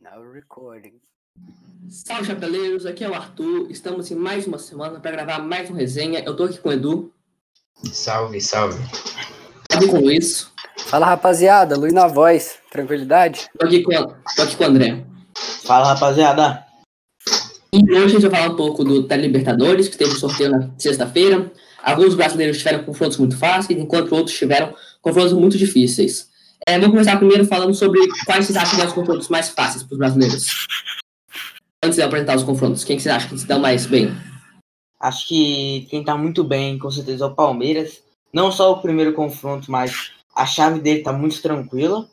Now 0.00 0.22
recording. 0.22 1.00
Salve, 1.88 2.26
chapeleiros! 2.26 2.86
Aqui 2.86 3.02
é 3.02 3.10
o 3.10 3.14
Arthur. 3.14 3.68
Estamos 3.68 4.08
em 4.10 4.14
mais 4.14 4.46
uma 4.46 4.58
semana 4.58 5.00
para 5.00 5.10
gravar 5.10 5.40
mais 5.40 5.68
uma 5.68 5.78
resenha. 5.78 6.22
Eu 6.24 6.36
tô 6.36 6.44
aqui 6.44 6.58
com 6.58 6.68
o 6.68 6.72
Edu, 6.72 7.12
Salve, 7.92 8.40
salve. 8.40 8.78
aqui 9.72 9.88
com 9.88 9.98
o 9.98 10.02
Luiz, 10.02 10.48
Fala 10.86 11.06
rapaziada, 11.06 11.76
Luiz 11.76 11.92
na 11.92 12.06
voz. 12.06 12.58
Tranquilidade? 12.70 13.48
tô 13.58 13.66
aqui 13.66 13.82
com, 13.82 13.92
tô 14.36 14.42
aqui 14.42 14.56
com 14.56 14.64
o 14.64 14.66
André. 14.68 15.04
Fala, 15.64 15.92
rapaziada. 15.94 16.64
E 17.72 17.82
hoje 17.92 18.04
a 18.04 18.08
gente 18.08 18.28
vai 18.28 18.40
falar 18.40 18.52
um 18.52 18.56
pouco 18.56 18.84
do 18.84 19.00
Libertadores, 19.16 19.88
que 19.88 19.96
teve 19.98 20.12
um 20.12 20.16
sorteio 20.16 20.50
na 20.50 20.70
sexta-feira. 20.78 21.50
Alguns 21.82 22.14
brasileiros 22.14 22.58
tiveram 22.58 22.84
confrontos 22.84 23.18
muito 23.18 23.36
fáceis, 23.36 23.78
enquanto 23.78 24.14
outros 24.14 24.36
tiveram 24.36 24.74
confrontos 25.02 25.32
muito 25.32 25.58
difíceis. 25.58 26.27
É, 26.68 26.72
vamos 26.72 26.90
começar 26.90 27.16
primeiro 27.16 27.46
falando 27.46 27.72
sobre 27.72 27.98
quais 28.26 28.44
vocês 28.44 28.54
acham 28.54 28.72
que 28.72 28.76
são 28.76 28.86
os 28.88 28.92
confrontos 28.92 29.28
mais 29.30 29.48
fáceis 29.48 29.82
para 29.82 29.94
os 29.94 29.98
brasileiros. 29.98 30.66
Antes 31.82 31.96
de 31.96 32.02
apresentar 32.02 32.36
os 32.36 32.42
confrontos, 32.42 32.84
quem 32.84 32.98
que 32.98 33.02
vocês 33.02 33.14
acham 33.14 33.30
que 33.30 33.38
se 33.38 33.46
dão 33.46 33.58
mais 33.58 33.86
bem? 33.86 34.14
Acho 35.00 35.26
que 35.26 35.86
quem 35.88 36.04
tá 36.04 36.14
muito 36.14 36.44
bem, 36.44 36.78
com 36.78 36.90
certeza, 36.90 37.24
é 37.24 37.26
o 37.26 37.34
Palmeiras. 37.34 38.02
Não 38.34 38.52
só 38.52 38.70
o 38.70 38.82
primeiro 38.82 39.14
confronto, 39.14 39.72
mas 39.72 40.12
a 40.36 40.44
chave 40.44 40.78
dele 40.78 41.00
tá 41.00 41.10
muito 41.10 41.40
tranquila. 41.40 42.06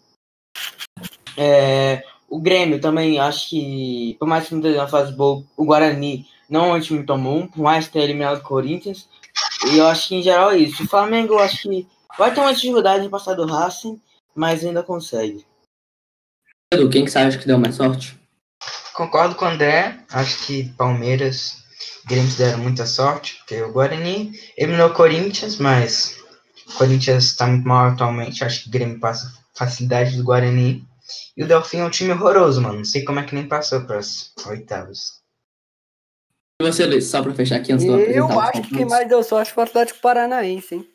É, 1.35 2.05
o 2.29 2.39
Grêmio 2.39 2.79
também, 2.79 3.19
acho 3.19 3.49
que, 3.49 4.15
por 4.17 4.25
mais 4.25 4.47
que 4.47 4.53
não 4.53 4.61
esteja 4.61 4.83
na 4.83 4.87
fase 4.87 5.11
boa, 5.11 5.43
o 5.57 5.65
Guarani 5.65 6.25
não 6.49 6.67
é 6.67 6.77
um 6.77 6.79
time 6.79 7.05
tão 7.05 7.21
bom, 7.21 7.45
por 7.45 7.61
mais 7.61 7.89
ter 7.89 8.03
eliminado 8.03 8.37
o 8.37 8.43
Corinthians. 8.43 9.09
E 9.69 9.79
eu 9.79 9.87
acho 9.87 10.07
que, 10.07 10.15
em 10.15 10.23
geral, 10.23 10.51
é 10.51 10.59
isso. 10.59 10.81
O 10.81 10.87
Flamengo, 10.87 11.33
eu 11.33 11.39
acho 11.39 11.63
que 11.63 11.85
vai 12.17 12.33
ter 12.33 12.39
uma 12.39 12.53
dificuldade 12.53 13.05
em 13.05 13.09
passar 13.09 13.33
do 13.33 13.45
Racing, 13.45 13.99
mas 14.35 14.63
ainda 14.63 14.83
consegue. 14.83 15.45
Edu, 16.73 16.89
quem 16.89 17.05
que 17.05 17.11
você 17.11 17.19
acha 17.19 17.37
que 17.37 17.47
deu 17.47 17.57
mais 17.57 17.75
sorte? 17.75 18.19
Concordo 18.93 19.35
com 19.35 19.45
o 19.45 19.47
André. 19.47 19.99
Acho 20.11 20.45
que 20.45 20.69
Palmeiras 20.73 21.63
e 22.03 22.07
Grêmio 22.07 22.35
deram 22.35 22.59
muita 22.59 22.85
sorte, 22.85 23.37
porque 23.37 23.61
o 23.61 23.71
Guarani 23.71 24.31
eliminou 24.57 24.89
o 24.89 24.93
Corinthians, 24.93 25.57
mas 25.57 26.17
o 26.67 26.73
Corinthians 26.77 27.25
está 27.25 27.47
muito 27.47 27.67
mal 27.67 27.87
atualmente. 27.87 28.43
Acho 28.43 28.63
que 28.63 28.69
o 28.69 28.71
Grêmio 28.71 28.99
passa 28.99 29.31
facilidade 29.53 30.17
do 30.17 30.23
Guarani. 30.23 30.85
E 31.37 31.43
o 31.43 31.47
Delfim 31.47 31.77
é 31.77 31.85
um 31.85 31.89
time 31.89 32.11
horroroso, 32.11 32.61
mano. 32.61 32.77
Não 32.77 32.85
sei 32.85 33.03
como 33.03 33.19
é 33.19 33.23
que 33.23 33.35
nem 33.35 33.47
passou 33.47 33.81
para 33.85 33.97
as 33.97 34.33
oitavas. 34.47 35.21
E 36.61 36.65
você, 36.65 36.85
Luiz, 36.85 37.05
só 37.05 37.21
para 37.21 37.33
fechar 37.33 37.57
aqui 37.57 37.73
antes 37.73 37.85
de 37.85 37.91
eu 37.91 38.39
acho 38.39 38.61
que 38.61 38.75
quem 38.75 38.85
mais 38.85 39.07
deu 39.07 39.21
sorte 39.23 39.51
foi 39.51 39.65
o 39.65 39.67
Atlético 39.67 39.99
Paranaense, 39.99 40.75
hein? 40.75 40.94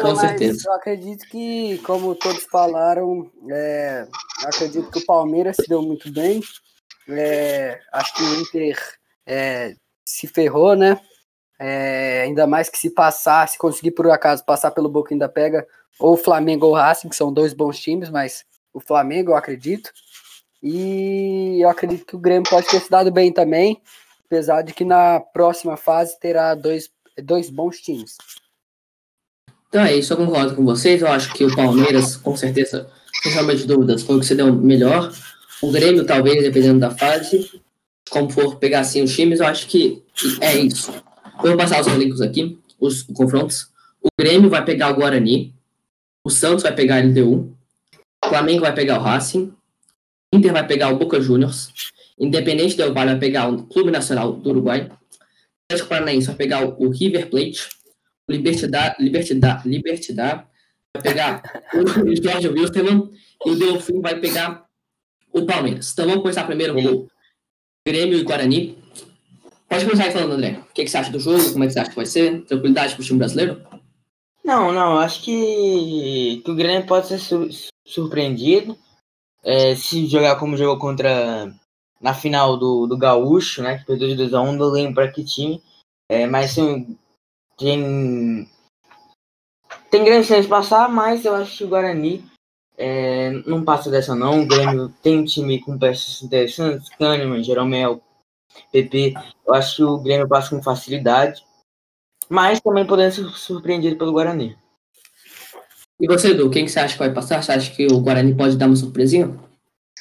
Com 0.00 0.16
certeza. 0.16 0.68
Eu 0.68 0.72
acredito 0.72 1.26
que, 1.28 1.78
como 1.78 2.14
todos 2.14 2.44
falaram, 2.44 3.30
é, 3.50 4.06
eu 4.42 4.48
acredito 4.48 4.90
que 4.90 4.98
o 4.98 5.06
Palmeiras 5.06 5.56
se 5.56 5.68
deu 5.68 5.82
muito 5.82 6.10
bem. 6.10 6.40
É, 7.08 7.80
acho 7.92 8.14
que 8.14 8.22
o 8.22 8.40
Inter 8.40 8.98
é, 9.26 9.74
se 10.04 10.26
ferrou, 10.26 10.74
né? 10.74 11.00
É, 11.58 12.22
ainda 12.22 12.46
mais 12.46 12.68
que 12.68 12.78
se 12.78 12.90
passar, 12.90 13.48
se 13.48 13.58
conseguir 13.58 13.90
por 13.90 14.08
acaso 14.10 14.44
passar 14.44 14.70
pelo 14.70 14.88
Boca 14.88 15.12
ainda 15.12 15.28
pega 15.28 15.66
ou 15.98 16.14
o 16.14 16.16
Flamengo 16.16 16.66
ou 16.66 16.72
o 16.72 16.76
Racing, 16.76 17.08
que 17.08 17.16
são 17.16 17.32
dois 17.32 17.52
bons 17.52 17.80
times, 17.80 18.08
mas 18.10 18.44
o 18.72 18.80
Flamengo 18.80 19.32
eu 19.32 19.36
acredito. 19.36 19.90
E 20.62 21.58
eu 21.60 21.68
acredito 21.68 22.06
que 22.06 22.16
o 22.16 22.20
Grêmio 22.20 22.48
pode 22.48 22.68
ter 22.68 22.80
se 22.80 22.90
dado 22.90 23.10
bem 23.10 23.32
também, 23.32 23.80
apesar 24.24 24.62
de 24.62 24.72
que 24.72 24.84
na 24.84 25.20
próxima 25.20 25.76
fase 25.76 26.18
terá 26.18 26.54
dois, 26.54 26.90
dois 27.22 27.50
bons 27.50 27.80
times. 27.80 28.16
Então 29.68 29.82
é 29.84 29.94
isso, 29.94 30.12
eu 30.12 30.16
concordo 30.16 30.54
com 30.54 30.64
vocês. 30.64 31.02
Eu 31.02 31.08
acho 31.08 31.32
que 31.34 31.44
o 31.44 31.54
Palmeiras, 31.54 32.16
com 32.16 32.36
certeza, 32.36 32.88
sem 33.22 33.32
sombra 33.32 33.54
dúvidas, 33.56 34.02
foi 34.02 34.16
o 34.16 34.20
que 34.20 34.26
se 34.26 34.34
deu 34.34 34.52
melhor. 34.52 35.12
O 35.60 35.70
Grêmio, 35.70 36.04
talvez, 36.04 36.42
dependendo 36.42 36.80
da 36.80 36.90
fase, 36.90 37.60
como 38.10 38.30
for 38.30 38.56
pegar 38.56 38.80
assim 38.80 39.02
os 39.02 39.14
times, 39.14 39.40
eu 39.40 39.46
acho 39.46 39.66
que 39.66 40.02
é 40.40 40.56
isso. 40.56 40.92
Eu 41.42 41.50
vou 41.50 41.56
passar 41.56 41.80
os 41.80 41.86
elencos 41.86 42.20
aqui, 42.20 42.58
os 42.80 43.02
confrontos. 43.02 43.68
O 44.02 44.08
Grêmio 44.18 44.48
vai 44.48 44.64
pegar 44.64 44.90
o 44.90 44.94
Guarani, 44.94 45.54
o 46.24 46.30
Santos 46.30 46.62
vai 46.62 46.74
pegar 46.74 46.96
a 46.96 47.00
LDU, 47.00 47.54
o 48.24 48.28
Flamengo 48.28 48.62
vai 48.62 48.74
pegar 48.74 48.98
o 48.98 49.02
Racing, 49.02 49.52
o 50.32 50.36
Inter 50.36 50.52
vai 50.52 50.66
pegar 50.66 50.90
o 50.90 50.96
Boca 50.96 51.20
Juniors, 51.20 51.70
Independente 52.18 52.76
Del 52.76 52.94
Valle 52.94 53.10
vai 53.10 53.18
pegar 53.18 53.48
o 53.48 53.64
Clube 53.64 53.90
Nacional 53.90 54.32
do 54.32 54.50
Uruguai, 54.50 54.88
o 54.90 54.92
Atlético 55.66 55.88
Paranaense 55.88 56.26
vai 56.26 56.36
pegar 56.36 56.64
o 56.64 56.88
River 56.90 57.28
Plate, 57.28 57.68
o 58.28 58.32
Libertidad, 58.32 58.96
Libertidad, 58.98 59.64
Libertidad 59.64 60.44
vai 60.94 61.02
pegar 61.02 61.42
o 61.74 62.14
Jorge 62.22 62.48
Wilstermann 62.48 63.10
e 63.46 63.50
o 63.50 63.56
Delfim 63.56 64.00
vai 64.00 64.18
pegar 64.20 64.66
o 65.32 65.44
Palmeiras. 65.46 65.92
Então 65.92 66.06
vamos 66.06 66.22
começar 66.22 66.44
primeiro 66.44 66.74
com 66.74 66.84
o 66.84 67.08
Grêmio 67.86 68.18
e 68.18 68.22
Guarani. 68.22 68.78
Pode 69.68 69.84
começar 69.84 70.04
aí 70.04 70.10
falando, 70.10 70.32
André. 70.32 70.60
O 70.70 70.72
que, 70.72 70.84
que 70.84 70.90
você 70.90 70.96
acha 70.98 71.10
do 71.10 71.20
jogo? 71.20 71.52
Como 71.52 71.64
é 71.64 71.66
que 71.66 71.72
você 71.72 71.80
acha 71.80 71.90
que 71.90 71.96
vai 71.96 72.06
ser? 72.06 72.42
Tranquilidade 72.46 72.94
pro 72.94 73.04
time 73.04 73.18
brasileiro? 73.18 73.62
Não, 74.44 74.72
não, 74.72 74.98
acho 74.98 75.22
que, 75.22 76.40
que 76.42 76.50
o 76.50 76.54
Grêmio 76.54 76.86
pode 76.86 77.06
ser 77.06 77.18
sur- 77.18 77.50
surpreendido 77.86 78.76
é, 79.44 79.74
se 79.74 80.06
jogar 80.06 80.36
como 80.36 80.56
jogou 80.56 80.78
contra 80.78 81.52
na 82.00 82.14
final 82.14 82.56
do, 82.56 82.86
do 82.86 82.96
Gaúcho, 82.96 83.62
né? 83.62 83.78
Que 83.78 83.84
perdeu 83.84 84.08
de 84.08 84.22
2x1, 84.24 84.56
não 84.56 84.66
lembro 84.70 84.94
pra 84.94 85.10
que 85.10 85.22
time. 85.24 85.62
É, 86.10 86.26
mas 86.26 86.50
assim, 86.52 86.96
tem, 87.58 88.48
tem 89.90 90.04
grande 90.04 90.26
chance 90.26 90.42
de 90.42 90.48
passar, 90.48 90.88
mas 90.88 91.24
eu 91.24 91.34
acho 91.34 91.58
que 91.58 91.64
o 91.64 91.68
Guarani 91.68 92.24
é, 92.76 93.30
não 93.44 93.64
passa 93.64 93.90
dessa 93.90 94.14
não. 94.14 94.42
O 94.42 94.46
Grêmio 94.46 94.88
tem 95.02 95.18
um 95.18 95.24
time 95.24 95.60
com 95.60 95.76
peças 95.76 96.22
interessantes, 96.22 96.88
Kahneman, 96.90 97.42
Jeromel, 97.42 98.00
PP. 98.72 99.14
Eu 99.46 99.54
acho 99.54 99.76
que 99.76 99.82
o 99.82 99.98
Grêmio 99.98 100.28
passa 100.28 100.50
com 100.50 100.62
facilidade. 100.62 101.44
Mas 102.28 102.60
também 102.60 102.86
podendo 102.86 103.12
ser 103.12 103.28
surpreendido 103.30 103.96
pelo 103.96 104.12
Guarani. 104.12 104.56
E 106.00 106.06
você, 106.06 106.30
Edu, 106.30 106.48
quem 106.50 106.64
que 106.64 106.70
você 106.70 106.78
acha 106.78 106.92
que 106.92 106.98
vai 106.98 107.12
passar? 107.12 107.42
Você 107.42 107.50
acha 107.50 107.74
que 107.74 107.86
o 107.86 108.00
Guarani 108.00 108.34
pode 108.34 108.56
dar 108.56 108.66
uma 108.66 108.76
surpresinha? 108.76 109.34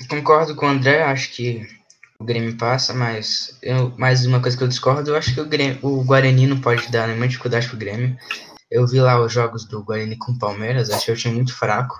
Concordo 0.07 0.55
com 0.55 0.67
o 0.67 0.69
André. 0.69 1.01
Acho 1.01 1.33
que 1.33 1.76
o 2.19 2.23
Grêmio 2.23 2.57
passa, 2.57 2.93
mas 2.93 3.57
eu, 3.61 3.93
mais 3.97 4.25
uma 4.25 4.41
coisa 4.41 4.57
que 4.57 4.63
eu 4.63 4.67
discordo, 4.67 5.11
eu 5.11 5.15
acho 5.15 5.33
que 5.33 5.41
o, 5.41 5.45
Grêmio, 5.45 5.77
o 5.83 6.03
Guarani 6.03 6.47
não 6.47 6.59
pode 6.59 6.91
dar 6.91 7.07
nenhuma 7.07 7.27
dificuldade 7.27 7.67
pro 7.67 7.77
Grêmio. 7.77 8.17
Eu 8.69 8.87
vi 8.87 8.99
lá 8.99 9.21
os 9.21 9.31
jogos 9.31 9.65
do 9.65 9.83
Guarani 9.83 10.17
com 10.17 10.31
o 10.31 10.39
Palmeiras, 10.39 10.89
achei 10.89 11.13
o 11.13 11.17
time 11.17 11.35
muito 11.35 11.55
fraco. 11.55 11.95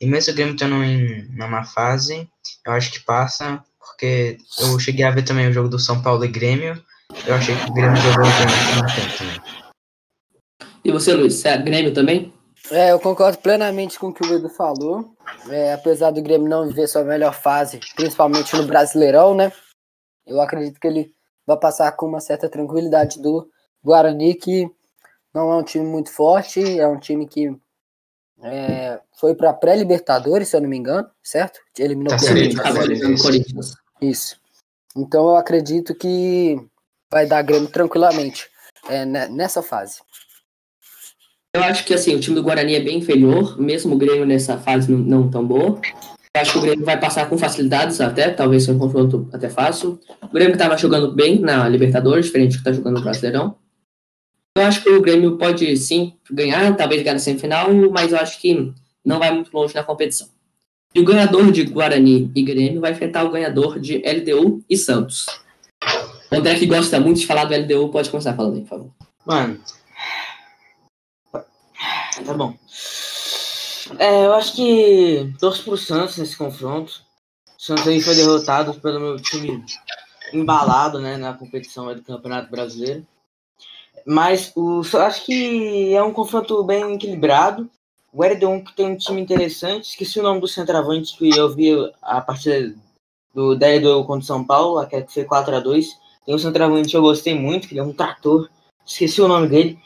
E 0.00 0.06
mesmo 0.06 0.32
o 0.32 0.36
Grêmio 0.36 0.54
estando 0.54 0.82
em 0.82 1.28
numa 1.30 1.64
fase, 1.64 2.28
eu 2.66 2.72
acho 2.72 2.90
que 2.90 3.00
passa, 3.00 3.62
porque 3.78 4.38
eu 4.58 4.78
cheguei 4.78 5.04
a 5.04 5.10
ver 5.10 5.22
também 5.22 5.48
o 5.48 5.52
jogo 5.52 5.68
do 5.68 5.78
São 5.78 6.02
Paulo 6.02 6.24
e 6.24 6.28
Grêmio. 6.28 6.82
Eu 7.26 7.34
achei 7.34 7.54
que 7.54 7.70
o 7.70 7.72
Grêmio 7.72 7.96
jogou 7.96 8.24
segundo 8.24 8.94
tempo 8.94 9.18
também. 9.18 9.40
E 10.84 10.90
você, 10.90 11.14
Luiz? 11.14 11.34
Você 11.34 11.48
é 11.48 11.58
Grêmio 11.58 11.92
também? 11.92 12.32
É, 12.70 12.92
eu 12.92 13.00
concordo 13.00 13.38
plenamente 13.38 13.98
com 13.98 14.08
o 14.08 14.14
que 14.14 14.24
o 14.24 14.34
Edu 14.34 14.48
falou. 14.48 15.12
É, 15.48 15.72
apesar 15.72 16.10
do 16.10 16.22
Grêmio 16.22 16.48
não 16.48 16.66
viver 16.68 16.86
sua 16.86 17.02
melhor 17.02 17.34
fase, 17.34 17.80
principalmente 17.96 18.54
no 18.56 18.66
Brasileirão, 18.66 19.34
né? 19.34 19.52
Eu 20.26 20.40
acredito 20.40 20.78
que 20.78 20.86
ele 20.86 21.12
vai 21.46 21.56
passar 21.56 21.90
com 21.92 22.06
uma 22.06 22.20
certa 22.20 22.48
tranquilidade 22.48 23.20
do 23.20 23.48
Guarani, 23.82 24.34
que 24.34 24.70
não 25.34 25.50
é 25.52 25.56
um 25.56 25.62
time 25.64 25.84
muito 25.84 26.12
forte, 26.12 26.78
é 26.78 26.86
um 26.86 26.98
time 26.98 27.26
que 27.26 27.56
é, 28.42 29.00
foi 29.18 29.34
para 29.34 29.52
pré-Libertadores, 29.52 30.48
se 30.48 30.56
eu 30.56 30.60
não 30.60 30.68
me 30.68 30.76
engano, 30.76 31.08
certo? 31.22 31.60
Eliminou 31.78 32.10
Tá 32.10 32.16
o. 32.16 32.26
Corinthians. 32.28 32.76
Eliminando 32.76 33.14
o 33.14 33.22
Corinthians. 33.22 33.74
Isso. 34.00 34.36
Então 34.96 35.28
eu 35.28 35.36
acredito 35.36 35.94
que 35.94 36.56
vai 37.10 37.26
dar 37.26 37.42
Grêmio 37.42 37.68
tranquilamente 37.68 38.48
é, 38.88 39.04
ne- 39.04 39.28
nessa 39.28 39.62
fase. 39.62 40.00
Eu 41.54 41.64
acho 41.64 41.84
que 41.84 41.92
assim, 41.92 42.14
o 42.14 42.20
time 42.20 42.36
do 42.36 42.42
Guarani 42.42 42.74
é 42.74 42.80
bem 42.80 42.98
inferior, 42.98 43.60
mesmo 43.60 43.94
o 43.94 43.98
Grêmio 43.98 44.24
nessa 44.24 44.56
fase 44.56 44.92
não, 44.92 45.28
tão 45.28 45.44
boa. 45.44 45.80
Eu 46.32 46.40
acho 46.40 46.52
que 46.52 46.58
o 46.58 46.62
Grêmio 46.62 46.84
vai 46.84 46.98
passar 46.98 47.28
com 47.28 47.36
facilidades 47.36 48.00
até, 48.00 48.30
talvez 48.30 48.62
seja 48.62 48.76
um 48.76 48.78
confronto 48.78 49.28
até 49.32 49.48
fácil. 49.48 49.98
O 50.22 50.32
Grêmio 50.32 50.52
estava 50.52 50.76
jogando 50.76 51.12
bem 51.12 51.40
na 51.40 51.68
Libertadores, 51.68 52.26
diferente 52.26 52.52
do 52.52 52.54
que 52.54 52.60
está 52.60 52.72
jogando 52.72 52.98
no 52.98 53.02
Brasileirão. 53.02 53.56
Eu 54.56 54.62
acho 54.62 54.82
que 54.82 54.90
o 54.90 55.02
Grêmio 55.02 55.38
pode 55.38 55.76
sim 55.76 56.14
ganhar, 56.30 56.76
talvez 56.76 57.02
ganhar 57.02 57.14
na 57.14 57.18
semifinal, 57.18 57.72
mas 57.90 58.12
eu 58.12 58.18
acho 58.18 58.40
que 58.40 58.72
não 59.04 59.18
vai 59.18 59.32
muito 59.32 59.52
longe 59.52 59.74
na 59.74 59.82
competição. 59.82 60.28
E 60.94 61.00
o 61.00 61.04
ganhador 61.04 61.50
de 61.50 61.64
Guarani 61.64 62.30
e 62.34 62.42
Grêmio 62.42 62.80
vai 62.80 62.92
enfrentar 62.92 63.24
o 63.24 63.30
ganhador 63.30 63.80
de 63.80 63.98
LDU 63.98 64.62
e 64.68 64.76
Santos. 64.76 65.26
O 66.30 66.36
André 66.36 66.56
que 66.56 66.66
gosta 66.66 67.00
muito 67.00 67.18
de 67.20 67.26
falar 67.26 67.44
do 67.44 67.54
LDU, 67.54 67.88
pode 67.88 68.08
começar 68.08 68.34
falando 68.34 68.54
aí, 68.54 68.60
por 68.60 68.68
favor. 68.68 68.90
Mano. 69.26 69.58
Tá 72.24 72.34
bom. 72.34 72.54
É, 73.98 74.26
eu 74.26 74.32
acho 74.34 74.54
que 74.54 75.34
torço 75.38 75.64
pro 75.64 75.76
Santos 75.76 76.16
nesse 76.16 76.36
confronto. 76.36 77.02
O 77.58 77.62
Santos 77.62 77.86
aí 77.86 78.00
foi 78.00 78.14
derrotado 78.14 78.74
pelo 78.80 79.00
meu 79.00 79.16
time 79.16 79.64
embalado, 80.32 81.00
né, 81.00 81.16
na 81.16 81.34
competição 81.34 81.92
do 81.92 82.02
Campeonato 82.02 82.50
Brasileiro. 82.50 83.06
Mas 84.06 84.52
o, 84.54 84.82
acho 84.98 85.26
que 85.26 85.94
é 85.94 86.02
um 86.02 86.12
confronto 86.12 86.62
bem 86.64 86.94
equilibrado. 86.94 87.68
o 88.12 88.24
LDU 88.24 88.64
que 88.64 88.74
tem 88.74 88.86
um 88.86 88.96
time 88.96 89.20
interessante, 89.20 89.90
esqueci 89.90 90.18
o 90.18 90.22
nome 90.22 90.40
do 90.40 90.48
centroavante 90.48 91.16
que 91.16 91.36
eu 91.36 91.52
vi 91.54 91.72
a 92.02 92.20
partida 92.20 92.74
do 93.34 93.54
da 93.56 93.68
LDU 93.68 94.04
contra 94.04 94.22
o 94.22 94.26
São 94.26 94.44
Paulo, 94.44 94.78
aquela 94.78 95.02
que 95.02 95.12
foi 95.12 95.24
4x2. 95.24 95.86
Tem 96.24 96.34
um 96.34 96.38
centroavante 96.38 96.88
que 96.88 96.96
eu 96.96 97.02
gostei 97.02 97.34
muito, 97.34 97.68
que 97.68 97.74
ele 97.74 97.80
é 97.80 97.84
um 97.84 97.92
trator, 97.92 98.48
esqueci 98.84 99.20
o 99.20 99.28
nome 99.28 99.48
dele. 99.48 99.78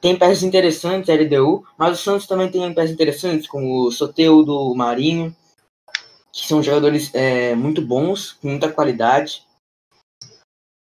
Tem 0.00 0.16
peças 0.16 0.42
interessantes, 0.42 1.08
LDU, 1.08 1.64
mas 1.76 1.98
o 1.98 2.02
Santos 2.02 2.26
também 2.26 2.50
tem 2.50 2.72
peças 2.72 2.90
interessantes, 2.90 3.46
como 3.46 3.86
o 3.86 3.92
Soteudo, 3.92 4.54
o 4.54 4.74
Marinho, 4.74 5.34
que 6.32 6.46
são 6.46 6.62
jogadores 6.62 7.14
é, 7.14 7.54
muito 7.54 7.82
bons, 7.82 8.32
com 8.32 8.48
muita 8.48 8.70
qualidade. 8.70 9.42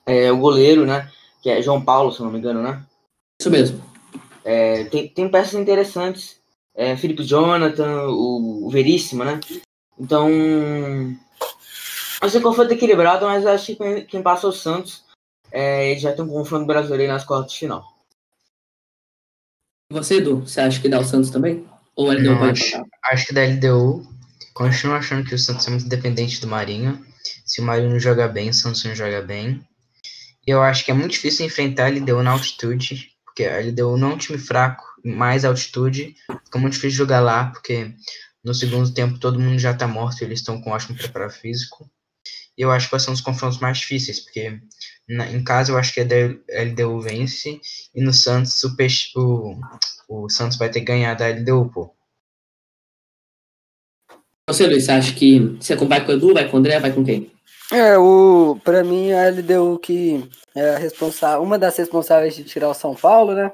É, 0.06 0.30
o 0.30 0.38
goleiro, 0.38 0.84
né? 0.84 1.10
Que 1.42 1.50
é 1.50 1.62
João 1.62 1.82
Paulo, 1.82 2.12
se 2.12 2.22
não 2.22 2.30
me 2.30 2.38
engano, 2.38 2.62
né? 2.62 2.84
Isso 3.40 3.50
mesmo. 3.50 3.82
É, 4.44 4.84
tem, 4.84 5.08
tem 5.08 5.28
peças 5.28 5.54
interessantes. 5.54 6.40
É, 6.74 6.96
Felipe 6.96 7.24
Jonathan, 7.24 8.08
o, 8.08 8.66
o 8.66 8.70
Veríssimo, 8.70 9.24
né? 9.24 9.40
Então. 9.98 10.28
Vai 12.20 12.30
ser 12.30 12.40
confronto 12.40 12.72
equilibrado, 12.72 13.26
mas 13.26 13.46
acho 13.46 13.66
que 13.66 13.76
quem, 13.76 14.06
quem 14.06 14.22
passa 14.22 14.46
é 14.46 14.50
o 14.50 14.52
Santos. 14.52 15.04
É, 15.50 15.96
já 15.96 16.12
tem 16.12 16.24
um 16.24 16.28
confronto 16.28 16.66
brasileiro 16.66 17.12
nas 17.12 17.24
quartas 17.24 17.52
de 17.52 17.58
final. 17.60 17.93
Você, 19.94 20.16
Edu, 20.16 20.40
você 20.40 20.60
acha 20.60 20.80
que 20.80 20.88
dá 20.88 20.98
o 20.98 21.04
Santos 21.04 21.30
também? 21.30 21.64
Ou 21.94 22.12
ele 22.12 22.22
Não, 22.22 22.36
pode 22.36 22.60
acho, 22.60 22.84
acho 23.04 23.26
que 23.26 23.32
da 23.32 23.44
LDU. 23.44 24.04
Continuo 24.52 24.96
achando 24.96 25.24
que 25.24 25.34
o 25.36 25.38
Santos 25.38 25.66
é 25.68 25.70
muito 25.70 25.88
dependente 25.88 26.40
do 26.40 26.48
Marinho. 26.48 27.00
Se 27.46 27.60
o 27.60 27.64
Marinho 27.64 27.90
não 27.90 28.00
joga 28.00 28.26
bem, 28.26 28.48
o 28.48 28.54
Santos 28.54 28.84
não 28.84 28.92
joga 28.92 29.22
bem. 29.22 29.62
E 30.44 30.50
eu 30.50 30.60
acho 30.60 30.84
que 30.84 30.90
é 30.90 30.94
muito 30.94 31.12
difícil 31.12 31.46
enfrentar 31.46 31.86
a 31.86 31.90
LDU 31.90 32.24
na 32.24 32.32
altitude, 32.32 33.10
porque 33.24 33.44
a 33.44 33.60
LDU 33.60 33.96
não 33.96 34.10
é 34.10 34.14
um 34.14 34.18
time 34.18 34.36
fraco, 34.36 34.84
mais 35.04 35.44
altitude. 35.44 36.16
Fica 36.44 36.58
muito 36.58 36.72
difícil 36.72 36.98
jogar 36.98 37.20
lá, 37.20 37.46
porque 37.46 37.94
no 38.42 38.52
segundo 38.52 38.92
tempo 38.92 39.20
todo 39.20 39.38
mundo 39.38 39.60
já 39.60 39.72
tá 39.74 39.86
morto 39.86 40.20
e 40.20 40.24
eles 40.24 40.40
estão 40.40 40.60
com 40.60 40.70
ótimo 40.70 40.98
preparo 40.98 41.30
físico. 41.30 41.88
E 42.56 42.62
eu 42.62 42.70
acho 42.70 42.86
que 42.86 42.92
vai 42.92 43.00
ser 43.00 43.10
um 43.10 43.14
dos 43.14 43.22
confrontos 43.22 43.58
mais 43.58 43.78
difíceis, 43.78 44.20
porque 44.20 44.60
na- 45.08 45.30
em 45.30 45.42
casa 45.42 45.72
eu 45.72 45.78
acho 45.78 45.92
que 45.92 46.00
a 46.00 46.04
LDU 46.62 47.00
vence, 47.00 47.60
e 47.94 48.00
no 48.02 48.12
Santos 48.12 48.62
o, 48.64 48.76
Peixe, 48.76 49.08
o, 49.16 49.56
o 50.08 50.28
Santos 50.28 50.56
vai 50.56 50.68
ter 50.70 50.80
que 50.80 50.86
ganhar 50.86 51.14
da 51.14 51.28
LDU, 51.28 51.70
pô. 51.72 51.94
Você, 54.48 54.66
Luiz, 54.66 54.84
você 54.84 54.92
acha 54.92 55.14
que 55.14 55.40
você 55.58 55.74
vai 55.74 56.04
com 56.04 56.12
o 56.12 56.14
Edu, 56.14 56.34
vai 56.34 56.48
com 56.48 56.56
o 56.56 56.60
André, 56.60 56.78
vai 56.78 56.92
com 56.92 57.02
quem? 57.04 57.32
É, 57.72 57.96
o, 57.96 58.60
pra 58.62 58.84
mim 58.84 59.10
a 59.12 59.30
LDU 59.30 59.78
que 59.78 60.28
é 60.54 60.76
responsável, 60.76 61.42
uma 61.42 61.58
das 61.58 61.76
responsáveis 61.76 62.36
de 62.36 62.44
tirar 62.44 62.68
o 62.68 62.74
São 62.74 62.94
Paulo, 62.94 63.34
né? 63.34 63.50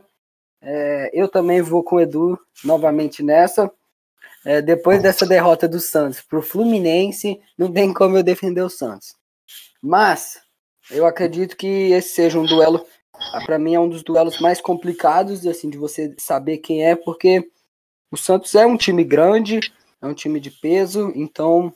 É, 0.61 1.11
eu 1.14 1.29
também 1.29 1.62
vou 1.62 1.82
com 1.82 1.97
o 1.97 2.00
Edu 2.00 2.38
novamente 2.64 3.23
nessa. 3.23 3.70
É, 4.45 4.63
depois 4.63 5.03
dessa 5.03 5.27
derrota 5.27 5.69
do 5.69 5.79
Santos 5.79 6.21
pro 6.21 6.43
Fluminense, 6.43 7.41
não 7.59 7.71
tem 7.73 7.93
como 7.93 8.17
eu 8.17 8.23
defender 8.23 8.63
o 8.63 8.71
Santos. 8.71 9.15
Mas 9.83 10.41
eu 10.91 11.07
acredito 11.07 11.57
que 11.57 11.93
esse 11.93 12.11
seja 12.11 12.39
um 12.39 12.47
duelo, 12.47 12.85
ah, 13.33 13.45
pra 13.45 13.59
mim 13.59 13.75
é 13.75 13.81
um 13.81 13.89
dos 13.89 14.03
duelos 14.03 14.41
mais 14.41 14.61
complicados, 14.61 15.47
assim, 15.47 15.69
de 15.69 15.77
você 15.77 16.15
saber 16.19 16.59
quem 16.59 16.85
é, 16.85 16.97
porque 16.97 17.51
o 18.11 18.17
Santos 18.17 18.55
é 18.55 18.67
um 18.67 18.77
time 18.77 19.05
grande, 19.05 19.61
é 20.01 20.07
um 20.07 20.15
time 20.15 20.41
de 20.41 20.51
peso, 20.51 21.13
então 21.15 21.73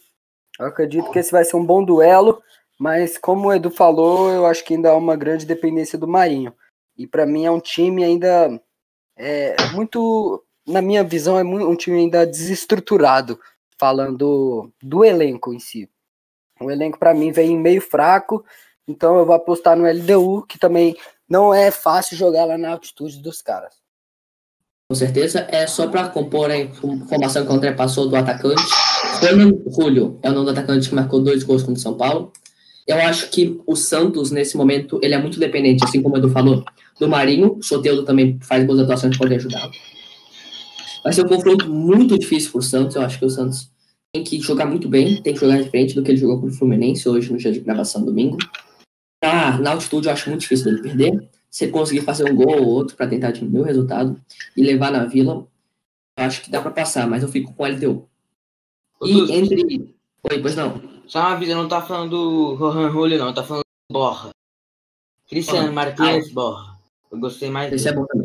eu 0.58 0.66
acredito 0.66 1.10
que 1.10 1.18
esse 1.18 1.32
vai 1.32 1.44
ser 1.44 1.56
um 1.56 1.64
bom 1.64 1.84
duelo, 1.84 2.42
mas 2.78 3.18
como 3.18 3.48
o 3.48 3.52
Edu 3.52 3.70
falou, 3.70 4.30
eu 4.30 4.46
acho 4.46 4.64
que 4.64 4.74
ainda 4.74 4.90
há 4.90 4.96
uma 4.96 5.16
grande 5.16 5.46
dependência 5.46 5.98
do 5.98 6.08
Marinho. 6.08 6.54
E 6.96 7.06
para 7.06 7.26
mim 7.26 7.44
é 7.44 7.50
um 7.50 7.60
time 7.60 8.04
ainda 8.04 8.60
é, 9.16 9.56
muito, 9.72 10.44
na 10.66 10.80
minha 10.80 11.04
visão, 11.04 11.38
é 11.38 11.42
um 11.42 11.76
time 11.76 11.98
ainda 11.98 12.26
desestruturado, 12.26 13.38
falando 13.78 14.72
do 14.82 15.04
elenco 15.04 15.52
em 15.52 15.58
si. 15.58 15.88
O 16.60 16.70
elenco 16.70 16.98
para 16.98 17.14
mim 17.14 17.32
vem 17.32 17.58
meio 17.58 17.80
fraco, 17.80 18.44
então 18.86 19.18
eu 19.18 19.26
vou 19.26 19.34
apostar 19.34 19.76
no 19.76 19.86
LDU, 19.86 20.46
que 20.46 20.58
também 20.58 20.96
não 21.28 21.52
é 21.52 21.70
fácil 21.70 22.16
jogar 22.16 22.44
lá 22.44 22.56
na 22.56 22.70
altitude 22.70 23.20
dos 23.20 23.42
caras. 23.42 23.74
Com 24.88 24.94
certeza. 24.94 25.46
É 25.50 25.66
só 25.66 25.88
para 25.88 26.08
compor 26.08 26.50
a 26.50 26.58
informação 26.58 27.44
que 27.44 27.50
o 27.50 27.54
André 27.54 27.72
passou 27.72 28.08
do 28.08 28.16
atacante. 28.16 28.62
Fernando 29.18 29.62
Julio 29.74 30.18
é 30.22 30.30
o 30.30 30.32
nome 30.32 30.46
do 30.46 30.52
atacante 30.52 30.88
que 30.88 30.94
marcou 30.94 31.22
dois 31.22 31.42
gols 31.42 31.62
contra 31.62 31.78
o 31.78 31.82
São 31.82 31.96
Paulo. 31.96 32.32
Eu 32.86 32.98
acho 32.98 33.30
que 33.30 33.58
o 33.66 33.74
Santos, 33.74 34.30
nesse 34.30 34.58
momento, 34.58 35.00
ele 35.02 35.14
é 35.14 35.18
muito 35.18 35.40
dependente, 35.40 35.82
assim 35.82 36.02
como 36.02 36.16
o 36.16 36.18
Edu 36.18 36.28
falou, 36.28 36.62
do 37.00 37.08
Marinho. 37.08 37.56
O 37.58 37.62
Soteldo 37.62 38.04
também 38.04 38.38
faz 38.42 38.64
boas 38.66 38.80
atuações, 38.80 39.16
pode 39.16 39.34
ajudar. 39.34 39.70
Vai 41.04 41.12
ser 41.12 41.24
um 41.24 41.28
confronto 41.28 41.68
muito 41.70 42.18
difícil 42.18 42.50
para 42.50 42.58
o 42.60 42.62
Santos. 42.62 42.96
Eu 42.96 43.02
acho 43.02 43.18
que 43.18 43.24
o 43.26 43.30
Santos 43.30 43.70
tem 44.12 44.24
que 44.24 44.40
jogar 44.40 44.64
muito 44.64 44.88
bem, 44.88 45.20
tem 45.22 45.34
que 45.34 45.40
jogar 45.40 45.62
diferente 45.62 45.94
do 45.94 46.02
que 46.02 46.10
ele 46.10 46.18
jogou 46.18 46.40
contra 46.40 46.54
o 46.54 46.58
Fluminense 46.58 47.06
hoje 47.06 47.30
no 47.30 47.38
dia 47.38 47.52
de 47.52 47.60
gravação 47.60 48.02
domingo. 48.04 48.38
Na, 49.22 49.58
na 49.58 49.72
altitude, 49.72 50.06
eu 50.06 50.12
acho 50.12 50.30
muito 50.30 50.40
difícil 50.40 50.64
dele 50.66 50.82
perder. 50.82 51.28
Se 51.50 51.64
ele 51.64 51.72
conseguir 51.72 52.00
fazer 52.00 52.30
um 52.30 52.34
gol 52.34 52.56
ou 52.62 52.66
outro 52.66 52.96
para 52.96 53.06
tentar 53.06 53.32
diminuir 53.32 53.60
o 53.60 53.64
resultado 53.64 54.18
e 54.56 54.62
levar 54.62 54.90
na 54.90 55.04
vila, 55.04 55.46
eu 56.18 56.24
acho 56.24 56.42
que 56.42 56.50
dá 56.50 56.60
para 56.60 56.70
passar, 56.70 57.06
mas 57.06 57.22
eu 57.22 57.28
fico 57.28 57.52
com 57.52 57.62
o 57.62 57.66
LDU. 57.66 58.08
E 59.02 59.32
entre. 59.32 59.94
Oi, 60.30 60.40
pois 60.40 60.56
não. 60.56 60.80
Só 61.06 61.20
uma 61.20 61.36
vida, 61.36 61.54
não 61.54 61.68
tá 61.68 61.82
falando 61.82 62.10
do 62.10 62.54
Rohan 62.54 62.90
Julio, 62.90 63.18
não, 63.18 63.34
tá 63.34 63.44
falando 63.44 63.62
do 63.90 63.92
Borra. 63.92 64.30
Cristiano 65.28 65.68
Ah, 65.68 65.72
Martins 65.72 66.32
Borra. 66.32 66.78
Eu 67.10 67.18
gostei 67.18 67.50
mais 67.50 67.72
Esse 67.72 67.88
é 67.88 67.92
dele. 67.92 68.00
bom 68.02 68.06
também. 68.06 68.23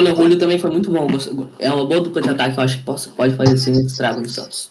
O 0.00 0.04
Paulo 0.04 0.22
Julio 0.22 0.38
também 0.38 0.58
foi 0.58 0.70
muito 0.70 0.90
bom. 0.90 1.06
É 1.58 1.70
uma 1.70 1.84
boa 1.86 2.00
dupla 2.00 2.22
de 2.22 2.30
ataque, 2.30 2.56
eu 2.56 2.62
acho 2.62 2.78
que 2.78 2.84
possa- 2.84 3.10
pode 3.10 3.34
fazer 3.36 3.54
assim, 3.54 3.72
um 3.72 3.86
estrago 3.86 4.20
no 4.20 4.28
Santos. 4.28 4.68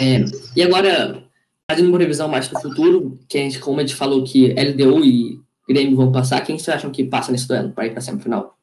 É, 0.00 0.24
e 0.56 0.62
agora, 0.62 1.22
fazendo 1.70 1.88
uma 1.88 1.98
revisão 1.98 2.28
mais 2.28 2.48
do 2.48 2.58
futuro, 2.60 3.18
que 3.28 3.38
a 3.38 3.40
gente, 3.40 3.58
como 3.58 3.78
a 3.78 3.82
gente 3.82 3.94
falou 3.94 4.24
que 4.24 4.52
LDU 4.52 5.04
e 5.04 5.40
Grêmio 5.68 5.96
vão 5.96 6.10
passar, 6.10 6.40
quem 6.42 6.58
vocês 6.58 6.76
acham 6.76 6.90
que 6.90 7.04
passa 7.04 7.30
nesse 7.32 7.46
duelo 7.46 7.70
para 7.70 7.86
ir 7.86 7.90
para 7.90 7.98
a 7.98 8.02
semifinal? 8.02 8.56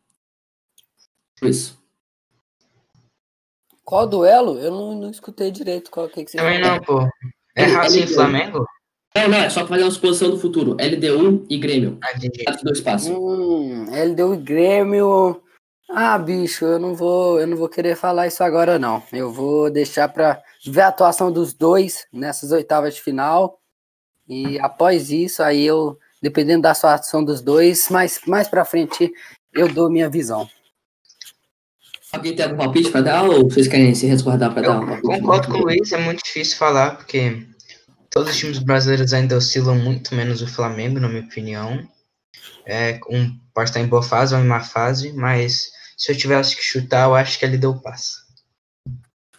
Isso. 1.44 1.78
Qual 3.86 4.08
duelo? 4.08 4.60
Eu 4.60 4.72
não, 4.72 4.96
não 5.00 5.10
escutei 5.10 5.52
direito 5.52 5.90
qual 5.90 6.08
que, 6.08 6.24
que 6.24 6.32
você 6.32 6.38
Também 6.38 6.60
não, 6.62 6.80
pô. 6.82 7.08
É 7.56 7.64
Racing 7.66 8.04
e 8.04 8.08
Flamengo? 8.08 8.66
Não, 9.16 9.28
não, 9.28 9.38
é 9.40 9.50
só 9.50 9.62
para 9.62 9.70
fazer 9.70 9.84
uma 9.84 9.92
suposição 9.92 10.30
do 10.30 10.38
futuro. 10.38 10.78
LDU 10.80 11.46
e 11.50 11.58
Grêmio. 11.58 11.98
Ah, 12.04 12.12
dois 12.64 12.82
passam. 12.82 13.16
Hum, 13.20 13.86
LDU 13.90 14.36
e 14.36 14.38
Grêmio. 14.38 15.42
Ah, 15.91 16.18
bicho, 16.19 16.65
eu 16.65 16.77
não 16.77 16.94
vou, 16.94 17.39
eu 17.39 17.47
não 17.47 17.57
vou 17.57 17.68
querer 17.68 17.95
falar 17.95 18.27
isso 18.27 18.44
agora 18.44 18.77
não. 18.77 19.01
Eu 19.12 19.31
vou 19.31 19.71
deixar 19.71 20.07
para 20.07 20.41
ver 20.63 20.81
a 20.81 20.88
atuação 20.89 21.31
dos 21.31 21.51
dois 21.51 22.06
nessas 22.13 22.51
oitavas 22.51 22.94
de 22.94 23.01
final. 23.01 23.60
E 24.27 24.60
após 24.60 25.10
isso, 25.10 25.41
aí 25.41 25.65
eu, 25.65 25.98
dependendo 26.22 26.62
da 26.62 26.72
atuação 26.72 27.24
dos 27.24 27.41
dois, 27.41 27.89
mais 27.89 28.22
mais 28.27 28.48
para 28.48 28.63
frente 28.63 29.12
eu 29.51 29.67
dou 29.67 29.89
minha 29.89 30.08
visão. 30.08 30.48
Alguém 32.12 32.36
tem 32.36 32.46
algum 32.46 32.58
palpite 32.58 32.91
para 32.91 33.01
dar 33.01 33.24
ou 33.24 33.50
vocês 33.50 33.67
querem 33.67 33.93
se 33.96 34.05
resguardar 34.05 34.53
para 34.53 34.62
dar 34.62 34.79
um 34.79 34.93
Eu 34.93 35.01
concordo 35.01 35.48
com 35.48 35.53
o 35.55 35.62
Luiz, 35.62 35.91
é 35.91 35.98
muito 35.98 36.24
difícil 36.24 36.58
falar, 36.58 36.98
porque 36.98 37.48
todos 38.12 38.31
os 38.31 38.38
times 38.38 38.60
brasileiros 38.60 39.12
ainda 39.12 39.38
oscilam 39.38 39.75
muito 39.75 40.13
menos 40.13 40.41
o 40.41 40.48
Flamengo, 40.48 41.00
na 41.00 41.08
minha 41.08 41.24
opinião. 41.24 41.88
É, 42.65 43.00
um 43.10 43.36
pode 43.53 43.72
estar 43.72 43.79
em 43.79 43.88
boa 43.88 44.03
fase 44.03 44.36
ou 44.36 44.41
em 44.41 44.46
má 44.46 44.62
fase, 44.62 45.12
mas 45.13 45.72
se 46.00 46.13
eu 46.13 46.18
tivesse 46.18 46.56
que 46.56 46.63
chutar, 46.63 47.10
eu 47.10 47.13
acho 47.13 47.38
que 47.38 47.44
ele 47.44 47.58
deu 47.58 47.77
passe. 47.77 48.22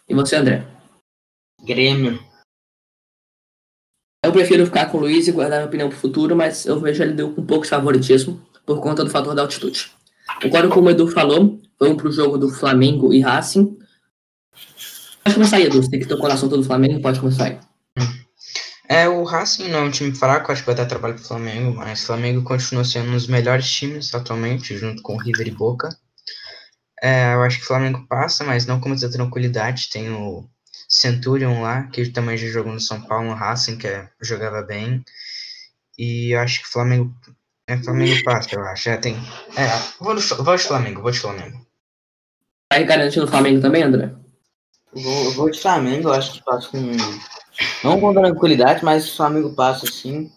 E 0.07 0.13
você, 0.13 0.35
André? 0.35 0.63
Grêmio. 1.65 2.23
Eu 4.23 4.31
prefiro 4.31 4.67
ficar 4.67 4.85
com 4.85 4.99
o 4.99 5.01
Luiz 5.01 5.27
e 5.27 5.31
guardar 5.31 5.57
minha 5.57 5.67
opinião 5.67 5.89
pro 5.89 5.97
futuro, 5.97 6.35
mas 6.35 6.67
eu 6.67 6.79
vejo 6.79 7.01
ele 7.01 7.13
deu 7.13 7.33
com 7.33 7.41
um 7.41 7.45
pouco 7.45 7.63
de 7.63 7.69
favoritismo 7.71 8.39
por 8.63 8.79
conta 8.79 9.03
do 9.03 9.09
fator 9.09 9.33
da 9.33 9.41
altitude. 9.41 9.91
Agora, 10.43 10.69
como 10.69 10.87
o 10.87 10.91
Edu 10.91 11.07
falou, 11.07 11.59
vamos 11.79 11.97
pro 11.97 12.11
jogo 12.11 12.37
do 12.37 12.49
Flamengo 12.49 13.11
e 13.11 13.21
Racing. 13.21 13.79
Pode 15.23 15.33
começar 15.33 15.57
aí, 15.57 15.63
Edu. 15.63 15.81
Você 15.81 15.89
tem 15.89 15.99
que 15.99 16.05
ter 16.05 16.13
o 16.13 16.19
coração 16.19 16.47
todo 16.47 16.61
do 16.61 16.67
Flamengo, 16.67 17.01
pode 17.01 17.19
começar 17.19 17.45
aí. 17.45 17.59
É, 18.87 19.09
o 19.09 19.23
Racing 19.23 19.69
não 19.69 19.79
é 19.79 19.83
um 19.83 19.91
time 19.91 20.13
fraco, 20.13 20.51
acho 20.51 20.61
que 20.61 20.67
vai 20.67 20.75
dar 20.75 20.85
trabalho 20.85 21.15
pro 21.15 21.23
Flamengo, 21.23 21.75
mas 21.75 22.03
o 22.03 22.05
Flamengo 22.05 22.43
continua 22.43 22.83
sendo 22.83 23.09
um 23.09 23.13
dos 23.13 23.25
melhores 23.25 23.67
times 23.67 24.13
atualmente, 24.13 24.77
junto 24.77 25.01
com 25.01 25.15
o 25.15 25.17
River 25.17 25.47
e 25.47 25.51
Boca. 25.51 25.89
É, 27.01 27.33
eu 27.33 27.41
acho 27.41 27.57
que 27.57 27.63
o 27.63 27.67
Flamengo 27.67 28.05
passa, 28.07 28.43
mas 28.43 28.67
não 28.67 28.79
com 28.79 28.89
muita 28.89 29.09
tranquilidade. 29.09 29.89
Tem 29.89 30.11
o 30.11 30.47
Centurion 30.87 31.61
lá, 31.61 31.83
que 31.87 32.07
também 32.09 32.37
já 32.37 32.47
jogou 32.47 32.71
no 32.71 32.79
São 32.79 33.01
Paulo, 33.01 33.29
no 33.29 33.33
Racing, 33.33 33.77
que 33.77 33.87
é, 33.87 34.07
jogava 34.21 34.61
bem. 34.61 35.03
E 35.97 36.35
eu 36.35 36.39
acho 36.39 36.61
que 36.61 36.67
o 36.67 36.71
Flamengo. 36.71 37.11
É, 37.67 37.77
Flamengo 37.77 38.23
passa, 38.23 38.55
eu 38.55 38.63
acho. 38.65 38.89
É, 38.89 38.97
tem. 38.97 39.15
É, 39.57 39.67
vou, 39.99 40.13
no, 40.13 40.21
vou 40.21 40.55
de 40.55 40.63
Flamengo, 40.63 41.01
vou 41.01 41.11
de 41.11 41.19
Flamengo. 41.19 41.65
Vai 42.71 42.83
garantindo 42.83 43.25
o 43.25 43.29
Flamengo 43.29 43.61
também, 43.61 43.83
André? 43.83 44.13
Eu 44.95 45.01
vou, 45.01 45.31
vou 45.31 45.49
de 45.49 45.59
Flamengo, 45.59 46.09
eu 46.09 46.13
acho 46.13 46.33
que 46.33 46.43
passa 46.43 46.69
com. 46.69 46.77
Não 47.83 47.99
com 47.99 48.13
tranquilidade, 48.13 48.83
mas 48.83 49.11
o 49.11 49.15
Flamengo 49.15 49.55
passa 49.55 49.85
sim. 49.87 50.31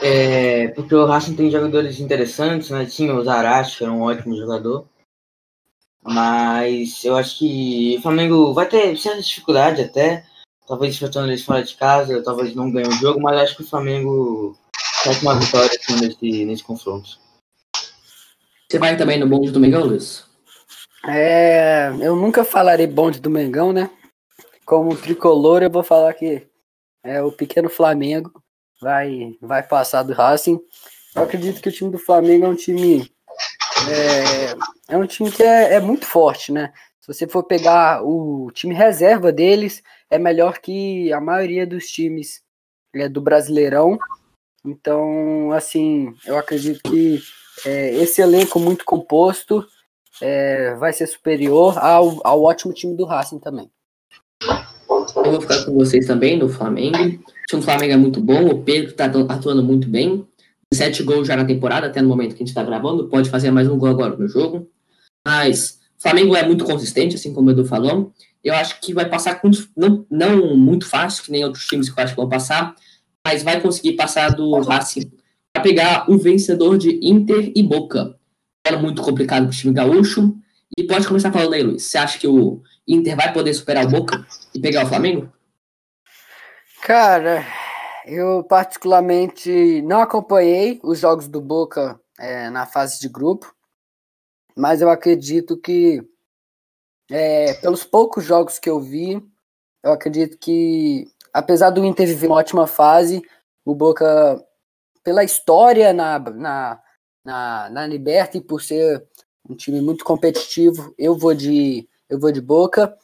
É, 0.00 0.68
porque 0.68 0.94
o 0.94 1.06
Racing 1.06 1.36
tem 1.36 1.50
jogadores 1.50 2.00
interessantes, 2.00 2.70
né? 2.70 2.86
Tinha 2.86 3.14
o 3.14 3.22
Zarate, 3.22 3.78
que 3.78 3.84
era 3.84 3.92
um 3.92 4.02
ótimo 4.02 4.36
jogador. 4.36 4.86
Mas 6.04 7.04
eu 7.04 7.16
acho 7.16 7.38
que 7.38 7.96
o 7.98 8.02
Flamengo 8.02 8.52
vai 8.52 8.68
ter 8.68 8.96
certa 8.96 9.22
dificuldade 9.22 9.82
até. 9.82 10.24
Talvez 10.66 10.94
enfrentando 10.94 11.28
eles 11.28 11.44
fora 11.44 11.62
de 11.62 11.74
casa, 11.74 12.22
talvez 12.22 12.54
não 12.54 12.70
ganhe 12.70 12.88
o 12.88 12.92
jogo, 12.92 13.20
mas 13.20 13.38
acho 13.40 13.56
que 13.56 13.62
o 13.62 13.66
Flamengo 13.66 14.56
sai 15.02 15.14
com 15.16 15.22
uma 15.22 15.38
vitória 15.38 15.78
assim, 15.78 16.00
nesse, 16.00 16.44
nesse 16.44 16.64
confronto. 16.64 17.18
Você 18.70 18.78
vai 18.78 18.96
também 18.96 19.18
no 19.18 19.28
bonde 19.28 19.50
do 19.50 19.60
Mengão, 19.60 19.84
Luiz? 19.84 20.24
É, 21.06 21.90
eu 22.00 22.16
nunca 22.16 22.44
falarei 22.44 22.86
bonde 22.86 23.20
do 23.20 23.28
Mengão, 23.28 23.72
né? 23.72 23.90
Como 24.64 24.96
tricolor, 24.96 25.62
eu 25.62 25.70
vou 25.70 25.82
falar 25.82 26.14
que 26.14 26.46
é, 27.02 27.22
o 27.22 27.30
pequeno 27.30 27.68
Flamengo 27.68 28.32
vai, 28.80 29.36
vai 29.40 29.62
passar 29.62 30.02
do 30.02 30.14
Racing. 30.14 30.58
Eu 31.14 31.22
acredito 31.22 31.60
que 31.60 31.68
o 31.68 31.72
time 31.72 31.90
do 31.90 31.98
Flamengo 31.98 32.46
é 32.46 32.48
um 32.48 32.54
time. 32.54 33.10
É, 33.90 34.94
é 34.94 34.96
um 34.96 35.06
time 35.06 35.30
que 35.30 35.42
é, 35.42 35.74
é 35.74 35.80
muito 35.80 36.06
forte, 36.06 36.52
né? 36.52 36.72
Se 37.00 37.12
você 37.12 37.26
for 37.26 37.42
pegar 37.44 38.02
o 38.02 38.50
time 38.52 38.74
reserva 38.74 39.30
deles, 39.30 39.82
é 40.10 40.18
melhor 40.18 40.58
que 40.58 41.12
a 41.12 41.20
maioria 41.20 41.66
dos 41.66 41.86
times 41.86 42.42
é, 42.94 43.08
do 43.08 43.20
Brasileirão. 43.20 43.98
Então, 44.64 45.52
assim, 45.52 46.14
eu 46.24 46.38
acredito 46.38 46.80
que 46.82 47.20
é, 47.66 47.94
esse 47.96 48.22
elenco 48.22 48.58
muito 48.58 48.84
composto 48.84 49.66
é, 50.20 50.74
vai 50.76 50.92
ser 50.92 51.06
superior 51.06 51.76
ao, 51.78 52.20
ao 52.26 52.42
ótimo 52.42 52.72
time 52.72 52.96
do 52.96 53.04
Racing 53.04 53.38
também. 53.38 53.70
Eu 54.42 55.32
vou 55.32 55.40
ficar 55.40 55.64
com 55.64 55.74
vocês 55.74 56.06
também 56.06 56.38
no 56.38 56.48
Flamengo. 56.48 56.96
O 56.96 57.46
time 57.46 57.60
do 57.60 57.62
Flamengo 57.62 57.92
é 57.92 57.96
muito 57.96 58.20
bom, 58.20 58.46
o 58.46 58.62
Pedro 58.62 58.90
está 58.90 59.04
atuando 59.04 59.62
muito 59.62 59.88
bem. 59.88 60.26
Sete 60.74 61.02
gols 61.02 61.26
já 61.26 61.36
na 61.36 61.44
temporada, 61.44 61.86
até 61.86 62.02
no 62.02 62.08
momento 62.08 62.30
que 62.30 62.42
a 62.42 62.46
gente 62.46 62.48
está 62.48 62.62
gravando. 62.62 63.08
Pode 63.08 63.30
fazer 63.30 63.50
mais 63.50 63.68
um 63.68 63.78
gol 63.78 63.90
agora 63.90 64.16
no 64.16 64.28
jogo. 64.28 64.68
Mas 65.26 65.80
o 65.98 66.02
Flamengo 66.02 66.36
é 66.36 66.46
muito 66.46 66.64
consistente, 66.64 67.14
assim 67.14 67.32
como 67.32 67.48
o 67.48 67.52
Edu 67.52 67.64
falou. 67.64 68.12
Eu 68.42 68.54
acho 68.54 68.80
que 68.80 68.92
vai 68.92 69.08
passar 69.08 69.40
com, 69.40 69.50
não, 69.76 70.04
não 70.10 70.56
muito 70.56 70.86
fácil, 70.86 71.24
que 71.24 71.32
nem 71.32 71.44
outros 71.44 71.66
times 71.66 71.88
que 71.88 71.98
eu 71.98 72.04
acho 72.04 72.14
que 72.14 72.20
vão 72.20 72.28
passar, 72.28 72.74
mas 73.26 73.42
vai 73.42 73.60
conseguir 73.60 73.92
passar 73.92 74.30
do 74.34 74.60
Racing 74.60 75.10
para 75.52 75.62
pegar 75.62 76.10
um 76.10 76.18
vencedor 76.18 76.76
de 76.76 77.00
Inter 77.02 77.52
e 77.54 77.62
Boca. 77.62 78.18
Era 78.66 78.76
muito 78.76 79.00
complicado 79.00 79.44
para 79.44 79.52
o 79.52 79.56
time 79.56 79.72
gaúcho. 79.72 80.36
E 80.76 80.84
pode 80.84 81.06
começar 81.06 81.32
falando 81.32 81.54
aí, 81.54 81.62
Luiz. 81.62 81.84
Você 81.84 81.96
acha 81.96 82.18
que 82.18 82.26
o 82.26 82.60
Inter 82.86 83.16
vai 83.16 83.32
poder 83.32 83.54
superar 83.54 83.86
o 83.86 83.88
Boca 83.88 84.26
e 84.54 84.60
pegar 84.60 84.84
o 84.84 84.88
Flamengo? 84.88 85.32
Cara, 86.82 87.46
eu 88.06 88.44
particularmente 88.44 89.80
não 89.82 90.00
acompanhei 90.00 90.78
os 90.82 90.98
jogos 90.98 91.26
do 91.26 91.40
Boca 91.40 91.98
é, 92.18 92.50
na 92.50 92.66
fase 92.66 93.00
de 93.00 93.08
grupo, 93.08 93.54
mas 94.56 94.80
eu 94.80 94.90
acredito 94.90 95.56
que, 95.56 96.02
é, 97.10 97.54
pelos 97.54 97.84
poucos 97.84 98.24
jogos 98.24 98.58
que 98.58 98.68
eu 98.68 98.78
vi, 98.78 99.22
eu 99.82 99.92
acredito 99.92 100.38
que, 100.38 101.06
apesar 101.32 101.70
do 101.70 101.84
Inter 101.84 102.06
viver 102.06 102.26
uma 102.26 102.36
ótima 102.36 102.66
fase, 102.66 103.22
o 103.64 103.74
Boca, 103.74 104.42
pela 105.02 105.24
história 105.24 105.92
na, 105.92 106.18
na, 106.18 106.82
na, 107.24 107.70
na 107.70 107.86
Liberta 107.86 108.36
e 108.36 108.40
por 108.40 108.62
ser 108.62 109.06
um 109.48 109.54
time 109.54 109.80
muito 109.80 110.04
competitivo, 110.04 110.94
eu 110.98 111.16
vou 111.16 111.34
de, 111.34 111.88
eu 112.08 112.18
vou 112.18 112.30
de 112.30 112.40
Boca. 112.40 112.96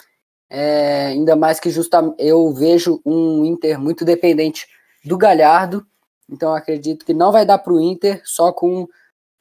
É, 0.49 1.07
ainda 1.07 1.37
mais 1.37 1.61
que 1.61 1.71
justa, 1.71 2.15
eu 2.19 2.53
vejo 2.53 3.01
um 3.05 3.45
Inter 3.45 3.79
muito 3.81 4.05
dependente 4.05 4.67
do 5.05 5.17
Galhardo, 5.19 5.87
então 6.29 6.55
acredito 6.55 7.05
que 7.05 7.15
não 7.15 7.33
vai 7.33 7.45
dar 7.45 7.59
para 7.59 7.73
o 7.73 7.81
Inter 7.81 8.23
só 8.25 8.53
com 8.53 8.89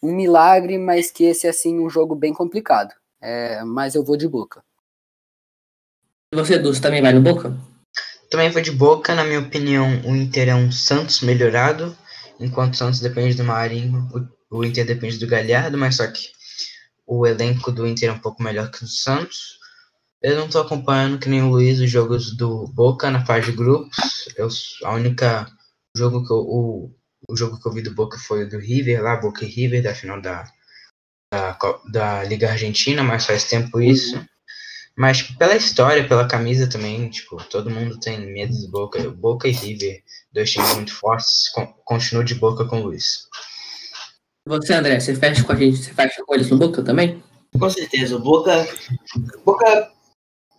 um 0.01 0.15
milagre, 0.15 0.77
mas 0.77 1.11
que 1.11 1.25
esse 1.25 1.45
é 1.45 1.49
assim 1.49 1.79
um 1.79 1.89
jogo 1.89 2.15
bem 2.15 2.33
complicado. 2.33 2.93
É, 3.21 3.63
mas 3.63 3.95
eu 3.95 4.03
vou 4.03 4.15
de 4.15 4.27
Boca. 4.27 4.63
E 6.33 6.35
você, 6.35 6.57
Dulce, 6.57 6.81
também 6.81 7.01
vai 7.01 7.11
no 7.11 7.21
Boca? 7.21 7.55
Também 8.29 8.49
vou 8.49 8.61
de 8.61 8.71
Boca, 8.71 9.13
na 9.13 9.23
minha 9.23 9.39
opinião, 9.39 10.01
o 10.05 10.15
Inter 10.15 10.49
é 10.49 10.55
um 10.55 10.71
Santos 10.71 11.21
melhorado, 11.21 11.97
enquanto 12.39 12.75
o 12.75 12.77
Santos 12.77 12.99
depende 12.99 13.35
do 13.35 13.43
Marinho, 13.43 14.07
o, 14.51 14.59
o 14.59 14.63
Inter 14.63 14.85
depende 14.85 15.17
do 15.17 15.27
Galhardo, 15.27 15.77
mas 15.77 15.97
só 15.97 16.07
que 16.07 16.29
o 17.05 17.25
elenco 17.25 17.71
do 17.71 17.87
Inter 17.87 18.09
é 18.09 18.13
um 18.13 18.19
pouco 18.19 18.41
melhor 18.41 18.69
que 18.69 18.77
o 18.77 18.85
do 18.85 18.87
Santos. 18.87 19.58
Eu 20.21 20.35
não 20.35 20.47
estou 20.47 20.61
acompanhando, 20.61 21.17
que 21.17 21.29
nem 21.29 21.41
o 21.41 21.49
Luiz, 21.49 21.79
os 21.79 21.89
jogos 21.89 22.35
do 22.35 22.67
Boca 22.67 23.09
na 23.09 23.25
fase 23.25 23.51
de 23.51 23.57
grupos. 23.57 24.27
Eu, 24.35 24.49
a 24.83 24.93
única 24.93 25.47
jogo 25.95 26.25
que 26.25 26.31
eu, 26.31 26.38
o, 26.38 26.91
o 27.27 27.35
jogo 27.35 27.59
que 27.59 27.67
eu 27.67 27.71
vi 27.71 27.81
do 27.81 27.93
Boca 27.93 28.17
foi 28.17 28.43
o 28.43 28.49
do 28.49 28.59
River, 28.59 29.01
lá, 29.01 29.15
Boca 29.15 29.45
e 29.45 29.47
River, 29.47 29.81
da 29.81 29.95
final 29.95 30.21
da, 30.21 30.45
da, 31.33 31.57
da 31.89 32.23
Liga 32.23 32.51
Argentina, 32.51 33.01
mas 33.01 33.25
faz 33.25 33.45
tempo 33.45 33.79
isso. 33.79 34.21
Mas 34.97 35.19
tipo, 35.19 35.38
pela 35.38 35.55
história, 35.55 36.05
pela 36.05 36.27
camisa 36.27 36.69
também, 36.69 37.09
tipo, 37.09 37.41
todo 37.45 37.69
mundo 37.69 37.97
tem 38.01 38.19
medo 38.33 38.53
do 38.53 38.69
Boca. 38.69 39.09
Boca 39.11 39.47
e 39.47 39.51
River, 39.51 40.03
dois 40.33 40.51
times 40.51 40.75
muito 40.75 40.93
fortes. 40.93 41.49
Com, 41.53 41.65
continuo 41.85 42.25
de 42.25 42.35
Boca 42.35 42.65
com 42.65 42.81
o 42.81 42.83
Luiz. 42.83 43.29
Você, 44.45 44.73
André, 44.73 44.99
você 44.99 45.15
fecha 45.15 45.43
com 45.43 45.53
a 45.53 45.55
gente, 45.55 45.77
você 45.77 45.93
fecha 45.93 46.23
com 46.25 46.35
eles 46.35 46.49
no 46.49 46.57
Boca 46.57 46.83
também? 46.83 47.23
Com 47.57 47.69
certeza, 47.69 48.15
o 48.15 48.19
Boca, 48.19 48.67
Boca 49.45 49.91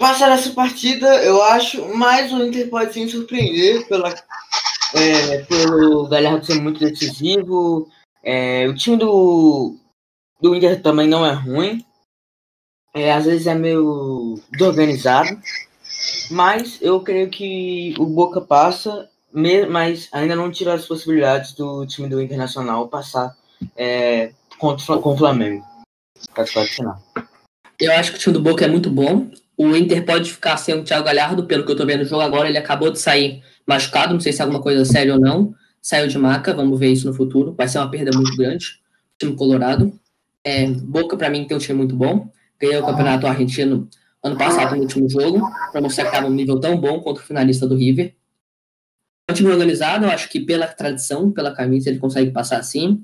passar 0.01 0.33
essa 0.33 0.51
partida, 0.53 1.23
eu 1.23 1.43
acho, 1.43 1.87
mas 1.95 2.33
o 2.33 2.43
Inter 2.43 2.71
pode 2.71 2.95
sim 2.95 3.07
surpreender 3.07 3.87
pela, 3.87 4.09
é, 4.95 5.43
pelo 5.43 6.09
Galhardo 6.09 6.47
ser 6.47 6.55
muito 6.55 6.81
decisivo. 6.81 7.87
É, 8.25 8.67
o 8.67 8.75
time 8.75 8.97
do, 8.97 9.77
do 10.41 10.57
Inter 10.57 10.81
também 10.81 11.07
não 11.07 11.25
é 11.25 11.35
ruim. 11.35 11.85
É, 12.95 13.13
às 13.13 13.27
vezes 13.27 13.47
é 13.47 13.55
meio 13.55 14.41
desorganizado. 14.51 15.39
Mas 16.31 16.79
eu 16.81 17.03
creio 17.03 17.29
que 17.29 17.95
o 17.99 18.07
Boca 18.07 18.41
passa, 18.41 19.07
mas 19.69 20.09
ainda 20.13 20.35
não 20.35 20.51
tira 20.51 20.73
as 20.73 20.87
possibilidades 20.87 21.53
do 21.53 21.87
time 21.87 22.09
do 22.09 22.23
Internacional 22.23 22.89
passar 22.89 23.37
é, 23.77 24.33
contra, 24.59 24.97
com 24.97 25.13
o 25.13 25.19
Flamengo. 25.19 25.63
Eu 27.79 27.93
acho 27.93 28.13
que 28.13 28.17
o 28.17 28.21
time 28.21 28.33
do 28.33 28.43
Boca 28.43 28.65
é 28.65 28.69
muito 28.69 28.91
bom. 28.91 29.31
O 29.63 29.77
Inter 29.77 30.03
pode 30.07 30.33
ficar 30.33 30.57
sem 30.57 30.75
o 30.75 30.83
Thiago 30.83 31.05
Galhardo, 31.05 31.45
pelo 31.45 31.67
que 31.67 31.71
eu 31.71 31.77
tô 31.77 31.85
vendo 31.85 31.99
no 31.99 32.07
jogo 32.07 32.23
agora. 32.23 32.49
Ele 32.49 32.57
acabou 32.57 32.91
de 32.91 32.99
sair 32.99 33.43
machucado, 33.67 34.15
não 34.15 34.19
sei 34.19 34.33
se 34.33 34.41
é 34.41 34.43
alguma 34.43 34.63
coisa 34.63 34.87
séria 34.87 35.13
ou 35.13 35.21
não. 35.21 35.55
Saiu 35.83 36.09
de 36.09 36.17
maca, 36.17 36.55
vamos 36.55 36.81
ver 36.81 36.91
isso 36.91 37.07
no 37.07 37.13
futuro. 37.13 37.53
Vai 37.53 37.69
ser 37.69 37.77
uma 37.77 37.91
perda 37.91 38.11
muito 38.17 38.35
grande. 38.39 38.81
Time 39.19 39.37
colorado. 39.37 39.93
É, 40.43 40.67
Boca, 40.67 41.15
para 41.15 41.29
mim, 41.29 41.47
tem 41.47 41.55
um 41.55 41.61
time 41.61 41.77
muito 41.77 41.95
bom. 41.95 42.33
Ganhou 42.59 42.83
o 42.83 42.87
campeonato 42.87 43.27
argentino 43.27 43.87
ano 44.25 44.39
passado 44.39 44.77
no 44.77 44.81
último 44.81 45.11
jogo, 45.11 45.47
para 45.71 45.83
mostrar 45.83 46.05
que 46.05 46.09
estava 46.09 46.27
um 46.27 46.35
nível 46.35 46.59
tão 46.59 46.81
bom 46.81 46.99
contra 47.01 47.23
o 47.23 47.27
finalista 47.27 47.67
do 47.67 47.77
River. 47.77 48.15
É 49.29 49.33
um 49.33 49.35
time 49.35 49.51
organizado, 49.51 50.07
eu 50.07 50.11
acho 50.11 50.31
que 50.31 50.41
pela 50.41 50.69
tradição, 50.69 51.31
pela 51.31 51.55
camisa, 51.55 51.91
ele 51.91 51.99
consegue 51.99 52.31
passar 52.31 52.57
assim. 52.57 53.03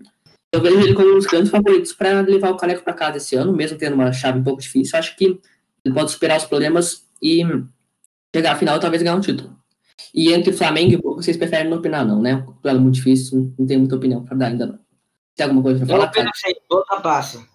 Eu 0.50 0.62
vejo 0.62 0.80
ele 0.80 0.94
como 0.94 1.10
um 1.10 1.16
dos 1.16 1.26
grandes 1.26 1.50
favoritos 1.50 1.92
para 1.92 2.22
levar 2.22 2.48
o 2.48 2.56
Caneco 2.56 2.82
para 2.82 2.94
casa 2.94 3.18
esse 3.18 3.36
ano, 3.36 3.52
mesmo 3.52 3.76
tendo 3.76 3.92
uma 3.92 4.10
chave 4.10 4.38
um 4.38 4.42
pouco 4.42 4.62
difícil. 4.62 4.92
Eu 4.94 5.00
acho 5.00 5.16
que 5.16 5.38
ele 5.86 5.94
pode 5.94 6.10
superar 6.10 6.38
os 6.38 6.44
problemas 6.44 7.06
e 7.22 7.42
chegar 8.34 8.52
à 8.52 8.56
final 8.56 8.80
talvez 8.80 9.02
ganhar 9.02 9.16
um 9.16 9.20
título. 9.20 9.56
E 10.12 10.32
entre 10.32 10.52
Flamengo 10.52 10.92
e 10.92 10.96
Boca, 10.96 11.22
vocês 11.22 11.36
preferem 11.36 11.70
não 11.70 11.78
opinar, 11.78 12.04
não, 12.04 12.20
né? 12.20 12.44
O 12.46 12.52
duelo 12.60 12.78
é 12.78 12.82
muito 12.82 12.96
difícil, 12.96 13.54
não 13.58 13.66
tem 13.66 13.78
muita 13.78 13.96
opinião 13.96 14.24
para 14.24 14.36
dar 14.36 14.46
ainda 14.48 14.66
não. 14.66 14.78
Tem 15.34 15.44
alguma 15.44 15.62
coisa 15.62 15.78
para 15.78 15.88
falar? 15.94 16.12
Eu 16.16 16.30
sei, 16.34 16.56
Boca 16.68 17.00
passa. 17.00 17.46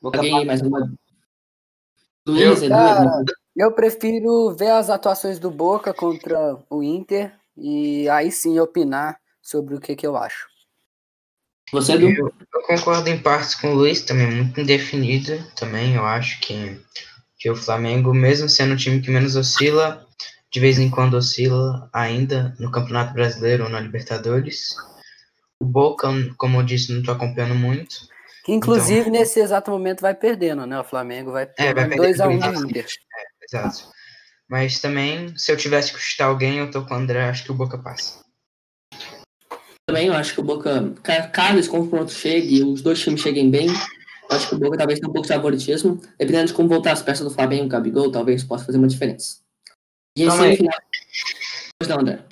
Boca 0.00 0.18
Alguém 0.18 0.32
passa. 0.32 0.46
mais 0.46 0.60
uma? 0.62 0.94
Luiz, 2.26 2.62
eu, 2.62 2.68
cara, 2.70 3.22
eu 3.54 3.72
prefiro 3.72 4.54
ver 4.54 4.70
as 4.70 4.90
atuações 4.90 5.38
do 5.38 5.50
Boca 5.50 5.94
contra 5.94 6.58
o 6.68 6.82
Inter 6.82 7.38
e 7.56 8.08
aí 8.08 8.32
sim 8.32 8.58
opinar 8.58 9.20
sobre 9.42 9.74
o 9.74 9.80
que, 9.80 9.94
que 9.94 10.06
eu 10.06 10.16
acho. 10.16 10.48
Você, 11.74 11.94
Edu? 11.94 12.08
Eu, 12.08 12.32
eu, 12.54 12.62
concordo 12.62 13.08
em 13.10 13.18
partes 13.18 13.56
com 13.56 13.72
o 13.72 13.74
Luiz, 13.74 14.00
também 14.02 14.30
muito 14.30 14.60
indefinido. 14.60 15.44
Também 15.56 15.96
eu 15.96 16.06
acho 16.06 16.40
que, 16.40 16.80
que 17.38 17.50
o 17.50 17.56
Flamengo, 17.56 18.14
mesmo 18.14 18.48
sendo 18.48 18.74
o 18.74 18.76
time 18.76 19.00
que 19.00 19.10
menos 19.10 19.34
oscila, 19.34 20.06
de 20.52 20.60
vez 20.60 20.78
em 20.78 20.88
quando 20.88 21.14
oscila 21.14 21.90
ainda 21.92 22.54
no 22.60 22.70
Campeonato 22.70 23.12
Brasileiro 23.12 23.64
ou 23.64 23.70
na 23.70 23.80
Libertadores. 23.80 24.76
O 25.58 25.64
Boca, 25.64 26.08
como 26.36 26.60
eu 26.60 26.62
disse, 26.62 26.92
não 26.92 27.00
estou 27.00 27.14
acompanhando 27.14 27.56
muito. 27.56 27.96
Que 28.44 28.52
inclusive 28.52 29.00
então, 29.00 29.12
nesse 29.12 29.40
exato 29.40 29.70
momento 29.70 30.00
vai 30.00 30.14
perdendo, 30.14 30.66
né? 30.66 30.78
O 30.78 30.84
Flamengo 30.84 31.32
vai 31.32 31.46
perdendo 31.46 31.96
2x1 31.96 32.56
um 32.56 32.64
Inter. 32.66 32.86
É, 32.86 33.44
exato. 33.44 33.88
Mas 34.48 34.78
também, 34.78 35.36
se 35.36 35.50
eu 35.50 35.56
tivesse 35.56 35.92
que 35.92 35.98
chutar 35.98 36.26
alguém, 36.26 36.58
eu 36.58 36.70
tô 36.70 36.84
com 36.84 36.94
o 36.94 36.96
André, 36.96 37.28
acho 37.28 37.42
que 37.42 37.50
o 37.50 37.54
Boca 37.54 37.78
passa 37.78 38.23
também, 39.86 40.08
eu 40.08 40.14
acho 40.14 40.34
que 40.34 40.40
o 40.40 40.44
Boca, 40.44 40.92
caso 41.32 41.58
esse 41.58 41.68
confronto 41.68 42.10
chegue 42.10 42.56
e 42.56 42.62
os 42.62 42.80
dois 42.80 43.00
times 43.00 43.20
cheguem 43.20 43.50
bem, 43.50 43.68
eu 43.68 44.36
acho 44.36 44.48
que 44.48 44.54
o 44.54 44.58
Boca 44.58 44.78
talvez 44.78 44.98
tenha 44.98 45.10
um 45.10 45.12
pouco 45.12 45.28
de 45.28 45.34
favoritismo. 45.34 46.00
Dependendo 46.18 46.46
de 46.46 46.54
como 46.54 46.68
voltar 46.68 46.92
as 46.92 47.02
peças 47.02 47.26
do 47.26 47.34
Flamengo, 47.34 47.66
o 47.66 47.68
Gabigol, 47.68 48.10
talvez 48.10 48.42
possa 48.42 48.64
fazer 48.64 48.78
uma 48.78 48.88
diferença. 48.88 49.38
E 50.16 50.26
Calma 50.26 50.44
aí. 50.44 50.56
Final... 50.56 50.78
Pois 51.78 51.88
não, 51.88 52.00
André. 52.00 52.24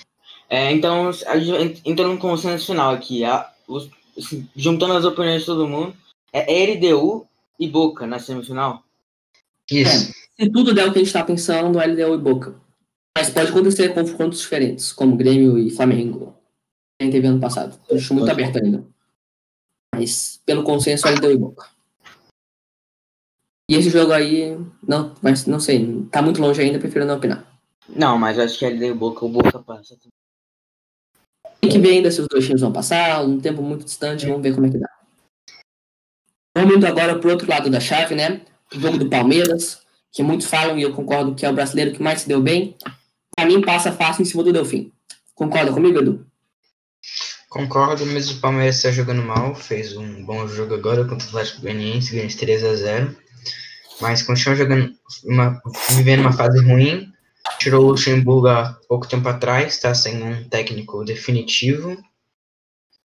É, 0.48 0.72
então, 0.72 1.10
a 1.26 1.38
gente 1.38 1.82
entra 1.84 2.06
num 2.06 2.16
consenso 2.16 2.66
final 2.66 2.94
aqui. 2.94 3.24
A, 3.24 3.50
os, 3.68 3.90
assim, 4.16 4.48
juntando 4.56 4.94
as 4.94 5.04
opiniões 5.04 5.40
de 5.40 5.46
todo 5.46 5.68
mundo, 5.68 5.94
é 6.32 6.74
LDU 6.74 7.26
e 7.60 7.68
Boca 7.68 8.06
na 8.06 8.18
semifinal? 8.18 8.82
Isso. 9.70 10.10
É, 10.38 10.44
se 10.44 10.50
tudo 10.50 10.74
der 10.74 10.88
o 10.88 10.92
que 10.92 10.98
a 10.98 11.02
gente 11.02 11.12
tá 11.12 11.22
pensando, 11.22 11.78
LDU 11.78 12.14
e 12.14 12.18
Boca. 12.18 12.54
Mas 13.16 13.28
pode 13.28 13.50
acontecer 13.50 13.92
confrontos 13.92 14.40
diferentes, 14.40 14.92
como 14.92 15.16
Grêmio 15.16 15.58
e 15.58 15.70
Flamengo. 15.70 16.34
A 17.02 17.04
gente 17.04 17.14
teve 17.14 17.26
ano 17.26 17.40
passado. 17.40 17.76
Eu 17.88 17.96
acho 17.96 18.14
muito 18.14 18.30
aberto 18.30 18.58
ainda. 18.62 18.86
Mas, 19.92 20.40
pelo 20.46 20.62
consenso, 20.62 21.08
LDU 21.08 21.32
e 21.32 21.36
Boca. 21.36 21.68
E 23.68 23.74
esse 23.74 23.90
jogo 23.90 24.12
aí, 24.12 24.56
não, 24.86 25.12
mas 25.20 25.44
não 25.46 25.58
sei, 25.58 26.06
tá 26.12 26.22
muito 26.22 26.40
longe 26.40 26.60
ainda, 26.60 26.78
prefiro 26.78 27.04
não 27.04 27.16
opinar. 27.16 27.44
Não, 27.88 28.16
mas 28.16 28.38
acho 28.38 28.56
que 28.56 28.66
LDU 28.66 28.84
e 28.84 28.94
Boca, 28.94 29.24
o 29.24 29.28
Boca 29.28 29.58
passa. 29.58 29.96
Tem 31.60 31.70
que 31.70 31.78
ver 31.80 31.90
ainda 31.90 32.10
se 32.12 32.20
os 32.20 32.28
dois 32.28 32.44
times 32.44 32.60
vão 32.60 32.72
passar, 32.72 33.24
um 33.24 33.40
tempo 33.40 33.62
muito 33.62 33.84
distante, 33.84 34.26
vamos 34.26 34.42
ver 34.42 34.54
como 34.54 34.66
é 34.66 34.70
que 34.70 34.78
dá. 34.78 34.88
Vamos 36.56 36.76
indo 36.76 36.86
agora 36.86 37.18
pro 37.18 37.30
outro 37.30 37.50
lado 37.50 37.68
da 37.68 37.80
chave, 37.80 38.14
né? 38.14 38.42
O 38.72 38.78
jogo 38.78 38.96
do 38.96 39.10
Palmeiras, 39.10 39.84
que 40.12 40.22
muitos 40.22 40.46
falam 40.46 40.78
e 40.78 40.82
eu 40.82 40.94
concordo 40.94 41.34
que 41.34 41.44
é 41.44 41.50
o 41.50 41.54
brasileiro 41.54 41.92
que 41.92 42.02
mais 42.02 42.20
se 42.20 42.28
deu 42.28 42.40
bem. 42.40 42.76
Pra 43.34 43.44
mim, 43.44 43.60
passa 43.60 43.90
fácil 43.90 44.22
em 44.22 44.24
cima 44.24 44.44
do 44.44 44.52
Delfim. 44.52 44.92
Concorda 45.34 45.72
comigo, 45.72 45.98
Edu? 45.98 46.31
Concordo, 47.52 48.06
mas 48.06 48.30
o 48.30 48.40
Palmeiras 48.40 48.76
está 48.76 48.90
jogando 48.90 49.22
mal. 49.22 49.54
Fez 49.54 49.94
um 49.94 50.24
bom 50.24 50.48
jogo 50.48 50.74
agora 50.74 51.04
contra 51.04 51.26
o 51.26 51.28
Atlético 51.28 51.60
Goianiense, 51.60 52.12
ganhou 52.12 52.26
de 52.26 52.36
3 52.38 52.64
a 52.64 52.74
0 52.74 53.16
Mas 54.00 54.22
continua 54.22 54.56
jogando, 54.56 54.94
uma, 55.22 55.60
vivendo 55.90 56.20
uma 56.20 56.32
fase 56.32 56.64
ruim. 56.64 57.12
Tirou 57.58 57.84
o 57.84 57.88
Luxemburgo 57.90 58.46
há 58.46 58.72
pouco 58.88 59.06
tempo 59.06 59.28
atrás, 59.28 59.74
está 59.74 59.94
sem 59.94 60.22
um 60.22 60.48
técnico 60.48 61.04
definitivo. 61.04 62.02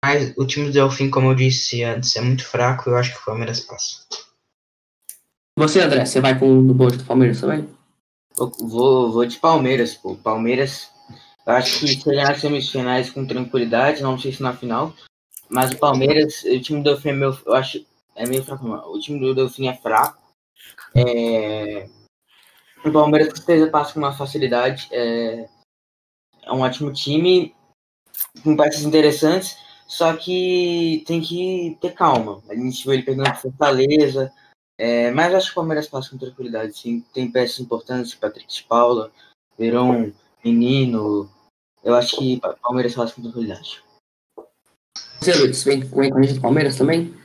Mas 0.01 0.33
o 0.37 0.45
time 0.45 0.67
do 0.67 0.71
Delfim, 0.71 1.09
como 1.09 1.31
eu 1.31 1.35
disse 1.35 1.83
antes, 1.83 2.15
é 2.15 2.21
muito 2.21 2.45
fraco. 2.45 2.89
Eu 2.89 2.95
acho 2.95 3.13
que 3.13 3.19
o 3.19 3.25
Palmeiras 3.25 3.59
passa. 3.59 3.97
Você, 5.59 5.81
André, 5.81 6.05
você 6.05 6.21
vai 6.21 6.39
com 6.39 6.57
o 6.57 6.73
bote 6.73 6.95
do 6.95 7.03
Palmeiras 7.03 7.41
também? 7.41 7.67
Eu 8.39 8.49
Vou, 8.61 9.11
vou 9.11 9.25
de 9.25 9.37
Palmeiras, 9.39 9.93
pô. 9.93 10.15
Palmeiras, 10.15 10.87
eu 11.47 11.53
acho 11.53 11.79
que 11.79 11.87
chegar 11.87 12.27
nas 12.27 12.41
semifinais 12.41 13.09
com 13.09 13.25
tranquilidade, 13.25 14.03
não 14.03 14.19
sei 14.19 14.33
se 14.33 14.43
na 14.43 14.53
final. 14.53 14.93
Mas 15.49 15.71
o 15.71 15.77
Palmeiras, 15.77 16.43
o 16.43 16.59
time 16.59 16.83
do 16.83 16.91
Delfim 16.91 17.09
é 17.09 17.13
meio, 17.13 17.39
eu 17.45 17.53
acho, 17.53 17.85
é 18.13 18.27
meio 18.27 18.43
fraco. 18.43 18.67
O 18.67 18.99
time 18.99 19.17
do 19.17 19.33
Delfim 19.33 19.69
é 19.69 19.73
fraco. 19.73 20.21
É, 20.93 21.87
o 22.83 22.91
Palmeiras 22.91 23.29
com 23.29 23.37
certeza 23.37 23.71
passa 23.71 23.93
com 23.93 23.99
uma 23.99 24.11
facilidade. 24.11 24.89
É, 24.91 25.47
é 26.43 26.51
um 26.51 26.59
ótimo 26.59 26.91
time, 26.91 27.55
com 28.43 28.57
peças 28.57 28.83
interessantes, 28.83 29.57
só 29.87 30.17
que 30.17 31.01
tem 31.07 31.21
que 31.21 31.77
ter 31.79 31.93
calma. 31.93 32.43
A 32.49 32.55
gente 32.55 32.83
viu 32.83 32.93
ele 32.93 33.03
pro 33.03 33.35
Fortaleza, 33.35 34.33
é, 34.77 35.11
mas 35.11 35.33
acho 35.33 35.45
que 35.47 35.51
o 35.53 35.55
Palmeiras 35.55 35.87
passa 35.87 36.09
com 36.09 36.17
tranquilidade, 36.17 36.77
sim. 36.77 37.05
Tem 37.13 37.31
peças 37.31 37.61
importantes, 37.61 38.13
Patrick 38.13 38.53
de 38.53 38.63
Paula, 38.63 39.13
Verão, 39.57 40.13
Menino. 40.43 41.36
Eu 41.87 41.95
acho 41.95 42.17
que 42.17 42.35
o 42.43 42.55
Palmeiras 42.61 42.93
passa 42.93 43.13
com 43.13 43.21
tranquilidade. 43.21 43.81
Você, 45.21 45.33
Luiz, 45.35 45.63
vem 45.63 45.87
com 45.87 46.01
a 46.01 46.21
gente 46.21 46.33
do 46.33 46.41
Palmeiras 46.41 46.75
também? 46.75 47.15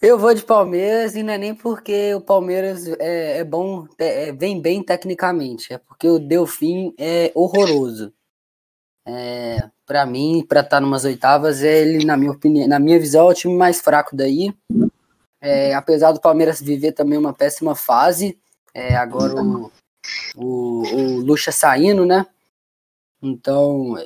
Eu 0.00 0.18
vou 0.18 0.32
de 0.32 0.42
Palmeiras 0.42 1.14
e 1.14 1.22
não 1.22 1.34
é 1.34 1.36
nem 1.36 1.54
porque 1.54 2.14
o 2.14 2.20
Palmeiras 2.22 2.88
é, 2.98 3.40
é 3.40 3.44
bom, 3.44 3.86
é, 3.98 4.32
vem 4.32 4.58
bem 4.58 4.82
tecnicamente, 4.82 5.74
é 5.74 5.76
porque 5.76 6.08
o 6.08 6.18
Delfim 6.18 6.94
é 6.96 7.30
horroroso. 7.34 8.10
É, 9.06 9.68
para 9.84 10.06
mim, 10.06 10.46
para 10.48 10.60
estar 10.60 10.76
tá 10.76 10.80
numas 10.80 11.04
oitavas, 11.04 11.62
ele, 11.62 12.06
na 12.06 12.16
minha 12.16 12.32
opinião, 12.32 12.66
na 12.66 12.78
minha 12.78 12.98
visão, 12.98 13.28
é 13.28 13.32
o 13.32 13.34
time 13.34 13.54
mais 13.54 13.82
fraco 13.82 14.16
daí. 14.16 14.50
É, 15.42 15.74
apesar 15.74 16.12
do 16.12 16.22
Palmeiras 16.22 16.58
viver 16.58 16.92
também 16.92 17.18
uma 17.18 17.34
péssima 17.34 17.74
fase, 17.74 18.38
é, 18.72 18.96
agora 18.96 19.42
o, 19.42 19.70
o, 20.34 20.82
o 20.84 21.20
Lucha 21.20 21.52
saindo, 21.52 22.06
né? 22.06 22.24
Então, 23.22 23.96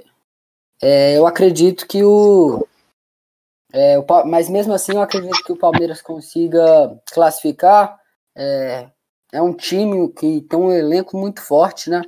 é, 0.83 1.17
eu 1.17 1.27
acredito 1.27 1.87
que 1.87 2.03
o, 2.03 2.67
é, 3.73 3.99
o, 3.99 4.05
mas 4.27 4.49
mesmo 4.49 4.75
assim, 4.75 4.93
eu 4.93 5.01
acredito 5.01 5.43
que 5.45 5.53
o 5.53 5.57
Palmeiras 5.57 6.03
consiga 6.03 7.01
classificar. 7.13 7.99
É, 8.37 8.89
é 9.33 9.41
um 9.41 9.55
time 9.55 10.09
que 10.13 10.43
tem 10.43 10.59
um 10.59 10.71
elenco 10.71 11.17
muito 11.17 11.41
forte, 11.41 11.89
né? 11.89 12.03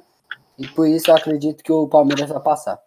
E 0.58 0.68
por 0.68 0.86
isso 0.86 1.10
eu 1.10 1.16
acredito 1.16 1.64
que 1.64 1.72
o 1.72 1.88
Palmeiras 1.88 2.28
vai 2.28 2.40
passar. 2.40 2.78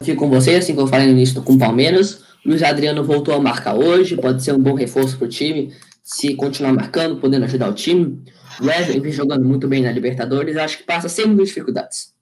Fico 0.00 0.20
com 0.20 0.30
você, 0.30 0.56
assim 0.56 0.74
que 0.74 0.80
eu 0.80 0.86
falei 0.86 1.06
no 1.06 1.12
início 1.12 1.42
com 1.42 1.54
o 1.54 1.58
Palmeiras. 1.58 2.24
Luiz 2.44 2.62
Adriano 2.62 3.04
voltou 3.04 3.34
a 3.34 3.40
marcar 3.40 3.74
hoje, 3.74 4.16
pode 4.16 4.42
ser 4.42 4.52
um 4.52 4.62
bom 4.62 4.74
reforço 4.74 5.16
para 5.16 5.26
o 5.26 5.28
time, 5.28 5.74
se 6.02 6.34
continuar 6.34 6.72
marcando, 6.72 7.20
podendo 7.20 7.44
ajudar 7.44 7.70
o 7.70 7.74
time. 7.74 8.22
O 8.60 8.66
Wesley 8.66 9.00
vem 9.00 9.12
jogando 9.12 9.44
muito 9.44 9.66
bem 9.66 9.82
na 9.82 9.92
Libertadores, 9.92 10.56
acho 10.56 10.78
que 10.78 10.84
passa 10.84 11.08
sem 11.08 11.26
muitas 11.26 11.48
dificuldades. 11.48 12.13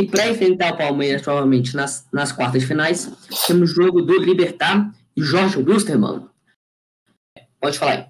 E 0.00 0.06
para 0.06 0.30
enfrentar 0.30 0.72
o 0.72 0.78
Palmeiras, 0.78 1.20
provavelmente 1.20 1.76
nas, 1.76 2.08
nas 2.10 2.32
quartas 2.32 2.64
finais, 2.64 3.12
temos 3.46 3.72
o 3.72 3.74
jogo 3.74 4.00
do 4.00 4.18
Libertar 4.18 4.94
e 5.14 5.20
Jorge 5.22 5.58
Wilstermann. 5.58 6.26
Pode 7.60 7.78
falar 7.78 7.92
aí. 7.92 8.06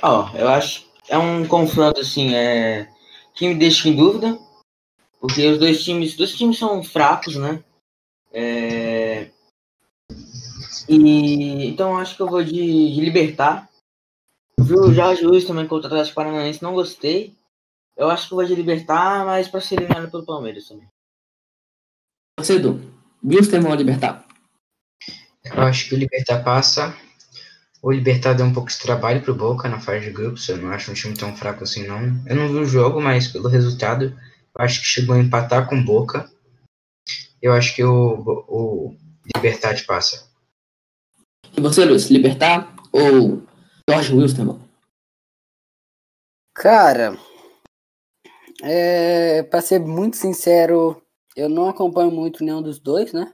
Ó, 0.00 0.30
eu 0.34 0.48
acho 0.48 0.88
é 1.06 1.18
um 1.18 1.46
confronto 1.46 2.00
assim, 2.00 2.34
é 2.34 2.88
que 3.34 3.46
me 3.46 3.54
deixa 3.54 3.90
em 3.90 3.94
dúvida, 3.96 4.38
porque 5.20 5.46
os 5.46 5.58
dois 5.58 5.84
times, 5.84 6.16
dois 6.16 6.34
times 6.34 6.58
são 6.58 6.82
fracos, 6.82 7.36
né? 7.36 7.62
É... 8.32 9.30
E 10.88 11.66
então 11.66 11.98
acho 11.98 12.16
que 12.16 12.22
eu 12.22 12.28
vou 12.28 12.42
de, 12.42 12.52
de 12.54 13.00
Libertar. 13.02 13.68
Viu 14.58 14.80
o 14.84 14.94
Jorge 14.94 15.26
Luiz 15.26 15.44
também 15.44 15.66
contra 15.66 15.90
o 15.90 15.92
Atlético 15.92 16.14
Paranaense, 16.14 16.62
não 16.62 16.72
gostei. 16.72 17.36
Eu 17.98 18.08
acho 18.08 18.28
que 18.28 18.32
eu 18.32 18.36
vou 18.36 18.46
de 18.46 18.54
Libertar, 18.54 19.26
mas 19.26 19.48
para 19.48 19.60
ser 19.60 19.74
eliminado 19.74 20.08
pelo 20.08 20.24
Palmeiras 20.24 20.68
também. 20.68 20.88
Você, 22.38 22.54
Edu, 22.54 22.80
Wilstermann 23.24 23.72
ou 23.72 23.76
Libertar? 23.76 24.24
Eu 25.44 25.62
acho 25.62 25.88
que 25.88 25.96
o 25.96 25.98
Libertar 25.98 26.44
passa. 26.44 26.96
O 27.82 27.90
Libertar 27.90 28.34
deu 28.34 28.46
um 28.46 28.52
pouco 28.52 28.70
de 28.70 28.78
trabalho 28.78 29.20
pro 29.20 29.34
Boca 29.34 29.68
na 29.68 29.80
fase 29.80 30.04
de 30.06 30.12
grupos. 30.12 30.48
Eu 30.48 30.58
não 30.58 30.70
acho 30.70 30.92
um 30.92 30.94
time 30.94 31.16
tão 31.16 31.34
fraco 31.36 31.64
assim, 31.64 31.88
não. 31.88 32.00
Eu 32.24 32.36
não 32.36 32.48
vi 32.48 32.58
o 32.58 32.64
jogo, 32.64 33.00
mas 33.00 33.26
pelo 33.26 33.48
resultado, 33.48 34.04
eu 34.04 34.64
acho 34.64 34.80
que 34.80 34.86
chegou 34.86 35.16
a 35.16 35.18
empatar 35.18 35.68
com 35.68 35.76
o 35.76 35.84
Boca. 35.84 36.30
Eu 37.42 37.52
acho 37.52 37.74
que 37.74 37.82
o, 37.82 38.44
o 38.46 38.96
Libertar 39.34 39.74
passa. 39.84 40.30
E 41.56 41.60
você, 41.60 41.84
Luiz, 41.84 42.08
Libertar 42.10 42.72
ou 42.92 43.42
Jorge 43.90 44.14
Wilstermann? 44.14 44.60
Cara, 46.54 47.18
é, 48.62 49.42
para 49.44 49.60
ser 49.60 49.80
muito 49.80 50.16
sincero, 50.16 51.02
eu 51.36 51.48
não 51.48 51.68
acompanho 51.68 52.10
muito 52.10 52.44
nenhum 52.44 52.62
dos 52.62 52.78
dois, 52.78 53.12
né? 53.12 53.32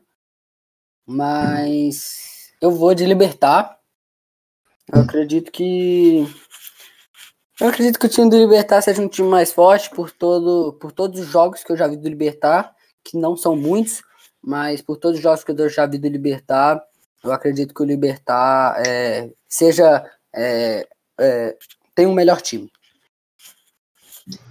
Mas 1.06 2.52
eu 2.60 2.70
vou 2.70 2.94
de 2.94 3.06
Libertar. 3.06 3.78
Eu 4.92 5.00
acredito 5.00 5.50
que 5.50 6.26
eu 7.60 7.68
acredito 7.68 7.98
que 7.98 8.06
o 8.06 8.08
time 8.08 8.28
do 8.28 8.36
Libertar 8.36 8.82
seja 8.82 9.00
um 9.00 9.08
time 9.08 9.28
mais 9.28 9.52
forte 9.52 9.88
por 9.90 10.10
todo 10.10 10.74
por 10.74 10.92
todos 10.92 11.20
os 11.20 11.26
jogos 11.26 11.62
que 11.64 11.72
eu 11.72 11.76
já 11.76 11.86
vi 11.86 11.96
do 11.96 12.08
Libertar, 12.08 12.74
que 13.02 13.16
não 13.16 13.36
são 13.36 13.56
muitos, 13.56 14.02
mas 14.42 14.82
por 14.82 14.96
todos 14.96 15.18
os 15.18 15.22
jogos 15.22 15.44
que 15.44 15.52
eu 15.52 15.68
já 15.68 15.86
vi 15.86 15.98
do 15.98 16.08
Libertar, 16.08 16.82
eu 17.22 17.32
acredito 17.32 17.74
que 17.74 17.82
o 17.82 17.86
Libertar 17.86 18.82
é, 18.86 19.30
seja 19.48 20.04
é, 20.34 20.86
é, 21.18 21.56
tem 21.94 22.06
um 22.06 22.12
melhor 22.12 22.42
time. 22.42 22.70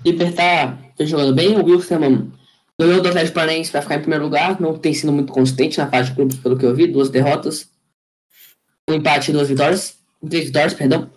Libertar 0.05 0.77
tá 0.97 1.05
jogando 1.05 1.33
bem, 1.33 1.57
o 1.57 1.65
Wilson 1.65 2.31
ganhou 2.79 3.01
do 3.01 3.07
Atlético 3.07 3.35
Paranaense 3.35 3.71
para 3.71 3.81
ficar 3.81 3.95
em 3.95 4.01
primeiro 4.01 4.23
lugar, 4.23 4.59
não 4.59 4.77
tem 4.77 4.93
sido 4.93 5.11
muito 5.11 5.31
consistente 5.31 5.77
na 5.77 5.89
fase 5.89 6.09
de 6.09 6.15
grupos, 6.15 6.37
pelo 6.37 6.57
que 6.57 6.65
eu 6.65 6.75
vi, 6.75 6.87
duas 6.87 7.09
derrotas, 7.09 7.69
um 8.89 8.93
empate 8.93 9.31
e 9.31 9.33
duas 9.33 9.49
vitórias, 9.49 9.97
três 10.27 10.45
vitórias, 10.45 10.73
perdão. 10.73 11.09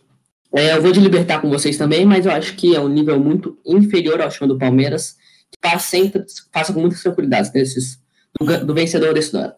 É, 0.55 0.75
eu 0.75 0.83
vou 0.83 0.92
de 0.92 1.01
Libertar 1.01 1.40
com 1.40 1.51
vocês 1.51 1.77
também, 1.77 2.07
mas 2.07 2.25
eu 2.25 2.33
acho 2.33 2.55
que 2.57 2.75
é 2.75 2.81
um 2.81 2.88
nível 2.88 3.19
muito 3.19 3.59
inferior 3.66 4.21
ao 4.21 4.31
time 4.31 4.49
do 4.49 4.59
Palmeiras, 4.59 5.16
que 5.51 5.59
passa, 5.61 5.87
sempre, 5.87 6.25
passa 6.53 6.73
com 6.73 6.81
muitas 6.81 7.03
tranquilidades 7.03 7.51
desses, 7.51 8.01
do, 8.38 8.66
do 8.66 8.75
vencedor 8.75 9.12
desse 9.12 9.33
duelo. 9.33 9.55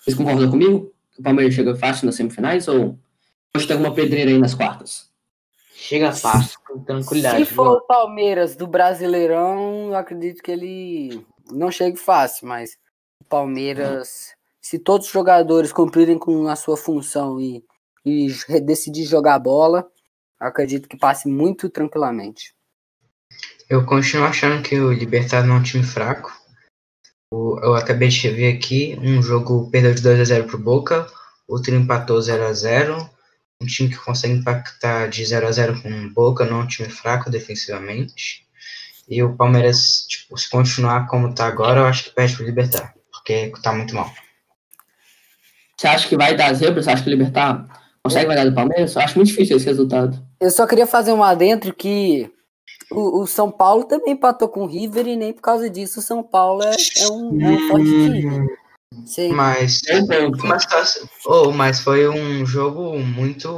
Vocês 0.00 0.16
concordam 0.16 0.50
comigo? 0.50 0.92
O 1.18 1.22
Palmeiras 1.22 1.54
chega 1.54 1.74
fácil 1.74 2.06
nas 2.06 2.14
semifinais 2.14 2.68
ou 2.68 2.98
pode 3.52 3.66
ter 3.66 3.72
alguma 3.72 3.94
pedreira 3.94 4.30
aí 4.30 4.38
nas 4.38 4.54
quartas? 4.54 5.13
Chega 5.86 6.12
fácil, 6.12 6.58
com 6.66 6.82
tranquilidade. 6.82 7.44
Se 7.44 7.52
for 7.52 7.76
o 7.76 7.80
Palmeiras 7.82 8.56
do 8.56 8.66
Brasileirão, 8.66 9.88
eu 9.88 9.96
acredito 9.96 10.42
que 10.42 10.50
ele 10.50 11.26
não 11.52 11.70
chegue 11.70 11.98
fácil, 11.98 12.48
mas 12.48 12.78
o 13.20 13.24
Palmeiras, 13.26 14.32
se 14.62 14.78
todos 14.78 15.08
os 15.08 15.12
jogadores 15.12 15.74
cumprirem 15.74 16.18
com 16.18 16.48
a 16.48 16.56
sua 16.56 16.78
função 16.78 17.38
e, 17.38 17.62
e 18.02 18.28
decidir 18.62 19.04
jogar 19.04 19.38
bola, 19.38 19.86
acredito 20.40 20.88
que 20.88 20.96
passe 20.96 21.28
muito 21.28 21.68
tranquilamente. 21.68 22.54
Eu 23.68 23.84
continuo 23.84 24.26
achando 24.26 24.62
que 24.62 24.80
o 24.80 24.90
Libertad 24.90 25.44
não 25.44 25.56
é 25.56 25.58
um 25.58 25.62
time 25.62 25.84
fraco. 25.84 26.32
Eu 27.30 27.74
acabei 27.74 28.08
de 28.08 28.30
ver 28.30 28.56
aqui 28.56 28.98
um 29.02 29.20
jogo 29.20 29.68
perdeu 29.70 29.92
de 29.92 30.00
2 30.00 30.18
a 30.18 30.24
0 30.24 30.46
pro 30.46 30.56
Boca, 30.56 31.06
outro 31.46 31.74
empatou 31.74 32.22
0 32.22 32.46
a 32.46 32.52
0 32.54 33.13
Um 33.64 33.66
time 33.66 33.88
que 33.88 33.96
consegue 33.96 34.34
impactar 34.34 35.08
de 35.08 35.24
0 35.24 35.46
a 35.46 35.50
0 35.50 35.80
com 35.80 36.12
Boca, 36.12 36.44
não 36.44 36.60
é 36.60 36.64
um 36.64 36.66
time 36.66 36.88
fraco 36.90 37.30
defensivamente. 37.30 38.44
E 39.08 39.22
o 39.22 39.34
Palmeiras, 39.34 40.06
tipo, 40.06 40.36
se 40.36 40.50
continuar 40.50 41.06
como 41.06 41.34
tá 41.34 41.46
agora, 41.46 41.80
eu 41.80 41.86
acho 41.86 42.04
que 42.04 42.10
perde 42.10 42.36
pro 42.36 42.44
Libertar, 42.44 42.94
porque 43.10 43.52
tá 43.62 43.72
muito 43.72 43.94
mal. 43.94 44.10
Você 45.76 45.86
acha 45.86 46.08
que 46.08 46.16
vai 46.16 46.36
dar 46.36 46.52
zebra? 46.52 46.82
Você 46.82 46.90
acha 46.90 47.02
que 47.02 47.08
o 47.08 47.12
Libertar 47.12 47.66
consegue 48.02 48.26
ganhar 48.26 48.44
do 48.44 48.54
Palmeiras? 48.54 48.94
Eu 48.94 49.02
acho 49.02 49.16
muito 49.16 49.28
difícil 49.28 49.56
esse 49.56 49.66
resultado. 49.66 50.22
Eu 50.38 50.50
só 50.50 50.66
queria 50.66 50.86
fazer 50.86 51.12
um 51.12 51.22
adentro 51.22 51.74
que 51.74 52.30
o, 52.90 53.22
o 53.22 53.26
São 53.26 53.50
Paulo 53.50 53.84
também 53.84 54.12
empatou 54.12 54.48
com 54.48 54.64
o 54.64 54.66
River 54.66 55.06
e 55.06 55.16
nem 55.16 55.32
por 55.32 55.40
causa 55.40 55.70
disso 55.70 56.00
o 56.00 56.02
São 56.02 56.22
Paulo 56.22 56.62
é, 56.62 56.74
é 56.98 57.08
um, 57.08 57.40
é 57.40 57.50
um 57.50 57.68
forte 57.68 57.86
time. 57.86 58.48
Sim. 59.06 59.32
Mas, 59.32 59.80
mas, 60.42 60.66
oh, 61.26 61.50
mas 61.52 61.80
foi 61.80 62.08
um 62.08 62.44
jogo 62.46 62.98
muito 62.98 63.48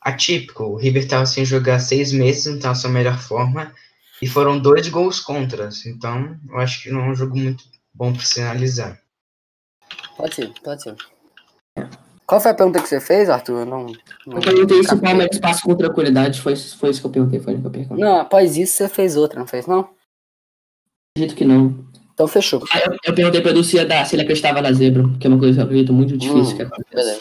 atípico. 0.00 0.64
O 0.64 0.76
River 0.76 1.02
estava 1.02 1.26
sem 1.26 1.44
jogar 1.44 1.78
seis 1.78 2.12
meses, 2.12 2.46
não 2.46 2.56
estava 2.56 2.74
na 2.74 2.80
sua 2.80 2.90
melhor 2.90 3.18
forma. 3.18 3.72
E 4.20 4.26
foram 4.26 4.58
dois 4.58 4.88
gols 4.88 5.20
contras. 5.20 5.84
Então, 5.84 6.38
eu 6.48 6.58
acho 6.58 6.82
que 6.82 6.90
não 6.90 7.00
é 7.00 7.10
um 7.10 7.14
jogo 7.14 7.36
muito 7.36 7.64
bom 7.92 8.12
para 8.12 8.22
se 8.22 8.40
analisar. 8.40 8.98
Pode 10.16 10.34
ser, 10.34 10.52
pode 10.62 10.82
ser. 10.82 10.96
Qual 12.26 12.40
foi 12.40 12.50
a 12.50 12.54
pergunta 12.54 12.80
que 12.80 12.88
você 12.88 13.00
fez, 13.00 13.30
Arthur? 13.30 13.60
Eu 13.60 13.66
não, 13.66 13.86
não 14.26 14.38
Eu 14.38 14.40
perguntei 14.40 14.82
se 14.82 14.94
o 14.94 15.00
Palmeiras 15.00 15.38
passa 15.38 15.62
com 15.62 15.76
tranquilidade. 15.76 16.40
Foi, 16.40 16.56
foi 16.56 16.90
isso 16.90 17.00
que 17.00 17.06
eu 17.06 17.10
perguntei. 17.10 17.38
Foi 17.38 17.52
isso 17.52 17.62
que 17.62 17.68
eu 17.68 17.70
perguntei. 17.70 18.04
Não, 18.04 18.20
após 18.20 18.56
isso 18.56 18.76
você 18.76 18.88
fez 18.88 19.16
outra, 19.16 19.38
não 19.38 19.46
fez, 19.46 19.66
não? 19.66 19.90
Acredito 21.14 21.36
que 21.36 21.44
não. 21.44 21.86
Então 22.16 22.26
fechou. 22.26 22.64
Ah, 22.72 22.78
Eu, 22.86 22.96
eu 23.04 23.14
perguntei 23.14 23.42
pra 23.42 23.52
ia 23.52 23.84
dar, 23.84 24.06
se 24.06 24.14
ele 24.16 24.22
acreditava 24.22 24.62
na 24.62 24.72
zebra, 24.72 25.04
que 25.20 25.26
é 25.26 25.28
uma 25.30 25.38
coisa 25.38 25.52
que 25.54 25.60
eu 25.60 25.64
acredito 25.66 25.92
muito 25.92 26.16
difícil 26.16 26.54
Hum, 26.54 26.56
que 26.56 26.62
aconteça. 26.62 26.94
Beleza. 26.94 27.20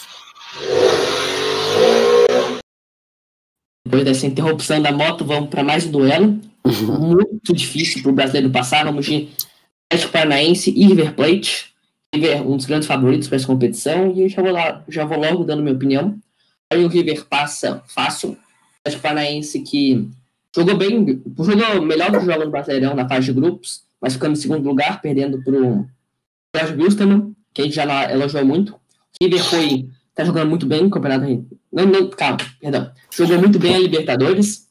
Depois 3.85 4.05
dessa 4.05 4.25
interrupção 4.25 4.81
da 4.81 4.93
moto, 4.93 5.25
vamos 5.25 5.49
para 5.49 5.63
mais 5.65 5.85
um 5.85 5.91
duelo. 5.91 6.39
Muito 6.97 7.53
difícil 7.53 8.01
para 8.01 8.11
o 8.11 8.15
brasileiro 8.15 8.49
passar. 8.49 8.85
Vamos 8.85 9.05
de 9.05 9.27
Atlético 9.91 10.13
Paranaense 10.13 10.71
e 10.73 10.87
River 10.87 11.13
Plate. 11.13 11.73
River, 12.13 12.49
um 12.49 12.55
dos 12.55 12.65
grandes 12.65 12.87
favoritos 12.87 13.27
para 13.27 13.35
essa 13.35 13.45
competição. 13.47 14.13
E 14.15 14.21
eu 14.21 14.29
já 14.29 14.41
vou, 14.41 14.51
lá, 14.51 14.81
já 14.87 15.03
vou 15.03 15.19
logo 15.19 15.43
dando 15.43 15.61
minha 15.61 15.75
opinião. 15.75 16.17
Aí 16.71 16.83
o 16.85 16.87
River 16.87 17.25
passa 17.25 17.83
fácil. 17.87 18.29
O 18.29 18.37
Atlético 18.85 19.03
Paranaense 19.03 19.59
que 19.59 20.07
jogou 20.55 20.77
bem, 20.77 21.21
jogou 21.37 21.81
melhor 21.85 22.11
do 22.11 22.19
que 22.19 22.25
jogou 22.25 22.45
no 22.45 22.51
Brasileirão 22.51 22.95
na 22.95 23.07
fase 23.09 23.25
de 23.25 23.33
grupos, 23.33 23.83
mas 24.05 24.13
ficando 24.13 24.33
em 24.33 24.35
segundo 24.35 24.69
lugar, 24.69 25.01
perdendo 25.01 25.43
para 25.43 25.55
o 25.55 25.89
Jorge 26.55 26.75
Wilstermann, 26.75 27.35
que 27.51 27.61
a 27.61 27.65
gente 27.65 27.73
já 27.73 28.11
elogiou 28.11 28.45
muito. 28.45 28.79
River 29.19 29.43
foi, 29.43 29.89
tá 30.13 30.23
jogando 30.23 30.47
muito 30.47 30.67
bem 30.67 30.83
no 30.83 30.91
campeonato. 30.91 31.25
Não, 31.73 31.85
não, 31.87 32.07
calma, 32.11 32.37
perdão. 32.61 32.91
Jogou 33.11 33.39
muito 33.39 33.57
bem 33.57 33.73
a 33.73 33.79
Libertadores. 33.79 34.69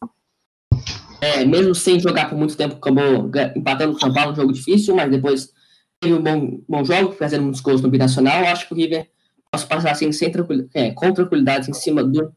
É, 1.20 1.44
mesmo 1.44 1.74
sem 1.74 1.98
jogar 1.98 2.30
por 2.30 2.38
muito 2.38 2.56
tempo, 2.56 2.76
acabou 2.76 3.28
empatando 3.56 3.90
com 3.90 3.98
o 3.98 4.00
São 4.00 4.14
Paulo, 4.14 4.30
um 4.30 4.36
jogo 4.36 4.52
difícil, 4.52 4.94
mas 4.94 5.10
depois 5.10 5.52
teve 5.98 6.14
um 6.14 6.22
bom, 6.22 6.60
bom 6.68 6.84
jogo, 6.84 7.10
fazendo 7.14 7.42
muitos 7.42 7.60
gols 7.60 7.80
no 7.80 7.90
Binacional. 7.90 8.44
Acho 8.44 8.68
que 8.68 8.74
o 8.74 8.76
River 8.76 9.10
posso 9.50 9.66
passar 9.66 9.90
assim, 9.90 10.12
sem 10.12 10.30
tranquil, 10.30 10.68
é, 10.72 10.92
com 10.92 11.12
tranquilidade 11.12 11.68
em 11.68 11.74
cima 11.74 12.04
do 12.04 12.32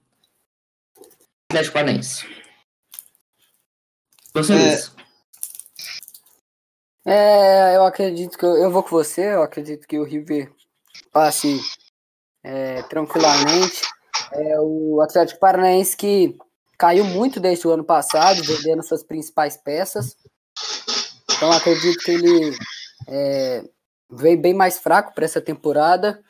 Atlético 1.47 1.73
Paranaense. 1.75 2.25
Você, 4.33 4.53
É. 4.53 4.55
Luiz? 4.55 4.96
É, 7.09 7.73
eu 7.77 7.85
acredito 7.85 8.37
que 8.37 8.43
eu, 8.43 8.57
eu 8.57 8.69
vou 8.69 8.83
com 8.83 8.89
você, 8.89 9.33
eu 9.33 9.41
acredito 9.41 9.87
que 9.87 9.97
o 9.97 10.03
River 10.03 10.51
passe 11.09 11.57
é, 12.43 12.81
tranquilamente. 12.83 13.81
É, 14.33 14.59
o 14.59 14.99
Atlético 14.99 15.39
Paranaense 15.39 15.95
que 15.95 16.37
caiu 16.77 17.05
muito 17.05 17.39
desde 17.39 17.65
o 17.65 17.71
ano 17.71 17.85
passado, 17.85 18.43
vendendo 18.43 18.83
suas 18.83 19.03
principais 19.03 19.55
peças. 19.55 20.17
Então 21.31 21.49
acredito 21.53 21.99
que 21.99 22.11
ele 22.11 22.57
é, 23.07 23.63
veio 24.11 24.41
bem 24.41 24.53
mais 24.53 24.77
fraco 24.77 25.13
para 25.15 25.23
essa 25.23 25.39
temporada. 25.39 26.21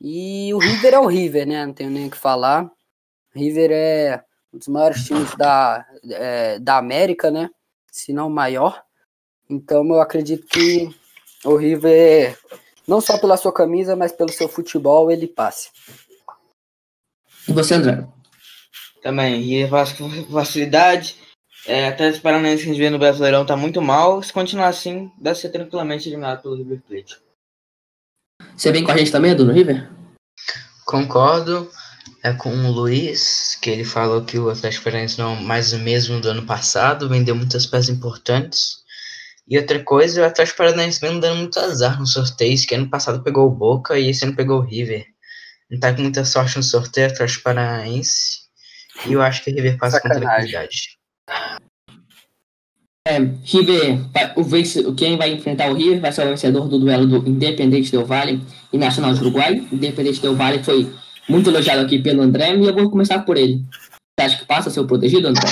E 0.00 0.52
o 0.52 0.58
River 0.58 0.94
é 0.94 0.98
o 0.98 1.06
River, 1.06 1.46
né? 1.46 1.64
Não 1.64 1.72
tenho 1.72 1.90
nem 1.90 2.08
o 2.08 2.10
que 2.10 2.18
falar. 2.18 2.68
River 3.32 3.70
é 3.72 4.24
um 4.52 4.58
dos 4.58 4.66
maiores 4.66 5.04
times 5.04 5.32
da, 5.36 5.86
é, 6.10 6.58
da 6.58 6.76
América, 6.76 7.30
né? 7.30 7.48
Se 7.92 8.12
não 8.12 8.28
maior. 8.28 8.82
Então 9.48 9.86
eu 9.86 10.00
acredito 10.00 10.46
que 10.46 10.94
o 11.44 11.56
River, 11.56 12.38
não 12.86 13.00
só 13.00 13.18
pela 13.18 13.36
sua 13.36 13.52
camisa, 13.52 13.94
mas 13.94 14.12
pelo 14.12 14.32
seu 14.32 14.48
futebol, 14.48 15.10
ele 15.10 15.26
passe. 15.26 15.70
E 17.48 17.52
você, 17.52 17.74
André? 17.74 18.06
Também, 19.02 19.42
e 19.42 19.68
com 19.68 20.32
facilidade. 20.32 21.16
É, 21.66 21.88
até 21.88 22.10
os 22.10 22.18
Paranaense 22.18 22.62
que 22.62 22.70
a 22.70 22.72
gente 22.72 22.82
vê 22.82 22.90
no 22.90 22.98
Brasileirão 22.98 23.44
tá 23.44 23.56
muito 23.56 23.80
mal. 23.80 24.22
Se 24.22 24.32
continuar 24.32 24.68
assim, 24.68 25.10
deve 25.18 25.38
ser 25.38 25.50
tranquilamente 25.50 26.08
eliminado 26.08 26.42
pelo 26.42 26.56
River 26.56 26.82
Plate. 26.86 27.18
Você 28.56 28.70
vem 28.70 28.84
com 28.84 28.92
a 28.92 28.96
gente 28.96 29.10
também, 29.10 29.32
Edu, 29.32 29.44
no 29.44 29.52
River? 29.52 29.90
Concordo 30.84 31.70
é 32.24 32.32
com 32.32 32.50
o 32.50 32.72
Luiz, 32.72 33.58
que 33.60 33.68
ele 33.68 33.84
falou 33.84 34.24
que 34.24 34.38
o 34.38 34.48
Atlético 34.48 34.84
Paranaense 34.84 35.18
não 35.18 35.36
é 35.36 35.40
mais 35.42 35.74
o 35.74 35.78
mesmo 35.78 36.20
do 36.20 36.30
ano 36.30 36.46
passado, 36.46 37.06
vendeu 37.06 37.36
muitas 37.36 37.66
peças 37.66 37.90
importantes. 37.90 38.83
E 39.46 39.58
outra 39.58 39.82
coisa, 39.82 40.22
o 40.22 40.24
Atlético 40.24 40.58
Paranaense 40.58 41.02
mesmo 41.02 41.20
dando 41.20 41.38
muito 41.38 41.58
azar 41.60 41.98
nos 41.98 42.12
sorteios, 42.12 42.64
que 42.64 42.74
ano 42.74 42.88
passado 42.88 43.22
pegou 43.22 43.46
o 43.46 43.50
Boca 43.50 43.98
e 43.98 44.08
esse 44.08 44.24
ano 44.24 44.34
pegou 44.34 44.58
o 44.58 44.64
River. 44.64 45.04
Não 45.70 45.78
tá 45.78 45.92
com 45.92 46.02
muita 46.02 46.24
sorte 46.24 46.56
no 46.56 46.62
sorteio, 46.62 47.08
Atlético 47.08 47.44
Paranaense. 47.44 48.44
E 49.06 49.12
eu 49.12 49.20
acho 49.20 49.44
que 49.44 49.50
o 49.50 49.54
River 49.54 49.76
passa 49.78 50.00
com 50.00 50.08
Sacanagem. 50.08 50.50
tranquilidade. 50.50 50.98
É, 53.06 53.18
River, 53.18 54.00
o 54.34 54.42
vence, 54.42 54.82
quem 54.94 55.18
vai 55.18 55.30
enfrentar 55.32 55.70
o 55.70 55.74
River 55.74 56.00
vai 56.00 56.10
ser 56.10 56.26
o 56.26 56.30
vencedor 56.30 56.68
do 56.68 56.78
duelo 56.78 57.06
do 57.06 57.28
Independente 57.28 57.90
Del 57.90 58.06
Valle 58.06 58.42
e 58.72 58.78
Nacional 58.78 59.12
de 59.12 59.20
Uruguai. 59.20 59.68
Independente 59.70 60.22
Del 60.22 60.34
Valle 60.34 60.64
foi 60.64 60.90
muito 61.28 61.50
elogiado 61.50 61.82
aqui 61.82 61.98
pelo 61.98 62.22
André 62.22 62.54
e 62.54 62.66
eu 62.66 62.74
vou 62.74 62.90
começar 62.90 63.18
por 63.20 63.36
ele. 63.36 63.62
Você 64.18 64.26
acha 64.26 64.38
que 64.38 64.46
passa 64.46 64.80
o 64.80 64.86
protegido, 64.86 65.28
André? 65.28 65.50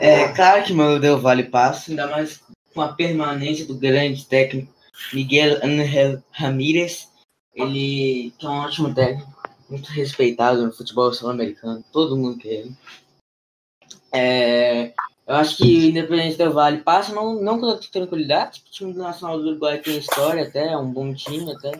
É 0.00 0.28
claro 0.28 0.64
que 0.64 0.72
o 0.72 0.76
meu 0.76 0.98
Del 0.98 1.20
Valle 1.20 1.42
passa, 1.42 1.90
ainda 1.90 2.06
mais 2.06 2.40
com 2.74 2.82
a 2.82 2.92
permanência 2.92 3.64
do 3.66 3.74
grande 3.74 4.26
técnico 4.26 4.72
Miguel 5.12 5.58
Ángel 5.62 6.22
Ramírez. 6.30 7.10
Ele 7.54 8.32
que 8.36 8.44
é 8.44 8.48
um 8.48 8.58
ótimo 8.58 8.92
técnico, 8.92 9.32
muito 9.70 9.88
respeitado 9.90 10.66
no 10.66 10.72
futebol 10.72 11.12
sul-americano, 11.12 11.84
todo 11.92 12.16
mundo 12.16 12.38
quer 12.38 12.48
ele. 12.48 12.76
É, 14.12 14.92
eu 15.26 15.36
acho 15.36 15.56
que 15.56 15.62
o 15.62 15.82
Independente 15.84 16.36
Del 16.36 16.52
Valle 16.52 16.82
passa, 16.82 17.14
não, 17.14 17.40
não 17.40 17.60
com 17.60 17.76
tranquilidade, 17.76 18.62
o 18.66 18.70
time 18.70 18.92
do 18.92 18.98
Nacional 18.98 19.38
do 19.38 19.48
Uruguai 19.48 19.78
tem 19.78 19.98
história 19.98 20.42
até, 20.42 20.72
é 20.72 20.76
um 20.76 20.92
bom 20.92 21.14
time 21.14 21.52
até, 21.52 21.72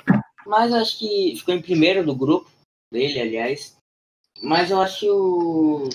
mas 0.46 0.72
acho 0.72 0.98
que 0.98 1.34
ficou 1.36 1.54
em 1.54 1.62
primeiro 1.62 2.04
do 2.04 2.14
grupo 2.14 2.50
dele, 2.92 3.20
aliás. 3.20 3.76
Mas 4.40 4.70
eu 4.70 4.80
acho 4.80 5.00
que 5.00 5.10
o, 5.10 5.88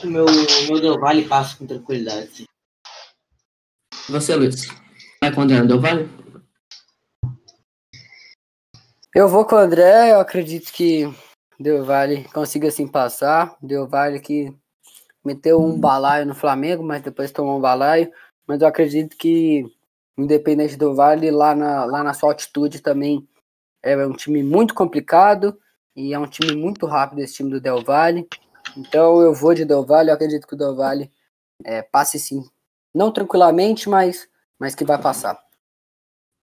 que 0.00 0.06
o 0.06 0.10
meu, 0.10 0.26
meu 0.68 0.80
Del 0.80 0.98
Valle 0.98 1.28
passa 1.28 1.56
com 1.56 1.66
tranquilidade. 1.66 2.28
sim. 2.32 2.44
Você, 4.08 4.34
Luiz? 4.36 4.68
Vai 5.22 5.32
com 5.32 5.40
o 5.40 5.44
André 5.44 5.62
Del 5.62 5.80
Valle? 5.80 6.08
Eu 9.14 9.28
vou 9.28 9.46
com 9.46 9.54
o 9.54 9.58
André, 9.58 10.12
eu 10.12 10.20
acredito 10.20 10.72
que 10.72 11.10
Del 11.58 11.84
Valle 11.84 12.24
consiga 12.24 12.68
assim 12.68 12.86
passar. 12.86 13.56
Del 13.62 13.86
Valle 13.86 14.20
que 14.20 14.54
meteu 15.24 15.58
um 15.58 15.80
balaio 15.80 16.26
no 16.26 16.34
Flamengo, 16.34 16.82
mas 16.82 17.02
depois 17.02 17.32
tomou 17.32 17.56
um 17.56 17.60
balaio. 17.60 18.12
Mas 18.46 18.60
eu 18.60 18.68
acredito 18.68 19.16
que 19.16 19.64
Independente 20.16 20.76
do 20.76 20.94
Vale, 20.94 21.30
lá 21.30 21.54
na, 21.54 21.84
lá 21.84 22.04
na 22.04 22.14
sua 22.14 22.30
altitude, 22.30 22.80
também 22.80 23.26
é 23.82 23.96
um 24.06 24.12
time 24.12 24.42
muito 24.42 24.74
complicado 24.74 25.58
e 25.96 26.14
é 26.14 26.18
um 26.18 26.26
time 26.26 26.54
muito 26.54 26.86
rápido 26.86 27.20
esse 27.20 27.34
time 27.34 27.50
do 27.50 27.60
Del 27.60 27.82
Valle. 27.82 28.28
Então 28.76 29.20
eu 29.20 29.34
vou 29.34 29.54
de 29.54 29.64
Del 29.64 29.84
Valle, 29.84 30.10
eu 30.10 30.14
acredito 30.14 30.46
que 30.46 30.54
o 30.54 30.58
Del 30.58 30.76
Valle 30.76 31.10
é, 31.64 31.82
passe 31.82 32.18
sim. 32.18 32.44
Não 32.94 33.10
tranquilamente, 33.12 33.88
mas, 33.88 34.28
mas 34.58 34.74
que 34.74 34.84
vai 34.84 35.00
passar. 35.00 35.38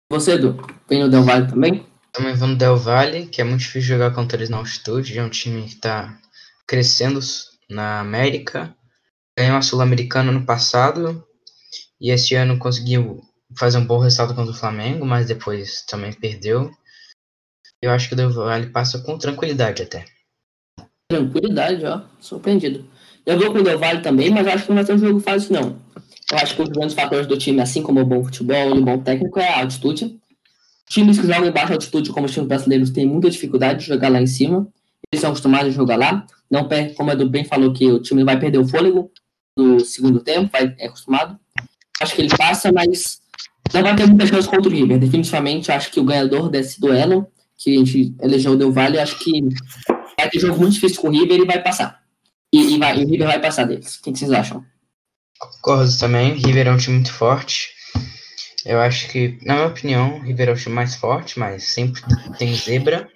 Você, 0.09 0.33
Edu? 0.33 0.55
Vem 0.87 1.01
no 1.01 1.09
Del 1.09 1.23
Valle 1.23 1.47
também? 1.47 1.85
Também 2.13 2.33
vou 2.33 2.47
no 2.47 2.55
Del 2.55 2.77
Valle, 2.77 3.27
que 3.27 3.41
é 3.41 3.43
muito 3.43 3.59
difícil 3.59 3.95
jogar 3.95 4.13
contra 4.13 4.37
eles 4.37 4.49
na 4.49 4.57
altitude. 4.57 5.17
É 5.17 5.23
um 5.23 5.29
time 5.29 5.63
que 5.63 5.75
está 5.75 6.17
crescendo 6.65 7.19
na 7.69 7.99
América. 7.99 8.73
Ganhou 9.37 9.57
a 9.57 9.61
Sul-Americana 9.61 10.31
no 10.31 10.45
passado. 10.45 11.23
E 11.99 12.09
esse 12.11 12.35
ano 12.35 12.57
conseguiu 12.57 13.21
fazer 13.57 13.77
um 13.77 13.85
bom 13.85 13.99
resultado 13.99 14.33
contra 14.33 14.51
o 14.51 14.57
Flamengo, 14.57 15.05
mas 15.05 15.27
depois 15.27 15.81
também 15.81 16.13
perdeu. 16.13 16.71
Eu 17.81 17.91
acho 17.91 18.07
que 18.07 18.13
o 18.13 18.17
Del 18.17 18.31
Valle 18.31 18.69
passa 18.69 18.99
com 18.99 19.17
tranquilidade 19.17 19.83
até. 19.83 20.05
Tranquilidade, 21.09 21.85
ó. 21.85 22.01
Surpreendido. 22.19 22.89
Eu 23.25 23.37
vou 23.37 23.51
com 23.51 23.59
o 23.59 23.63
Del 23.63 23.77
Valle 23.77 24.01
também, 24.01 24.29
mas 24.29 24.47
acho 24.47 24.63
que 24.63 24.69
não 24.69 24.77
vai 24.77 24.85
ser 24.85 24.93
um 24.93 24.97
jogo 24.97 25.19
fácil, 25.19 25.53
não. 25.53 25.86
Eu 26.31 26.37
acho 26.39 26.55
que 26.55 26.61
os 26.61 26.69
grandes 26.69 26.93
fatores 26.93 27.25
do 27.25 27.37
time, 27.37 27.61
assim 27.61 27.81
como 27.81 28.01
o 28.01 28.05
bom 28.05 28.23
futebol 28.23 28.75
e 28.75 28.79
o 28.79 28.83
bom 28.83 28.99
técnico, 28.99 29.39
é 29.39 29.47
a 29.47 29.59
altitude. 29.59 30.19
Times 30.89 31.19
que 31.19 31.27
jogam 31.27 31.47
em 31.47 31.51
baixa 31.51 31.73
altitude, 31.73 32.11
como 32.11 32.25
os 32.25 32.33
times 32.33 32.47
brasileiros, 32.47 32.89
têm 32.89 33.05
muita 33.05 33.29
dificuldade 33.29 33.79
de 33.79 33.85
jogar 33.85 34.09
lá 34.09 34.21
em 34.21 34.27
cima. 34.27 34.67
Eles 35.11 35.21
são 35.21 35.29
acostumados 35.29 35.69
a 35.69 35.71
jogar 35.71 35.97
lá. 35.97 36.25
Não, 36.49 36.67
como 36.95 37.11
a 37.11 37.15
do 37.15 37.29
bem 37.29 37.43
falou 37.43 37.73
que 37.73 37.85
o 37.87 37.99
time 37.99 38.23
vai 38.23 38.39
perder 38.39 38.57
o 38.57 38.67
fôlego 38.67 39.11
no 39.55 39.79
segundo 39.79 40.19
tempo, 40.19 40.49
vai, 40.51 40.75
é 40.77 40.87
acostumado. 40.87 41.37
Acho 41.99 42.15
que 42.15 42.21
ele 42.21 42.37
passa, 42.37 42.71
mas 42.71 43.19
não 43.73 43.81
vai 43.81 43.95
ter 43.95 44.05
muita 44.05 44.25
chance 44.25 44.47
contra 44.47 44.69
o 44.69 44.73
River. 44.73 44.99
Definitivamente, 44.99 45.71
acho 45.71 45.91
que 45.91 45.99
o 45.99 46.03
ganhador 46.03 46.49
desse 46.49 46.79
duelo, 46.79 47.27
que 47.57 47.75
a 47.75 47.79
gente 47.79 48.15
elegeu 48.21 48.51
o 48.51 48.55
Del 48.55 48.71
Valle, 48.71 48.99
acho 48.99 49.17
que 49.19 49.41
vai 50.17 50.29
ter 50.29 50.39
jogo 50.39 50.59
muito 50.59 50.73
difícil 50.73 51.01
com 51.01 51.07
o 51.07 51.11
River 51.11 51.39
e 51.39 51.45
vai 51.45 51.61
passar. 51.61 52.01
E, 52.53 52.75
e, 52.75 52.77
vai, 52.77 52.99
e 52.99 53.05
o 53.05 53.07
River 53.07 53.27
vai 53.27 53.41
passar 53.41 53.65
deles. 53.65 53.95
O 53.95 54.03
que 54.03 54.15
vocês 54.15 54.31
acham? 54.31 54.63
Concordo 55.39 55.97
também. 55.99 56.33
O 56.33 56.35
River 56.35 56.67
é 56.67 56.71
um 56.71 56.77
time 56.77 56.95
muito 56.95 57.13
forte. 57.13 57.69
Eu 58.65 58.81
acho 58.81 59.09
que, 59.09 59.39
na 59.43 59.55
minha 59.55 59.67
opinião, 59.67 60.17
o 60.17 60.21
River 60.21 60.49
é 60.49 60.51
o 60.51 60.57
time 60.57 60.75
mais 60.75 60.95
forte, 60.95 61.39
mas 61.39 61.73
sempre 61.73 62.01
tem 62.37 62.53
zebra. 62.53 63.09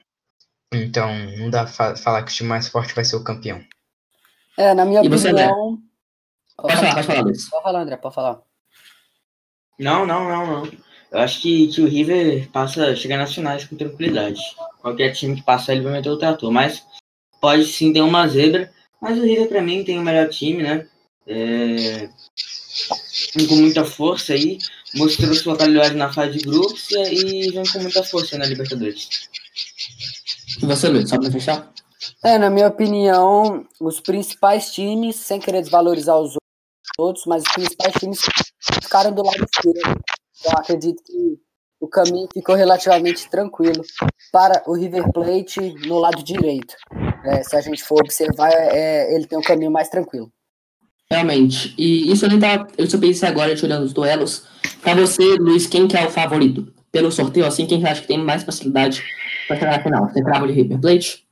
Então, 0.73 1.13
não 1.37 1.49
dá 1.49 1.65
pra 1.65 1.95
falar 1.95 2.23
que 2.23 2.31
o 2.31 2.35
time 2.35 2.47
mais 2.47 2.67
forte 2.67 2.93
vai 2.93 3.03
ser 3.03 3.17
o 3.17 3.23
campeão. 3.23 3.61
É, 4.57 4.73
na 4.73 4.85
minha 4.85 5.03
E 5.03 5.09
você, 5.09 5.31
opinião. 5.31 5.79
Pode 6.55 6.75
falar, 6.75 6.93
pode 6.93 7.07
falar, 7.07 7.21
Luiz. 7.21 7.49
Pode 7.49 7.63
falar, 7.63 7.81
André, 7.81 7.97
pode 7.97 8.15
falar. 8.15 8.41
Não, 9.79 10.05
não, 10.05 10.29
não, 10.29 10.47
não. 10.47 10.71
Eu 11.11 11.19
acho 11.19 11.41
que, 11.41 11.67
que 11.67 11.81
o 11.81 11.87
River 11.87 12.49
passa, 12.51 12.95
chega 12.95 13.17
nas 13.17 13.33
finais 13.33 13.65
com 13.65 13.75
tranquilidade. 13.75 14.39
Qualquer 14.79 15.11
time 15.11 15.35
que 15.35 15.43
passar, 15.43 15.73
ele 15.73 15.81
vai 15.81 15.93
meter 15.93 16.09
o 16.09 16.17
trator. 16.17 16.51
Mas 16.51 16.85
pode 17.41 17.65
sim 17.65 17.91
ter 17.91 18.01
uma 18.01 18.27
zebra. 18.27 18.71
Mas 19.01 19.17
o 19.17 19.23
River, 19.23 19.49
pra 19.49 19.61
mim, 19.61 19.83
tem 19.83 19.99
o 19.99 20.03
melhor 20.03 20.29
time, 20.29 20.63
né? 20.63 20.87
É... 21.27 22.09
Vem 23.35 23.47
com 23.47 23.55
muita 23.55 23.85
força 23.85 24.33
aí. 24.33 24.57
Mostrou 24.95 25.33
sua 25.33 25.55
qualidade 25.55 25.95
na 25.95 26.11
fase 26.11 26.37
de 26.37 26.45
grupos 26.45 26.91
e 26.91 27.51
vem 27.51 27.63
com 27.71 27.79
muita 27.79 28.03
força 28.03 28.37
na 28.37 28.45
Libertadores. 28.45 29.29
E 30.61 30.65
você, 30.65 30.89
Luiz, 30.89 31.09
só 31.09 31.19
pra 31.19 31.31
fechar? 31.31 31.71
É, 32.23 32.37
na 32.37 32.49
minha 32.49 32.67
opinião, 32.67 33.65
os 33.79 33.99
principais 33.99 34.71
times, 34.71 35.15
sem 35.15 35.39
querer 35.39 35.61
desvalorizar 35.61 36.17
os 36.17 36.35
outros, 36.97 37.25
mas 37.25 37.43
os 37.43 37.51
principais 37.51 37.93
times 37.95 38.19
ficaram 38.81 39.11
do 39.11 39.23
lado 39.23 39.43
esquerdo. 39.43 40.01
Eu 40.45 40.51
acredito 40.51 41.01
que 41.03 41.39
o 41.79 41.87
caminho 41.87 42.27
ficou 42.31 42.55
relativamente 42.55 43.29
tranquilo 43.29 43.83
para 44.31 44.63
o 44.67 44.73
River 44.73 45.11
Plate 45.11 45.73
no 45.87 45.97
lado 45.97 46.23
direito. 46.23 46.75
É, 47.25 47.43
se 47.43 47.55
a 47.55 47.61
gente 47.61 47.83
for 47.83 47.99
observar, 48.01 48.51
é, 48.51 49.15
ele 49.15 49.25
tem 49.25 49.37
um 49.37 49.43
caminho 49.43 49.71
mais 49.71 49.89
tranquilo. 49.89 50.31
Realmente. 51.11 51.75
E 51.77 52.09
isso 52.09 52.23
eu 52.23 52.29
nem 52.29 52.39
tava. 52.39 52.67
Eu 52.77 52.89
só 52.89 52.97
pensei 52.97 53.27
agora, 53.27 53.53
te 53.53 53.65
olhando 53.65 53.83
os 53.83 53.91
duelos. 53.91 54.47
Pra 54.81 54.95
você, 54.95 55.35
Luiz, 55.35 55.67
quem 55.67 55.85
que 55.85 55.97
é 55.97 56.07
o 56.07 56.09
favorito? 56.09 56.73
Pelo 56.89 57.11
sorteio, 57.11 57.45
assim, 57.45 57.65
quem 57.65 57.81
você 57.81 57.87
acha 57.87 58.01
que 58.01 58.07
tem 58.07 58.17
mais 58.17 58.43
facilidade 58.43 59.03
pra 59.45 59.57
chegar 59.57 59.77
na 59.77 59.83
final? 59.83 60.07
Você 60.07 60.23
crava 60.23 60.47
de 60.47 60.53
River 60.53 60.79
Plate? 60.79 61.27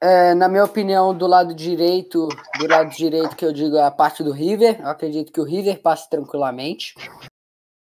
É, 0.00 0.34
na 0.34 0.48
minha 0.48 0.64
opinião, 0.64 1.12
do 1.16 1.26
lado 1.26 1.52
direito, 1.52 2.28
do 2.58 2.68
lado 2.68 2.94
direito 2.94 3.34
que 3.34 3.44
eu 3.44 3.52
digo 3.52 3.76
a 3.78 3.90
parte 3.90 4.22
do 4.22 4.30
River, 4.30 4.78
eu 4.80 4.86
acredito 4.86 5.32
que 5.32 5.40
o 5.40 5.44
River 5.44 5.82
passe 5.82 6.08
tranquilamente. 6.08 6.94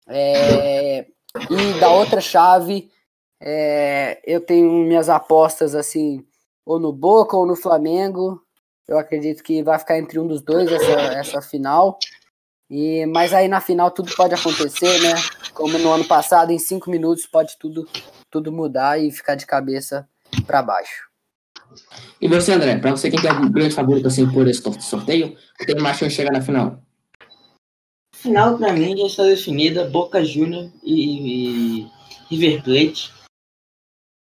É, 0.08 1.06
e 1.50 1.80
da 1.80 1.92
outra 1.92 2.20
chave, 2.20 2.90
é, 3.40 4.20
eu 4.26 4.42
tenho 4.42 4.72
minhas 4.72 5.08
apostas 5.08 5.76
assim, 5.76 6.26
ou 6.66 6.80
no 6.80 6.92
Boca 6.92 7.38
ou 7.38 7.46
no 7.46 7.56
Flamengo. 7.56 8.43
Eu 8.88 8.98
acredito 8.98 9.44
que 9.44 9.64
vai 9.64 9.80
ficar 9.80 9.98
entre 9.98 10.20
um 10.20 10.28
dos 10.28 10.42
dois 10.42 10.72
essa, 10.72 10.92
essa 10.92 11.42
final. 11.42 11.98
E, 12.70 13.06
mas 13.06 13.34
aí 13.34 13.48
na 13.48 13.62
final 13.62 13.92
tudo 13.92 14.14
pode 14.16 14.34
acontecer, 14.34 15.00
né? 15.02 15.14
Como 15.54 15.78
no 15.78 15.92
ano 15.92 16.06
passado, 16.06 16.52
em 16.52 16.60
cinco 16.60 16.90
minutos 16.90 17.26
pode 17.26 17.58
tudo, 17.58 17.88
tudo 18.30 18.52
mudar 18.52 19.00
e 19.00 19.12
ficar 19.12 19.36
de 19.36 19.46
cabeça 19.46 20.08
para 20.46 20.64
baixo. 20.64 21.08
E 22.22 22.28
você, 22.28 22.54
André, 22.54 22.78
pra 22.78 22.92
você, 22.92 23.10
quem 23.10 23.20
que 23.20 23.28
é 23.28 23.32
o 23.32 23.50
grande 23.50 23.76
favorito 23.76 24.08
assim, 24.08 24.30
por 24.32 24.48
esse 24.48 24.62
sorteio? 24.82 25.38
Que 25.58 25.66
tem 25.66 25.76
mais 25.80 25.98
chance 25.98 26.10
de 26.10 26.16
chegar 26.16 26.32
na 26.32 26.42
final? 26.42 26.82
Final, 28.16 28.58
pra 28.58 28.72
mim, 28.72 28.98
já 28.98 29.06
está 29.06 29.24
definida. 29.24 29.90
Boca 29.90 30.24
Júnior 30.24 30.72
e, 30.84 31.82
e 31.82 31.92
River 32.30 32.64
Plate. 32.64 33.12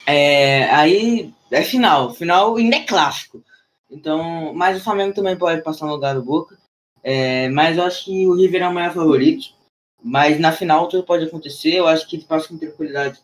É, 0.06 0.70
aí 0.70 1.34
é 1.50 1.62
final. 1.62 2.14
Final 2.14 2.56
ainda 2.56 2.76
é 2.76 2.84
clássico. 2.84 3.42
Então, 3.90 4.52
mas 4.54 4.78
o 4.78 4.84
Flamengo 4.84 5.14
também 5.14 5.36
pode 5.36 5.62
passar 5.62 5.86
no 5.86 5.92
lugar 5.92 6.14
do 6.14 6.22
Boca. 6.22 6.58
É, 7.02 7.48
mas 7.48 7.76
eu 7.76 7.84
acho 7.84 8.04
que 8.04 8.26
o 8.26 8.34
River 8.34 8.62
é 8.62 8.68
o 8.68 8.74
maior 8.74 8.92
favorito. 8.92 9.54
Mas 10.02 10.38
na 10.38 10.52
final 10.52 10.88
tudo 10.88 11.04
pode 11.04 11.24
acontecer. 11.24 11.74
Eu 11.74 11.86
acho 11.86 12.06
que 12.06 12.16
ele 12.16 12.24
passa 12.24 12.48
com 12.48 12.58
tranquilidade 12.58 13.20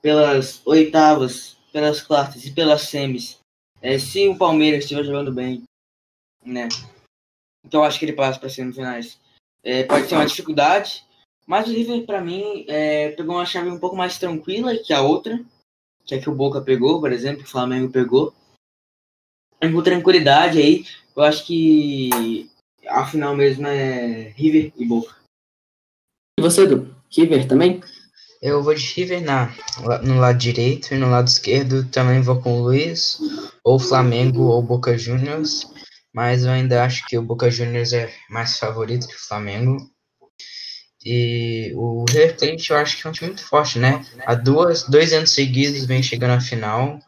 pelas 0.00 0.60
oitavas, 0.66 1.56
pelas 1.72 2.00
quartas 2.00 2.44
e 2.44 2.52
pelas 2.52 2.82
semis. 2.82 3.38
É, 3.82 3.98
se 3.98 4.28
o 4.28 4.36
Palmeiras 4.36 4.84
estiver 4.84 5.04
jogando 5.04 5.32
bem, 5.32 5.62
né? 6.44 6.68
Então 7.64 7.80
eu 7.80 7.84
acho 7.84 7.98
que 7.98 8.04
ele 8.04 8.12
passa 8.12 8.38
para 8.38 8.48
semifinais. 8.48 9.18
É, 9.62 9.84
pode 9.84 10.06
ser 10.06 10.14
uma 10.14 10.26
dificuldade, 10.26 11.04
mas 11.46 11.68
o 11.68 11.72
River, 11.72 12.04
para 12.04 12.20
mim, 12.20 12.64
é, 12.68 13.10
pegou 13.10 13.36
uma 13.36 13.46
chave 13.46 13.70
um 13.70 13.78
pouco 13.78 13.96
mais 13.96 14.18
tranquila 14.18 14.76
que 14.76 14.92
a 14.92 15.02
outra, 15.02 15.42
que 16.04 16.14
é 16.14 16.20
que 16.20 16.28
o 16.28 16.34
Boca 16.34 16.60
pegou, 16.60 17.00
por 17.00 17.12
exemplo, 17.12 17.42
que 17.42 17.48
o 17.48 17.50
Flamengo 17.50 17.90
pegou. 17.90 18.34
E 19.60 19.70
com 19.70 19.82
tranquilidade 19.82 20.58
aí, 20.58 20.84
eu 21.16 21.22
acho 21.22 21.46
que 21.46 22.50
a 22.88 23.06
final 23.06 23.34
mesmo 23.36 23.66
é 23.66 24.32
River 24.36 24.72
e 24.76 24.84
Boca. 24.84 25.14
E 26.38 26.42
você, 26.42 26.62
Edu? 26.62 26.94
River 27.10 27.46
também? 27.46 27.80
Eu 28.42 28.62
vou 28.62 28.74
de 28.74 28.84
River 28.94 29.22
na, 29.22 29.54
no 30.02 30.18
lado 30.18 30.36
direito 30.36 30.92
e 30.92 30.98
no 30.98 31.08
lado 31.08 31.28
esquerdo 31.28 31.88
também 31.88 32.20
vou 32.20 32.42
com 32.42 32.60
o 32.60 32.62
Luiz, 32.64 33.18
ou 33.64 33.78
Flamengo 33.78 34.42
ou 34.42 34.62
Boca 34.62 34.98
Juniors, 34.98 35.66
mas 36.12 36.44
eu 36.44 36.50
ainda 36.50 36.84
acho 36.84 37.06
que 37.06 37.16
o 37.16 37.22
Boca 37.22 37.50
Juniors 37.50 37.94
é 37.94 38.12
mais 38.28 38.58
favorito 38.58 39.08
que 39.08 39.14
o 39.14 39.26
Flamengo. 39.26 39.78
E 41.02 41.72
o 41.74 42.04
River 42.08 42.36
Plate 42.36 42.70
eu 42.70 42.76
acho 42.76 43.00
que 43.00 43.06
é 43.06 43.10
um 43.10 43.12
time 43.12 43.30
muito 43.30 43.46
forte, 43.46 43.78
né? 43.78 44.04
Há 44.26 44.34
duas, 44.34 44.84
dois 44.84 45.12
anos 45.12 45.30
seguidos 45.30 45.86
vem 45.86 46.02
chegando 46.02 46.32
à 46.32 46.40
final. 46.40 46.98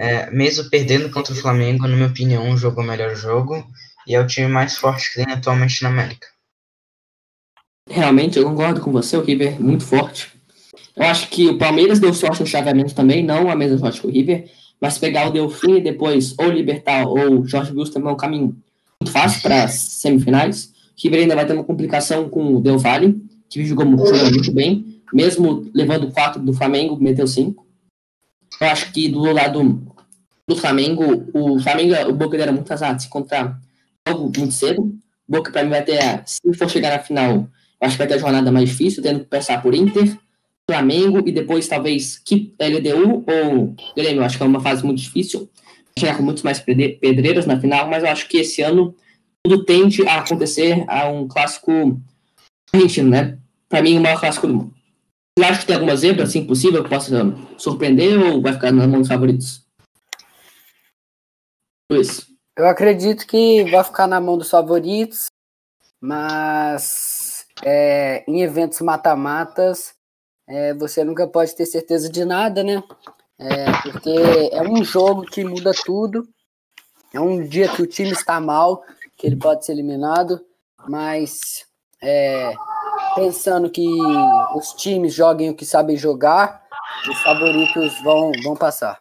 É, 0.00 0.30
mesmo 0.30 0.70
perdendo 0.70 1.10
contra 1.10 1.34
o 1.34 1.36
Flamengo, 1.36 1.86
na 1.86 1.94
minha 1.94 2.08
opinião, 2.08 2.56
jogou 2.56 2.82
o 2.82 2.86
melhor 2.86 3.14
jogo 3.14 3.62
e 4.06 4.14
é 4.14 4.20
o 4.20 4.26
time 4.26 4.48
mais 4.48 4.78
forte 4.78 5.10
que 5.10 5.22
tem 5.22 5.30
atualmente 5.30 5.82
na 5.82 5.90
América. 5.90 6.26
Realmente, 7.86 8.38
eu 8.38 8.44
concordo 8.44 8.80
com 8.80 8.90
você, 8.90 9.18
o 9.18 9.22
River 9.22 9.56
é 9.56 9.58
muito 9.58 9.84
forte. 9.84 10.32
Eu 10.96 11.02
acho 11.02 11.28
que 11.28 11.48
o 11.48 11.58
Palmeiras 11.58 12.00
deu 12.00 12.14
sorte 12.14 12.40
no 12.40 12.46
chaveamento 12.46 12.94
também, 12.94 13.22
não 13.22 13.50
a 13.50 13.54
mesma 13.54 13.76
sorte 13.76 14.00
que 14.00 14.06
o 14.06 14.10
River, 14.10 14.50
mas 14.80 14.96
pegar 14.96 15.28
o 15.28 15.32
Delfim 15.32 15.76
e 15.76 15.82
depois 15.82 16.34
ou 16.38 16.48
Libertar 16.48 17.06
ou 17.06 17.46
Jorge 17.46 17.70
Wilson 17.70 17.92
também 17.92 18.08
é 18.08 18.12
um 18.14 18.16
caminho 18.16 18.56
muito 18.98 19.12
fácil 19.12 19.42
para 19.42 19.64
as 19.64 19.74
semifinais. 19.74 20.72
O 20.96 21.02
River 21.02 21.20
ainda 21.20 21.36
vai 21.36 21.46
ter 21.46 21.52
uma 21.52 21.64
complicação 21.64 22.26
com 22.26 22.54
o 22.54 22.60
Del 22.62 22.78
Valle, 22.78 23.20
que 23.50 23.62
jogou 23.66 23.84
muito, 23.84 24.06
jogou 24.06 24.30
muito 24.30 24.52
bem, 24.52 25.02
mesmo 25.12 25.70
levando 25.74 26.10
4 26.10 26.40
do 26.40 26.54
Flamengo, 26.54 26.96
meteu 26.98 27.26
5. 27.26 27.66
Eu 28.60 28.66
acho 28.66 28.92
que 28.92 29.08
do 29.08 29.20
lado 29.20 29.89
do 30.50 30.56
Flamengo, 30.56 31.28
o 31.32 31.60
Flamengo, 31.60 31.94
o 32.08 32.12
Boca 32.12 32.36
era 32.36 32.50
muito 32.50 32.70
azar 32.72 32.98
se 32.98 33.06
encontrar 33.06 33.56
algo 34.04 34.32
muito 34.36 34.52
cedo. 34.52 34.82
O 34.82 34.98
Boca, 35.28 35.52
para 35.52 35.62
mim, 35.62 35.70
vai 35.70 35.84
ter, 35.84 36.22
se 36.26 36.40
for 36.54 36.68
chegar 36.68 36.90
na 36.90 36.98
final, 36.98 37.48
acho 37.80 37.94
que 37.94 37.98
vai 37.98 38.08
ter 38.08 38.14
a 38.14 38.18
jornada 38.18 38.50
mais 38.50 38.68
difícil, 38.68 39.00
tendo 39.00 39.20
que 39.20 39.26
passar 39.26 39.62
por 39.62 39.74
Inter, 39.74 40.18
Flamengo 40.68 41.22
e 41.24 41.30
depois 41.30 41.68
talvez 41.68 42.20
LDU 42.58 43.24
ou 43.26 43.76
Grêmio. 43.96 44.24
Acho 44.24 44.36
que 44.36 44.42
é 44.42 44.46
uma 44.46 44.60
fase 44.60 44.84
muito 44.84 44.98
difícil. 44.98 45.48
Chegar 45.96 46.16
com 46.16 46.22
muitos 46.24 46.42
mais 46.42 46.58
pedreiras 46.58 47.46
na 47.46 47.60
final, 47.60 47.88
mas 47.88 48.02
eu 48.02 48.10
acho 48.10 48.28
que 48.28 48.38
esse 48.38 48.60
ano 48.60 48.94
tudo 49.44 49.64
tende 49.64 50.06
a 50.06 50.18
acontecer 50.18 50.84
a 50.88 51.08
um 51.08 51.28
clássico 51.28 52.00
argentino, 52.72 53.10
né? 53.10 53.38
Para 53.68 53.82
mim, 53.82 53.98
o 53.98 54.00
maior 54.00 54.18
clássico 54.18 54.48
do 54.48 54.54
mundo. 54.54 54.74
Você 55.38 55.44
acha 55.44 55.60
que 55.60 55.66
tem 55.66 55.76
alguma 55.76 55.96
zebra 55.96 56.24
assim 56.24 56.44
possível 56.44 56.82
que 56.82 56.90
possa 56.90 57.34
surpreender 57.56 58.20
ou 58.20 58.42
vai 58.42 58.52
ficar 58.52 58.72
na 58.72 58.86
mão 58.86 59.00
dos 59.00 59.08
favoritos? 59.08 59.59
Eu 62.56 62.66
acredito 62.66 63.26
que 63.26 63.64
vai 63.70 63.82
ficar 63.82 64.06
na 64.06 64.20
mão 64.20 64.36
dos 64.36 64.50
favoritos, 64.50 65.26
mas 66.00 67.46
é, 67.64 68.24
em 68.28 68.42
eventos 68.42 68.80
mata-matas 68.80 69.94
é, 70.48 70.74
você 70.74 71.04
nunca 71.04 71.28
pode 71.28 71.54
ter 71.54 71.64
certeza 71.64 72.10
de 72.10 72.24
nada, 72.24 72.64
né? 72.64 72.82
É, 73.38 73.72
porque 73.82 74.50
é 74.52 74.62
um 74.62 74.84
jogo 74.84 75.22
que 75.22 75.44
muda 75.44 75.72
tudo. 75.84 76.28
É 77.14 77.20
um 77.20 77.42
dia 77.42 77.68
que 77.68 77.82
o 77.82 77.86
time 77.86 78.10
está 78.10 78.40
mal, 78.40 78.82
que 79.16 79.26
ele 79.26 79.36
pode 79.36 79.64
ser 79.64 79.72
eliminado, 79.72 80.40
mas 80.88 81.64
é, 82.02 82.52
pensando 83.14 83.70
que 83.70 83.86
os 84.56 84.72
times 84.74 85.14
joguem 85.14 85.50
o 85.50 85.54
que 85.54 85.64
sabem 85.64 85.96
jogar, 85.96 86.62
os 87.08 87.18
favoritos 87.22 88.00
vão, 88.02 88.32
vão 88.42 88.56
passar. 88.56 89.00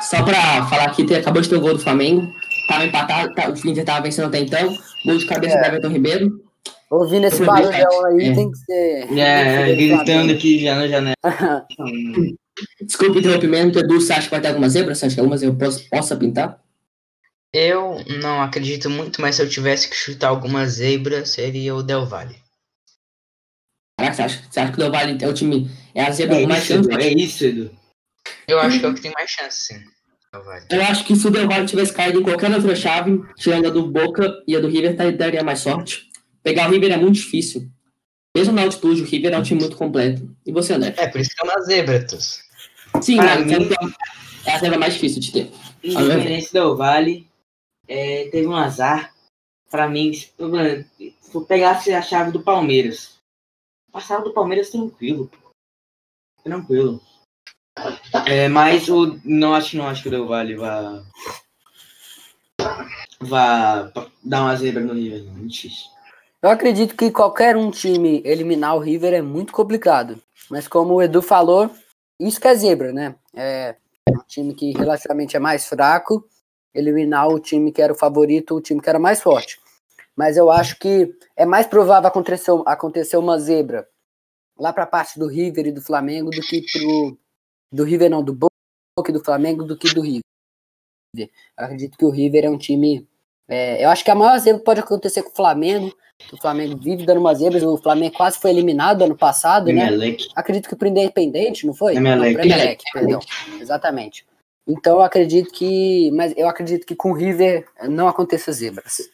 Só 0.00 0.22
para 0.22 0.66
falar 0.66 0.84
aqui, 0.84 1.02
acabou 1.14 1.42
de 1.42 1.48
ter 1.48 1.56
o 1.56 1.60
gol 1.60 1.74
do 1.74 1.78
Flamengo. 1.78 2.32
Tava 2.68 2.84
empatado, 2.84 3.34
tá, 3.34 3.50
o 3.50 3.68
Inter 3.68 3.84
tava 3.84 4.02
vencendo 4.02 4.26
até 4.26 4.38
então. 4.40 4.76
Gol 5.04 5.18
de 5.18 5.26
cabeça 5.26 5.56
É. 5.56 5.60
do 5.60 5.66
Everton 5.66 5.88
Ribeiro. 5.88 6.44
Ouvindo 6.90 7.26
esse 7.26 7.44
barulhão 7.44 8.06
aí, 8.06 8.34
tem 8.34 8.50
que 8.50 8.58
ser. 8.58 9.18
É, 9.18 9.74
gritando 9.74 10.32
aqui 10.32 10.60
já 10.60 10.74
na 10.74 10.88
janela. 10.88 11.14
Desculpa 12.82 13.16
o 13.16 13.18
interrompimento, 13.20 13.78
Edu, 13.78 14.00
você 14.00 14.12
acha 14.12 14.24
que 14.24 14.30
vai 14.30 14.40
ter 14.40 14.48
alguma 14.48 14.68
zebra? 14.68 14.94
Você 14.94 15.06
acha 15.06 15.14
que 15.14 15.20
algumas 15.20 15.42
eu 15.42 15.54
posso, 15.54 15.88
possa 15.88 16.16
pintar? 16.16 16.60
Eu 17.52 18.04
não 18.20 18.42
acredito 18.42 18.90
muito, 18.90 19.20
mas 19.20 19.36
se 19.36 19.42
eu 19.42 19.48
tivesse 19.48 19.88
que 19.88 19.96
chutar 19.96 20.28
alguma 20.28 20.66
zebra, 20.66 21.24
seria 21.24 21.74
o 21.74 21.82
Del 21.82 22.06
Valle. 22.06 22.36
Caraca, 23.98 24.14
você 24.16 24.22
acha, 24.22 24.42
você 24.50 24.60
acha 24.60 24.72
que 24.72 24.78
o 24.78 24.82
Del 24.82 24.92
Valle 24.92 25.18
é 25.20 25.28
o 25.28 25.32
time. 25.34 25.70
É 25.94 26.02
a 26.04 26.10
zebra 26.10 26.40
É 26.40 26.46
mais 26.46 26.68
isso, 26.68 26.90
é 26.92 27.08
isso, 27.08 27.44
Edu. 27.44 27.70
Eu 28.48 28.58
acho 28.60 28.78
que 28.80 28.84
é 28.86 28.88
o 28.88 28.94
que 28.94 29.00
tem 29.00 29.12
mais 29.12 29.30
chance, 29.30 29.64
sim. 29.64 29.84
Eu 30.70 30.82
acho 30.82 31.04
que 31.04 31.16
se 31.16 31.26
o 31.26 31.30
Del 31.30 31.48
Valle 31.48 31.66
tivesse 31.66 31.92
caído 31.92 32.20
em 32.20 32.22
qualquer 32.22 32.52
outra 32.52 32.76
chave, 32.76 33.20
tirando 33.36 33.66
a 33.66 33.70
do 33.70 33.86
Boca 33.90 34.42
e 34.46 34.54
a 34.54 34.60
do 34.60 34.68
River, 34.68 34.96
tá- 34.96 35.10
daria 35.10 35.42
mais 35.42 35.58
sorte. 35.60 36.08
Pegar 36.42 36.68
o 36.68 36.72
River 36.72 36.92
é 36.92 36.96
muito 36.96 37.16
difícil. 37.16 37.68
Mesmo 38.36 38.54
na 38.54 38.62
altitude, 38.62 39.02
o 39.02 39.04
River 39.04 39.32
é 39.34 39.38
um 39.38 39.42
time 39.42 39.60
muito 39.60 39.76
completo. 39.76 40.34
E 40.46 40.52
você, 40.52 40.74
André? 40.74 40.94
É, 40.96 41.08
por 41.08 41.20
isso 41.20 41.30
que 41.36 41.44
é 41.44 41.50
uma 41.50 41.60
zebra, 41.62 42.06
Tus. 42.06 42.44
Sim, 43.02 43.16
mas 43.16 43.44
mim- 43.44 43.68
é 44.46 44.52
a 44.54 44.58
zebra 44.58 44.78
mais 44.78 44.94
difícil 44.94 45.20
de 45.20 45.32
ter. 45.32 45.50
Independente 45.82 46.52
do 46.52 46.76
Vale, 46.76 47.26
é, 47.88 48.28
teve 48.30 48.46
um 48.46 48.54
azar. 48.54 49.12
Pra 49.68 49.88
mim, 49.88 50.12
se 50.12 50.32
eu 50.38 51.40
pegasse 51.42 51.92
a 51.92 52.02
chave 52.02 52.30
do 52.32 52.40
Palmeiras, 52.42 53.16
passava 53.92 54.22
do 54.24 54.32
Palmeiras 54.32 54.70
tranquilo. 54.70 55.28
pô. 55.28 55.50
Tranquilo. 56.44 57.00
É, 58.26 58.48
mas 58.48 58.88
o, 58.88 59.18
não 59.24 59.54
acho 59.54 59.76
não 59.76 59.88
acho 59.88 60.02
que 60.02 60.08
o 60.08 60.10
Del 60.10 60.26
Valle 60.26 60.56
vá, 60.56 61.02
vá 63.20 63.92
dar 64.24 64.42
uma 64.42 64.56
zebra 64.56 64.82
no 64.82 64.94
River, 64.94 65.24
não. 65.24 65.48
Eu 66.42 66.48
acredito 66.48 66.96
que 66.96 67.10
qualquer 67.10 67.56
um 67.56 67.70
time 67.70 68.22
eliminar 68.24 68.76
o 68.76 68.80
River 68.80 69.12
é 69.12 69.22
muito 69.22 69.52
complicado. 69.52 70.20
Mas 70.50 70.66
como 70.66 70.94
o 70.94 71.02
Edu 71.02 71.20
falou, 71.20 71.70
isso 72.18 72.40
que 72.40 72.48
é 72.48 72.54
zebra, 72.54 72.92
né? 72.92 73.14
É 73.34 73.76
um 74.08 74.22
time 74.26 74.54
que 74.54 74.72
relativamente 74.72 75.36
é 75.36 75.40
mais 75.40 75.66
fraco, 75.66 76.24
eliminar 76.74 77.28
o 77.28 77.38
time 77.38 77.70
que 77.70 77.82
era 77.82 77.92
o 77.92 77.96
favorito, 77.96 78.56
o 78.56 78.60
time 78.60 78.80
que 78.80 78.88
era 78.88 78.98
mais 78.98 79.20
forte. 79.20 79.60
Mas 80.16 80.36
eu 80.36 80.50
acho 80.50 80.78
que 80.78 81.14
é 81.36 81.46
mais 81.46 81.66
provável 81.66 82.08
acontecer, 82.08 82.52
acontecer 82.66 83.16
uma 83.16 83.38
zebra 83.38 83.86
lá 84.58 84.72
para 84.72 84.84
a 84.84 84.86
parte 84.86 85.18
do 85.18 85.26
River 85.26 85.66
e 85.66 85.72
do 85.72 85.80
Flamengo 85.80 86.30
do 86.30 86.40
que 86.42 86.62
pro 86.72 87.18
do 87.72 87.84
River 87.84 88.10
não, 88.10 88.22
do 88.22 88.34
Boca 88.34 88.50
e 89.08 89.12
do 89.12 89.24
Flamengo 89.24 89.64
do 89.64 89.76
que 89.76 89.92
do 89.94 90.00
River. 90.02 90.22
Eu 91.16 91.28
acredito 91.56 91.98
que 91.98 92.04
o 92.04 92.10
River 92.10 92.44
é 92.44 92.50
um 92.50 92.58
time 92.58 93.08
é, 93.50 93.84
eu 93.84 93.90
acho 93.90 94.04
que 94.04 94.10
a 94.12 94.14
maior 94.14 94.38
zebra 94.38 94.62
pode 94.62 94.78
acontecer 94.78 95.24
com 95.24 95.30
o 95.30 95.34
Flamengo. 95.34 95.92
O 96.32 96.36
Flamengo 96.36 96.76
vive 96.76 97.04
dando 97.04 97.18
umas 97.18 97.38
zebras. 97.38 97.64
O 97.64 97.76
Flamengo 97.76 98.14
quase 98.14 98.38
foi 98.38 98.50
eliminado 98.50 99.02
ano 99.02 99.16
passado, 99.16 99.72
né? 99.72 99.88
Acredito 100.36 100.68
que 100.68 100.76
pro 100.76 100.86
Independente, 100.86 101.66
não 101.66 101.74
foi? 101.74 101.96
Emelec. 101.96 102.32
Não, 102.32 102.32
pro 102.34 102.44
Emelec, 102.44 102.84
perdão. 102.92 103.20
Exatamente. 103.60 104.24
Então 104.68 104.98
eu 104.98 105.02
acredito 105.02 105.50
que. 105.50 106.12
Mas 106.12 106.32
eu 106.36 106.48
acredito 106.48 106.86
que 106.86 106.94
com 106.94 107.10
o 107.10 107.14
River 107.14 107.66
não 107.88 108.06
aconteça 108.06 108.52
zebras. 108.52 109.10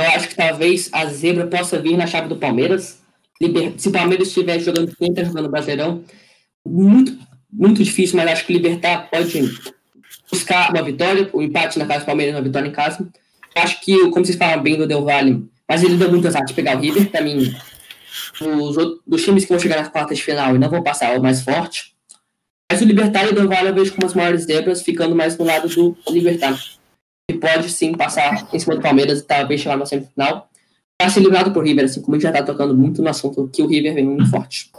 Eu 0.00 0.08
acho 0.08 0.28
que 0.28 0.34
talvez 0.34 0.90
a 0.92 1.06
zebra 1.06 1.46
possa 1.46 1.78
vir 1.78 1.96
na 1.96 2.08
chave 2.08 2.26
do 2.26 2.36
Palmeiras. 2.36 3.00
Se 3.78 3.88
o 3.88 3.92
Palmeiras 3.92 4.28
estiver 4.28 4.58
jogando 4.58 4.96
quem 4.96 5.10
está 5.10 5.22
jogando 5.22 5.50
Brasileirão, 5.50 6.02
muito, 6.66 7.16
muito 7.52 7.82
difícil, 7.82 8.16
mas 8.16 8.30
acho 8.30 8.46
que 8.46 8.52
Libertar 8.52 9.08
pode 9.10 9.42
buscar 10.30 10.70
uma 10.70 10.82
vitória, 10.82 11.28
o 11.32 11.42
empate 11.42 11.78
na 11.78 11.86
casa 11.86 12.00
do 12.00 12.06
Palmeiras, 12.06 12.34
uma 12.34 12.42
vitória 12.42 12.66
em 12.66 12.72
casa. 12.72 13.06
Acho 13.54 13.80
que, 13.80 14.08
como 14.10 14.24
vocês 14.24 14.38
falam 14.38 14.62
bem 14.62 14.78
do 14.78 14.86
Del 14.86 15.04
Valle, 15.04 15.46
mas 15.68 15.82
ele 15.82 15.96
deu 15.96 16.10
muito 16.10 16.26
azar 16.26 16.44
de 16.44 16.54
pegar 16.54 16.76
o 16.76 16.80
River, 16.80 17.10
para 17.10 17.20
mim, 17.20 17.54
os 18.40 18.76
outros, 18.76 19.00
dos 19.06 19.22
times 19.22 19.44
que 19.44 19.50
vão 19.50 19.58
chegar 19.58 19.76
nas 19.76 19.88
quartas 19.88 20.18
de 20.18 20.24
final 20.24 20.54
e 20.54 20.58
não 20.58 20.70
vão 20.70 20.82
passar 20.82 21.14
é 21.14 21.18
o 21.18 21.22
mais 21.22 21.42
forte. 21.42 21.92
Mas 22.70 22.80
o 22.80 22.84
Libertar 22.86 23.26
e 23.26 23.30
o 23.30 23.34
Del 23.34 23.48
Valle 23.48 23.68
eu 23.68 23.74
vejo 23.74 23.92
como 23.94 24.06
as 24.06 24.14
maiores 24.14 24.44
zebras, 24.44 24.82
ficando 24.82 25.14
mais 25.14 25.36
do 25.36 25.44
lado 25.44 25.68
do 25.68 25.96
Libertar. 26.08 26.58
Que 27.30 27.36
pode 27.36 27.68
sim 27.70 27.92
passar 27.92 28.48
em 28.52 28.58
cima 28.58 28.74
do 28.74 28.80
Palmeiras 28.80 29.20
e 29.20 29.26
talvez 29.26 29.60
chegar 29.60 29.76
na 29.76 29.84
semifinal. 29.84 30.48
Para 30.98 31.10
ser 31.10 31.20
eliminado 31.20 31.52
por 31.52 31.64
River, 31.64 31.84
assim 31.84 32.00
como 32.00 32.16
a 32.16 32.18
gente 32.18 32.30
já 32.30 32.32
tá 32.32 32.42
tocando 32.42 32.74
muito 32.74 33.02
no 33.02 33.08
assunto 33.10 33.48
que 33.52 33.62
o 33.62 33.66
River 33.66 33.94
vem 33.94 34.06
muito 34.06 34.30
forte. 34.30 34.70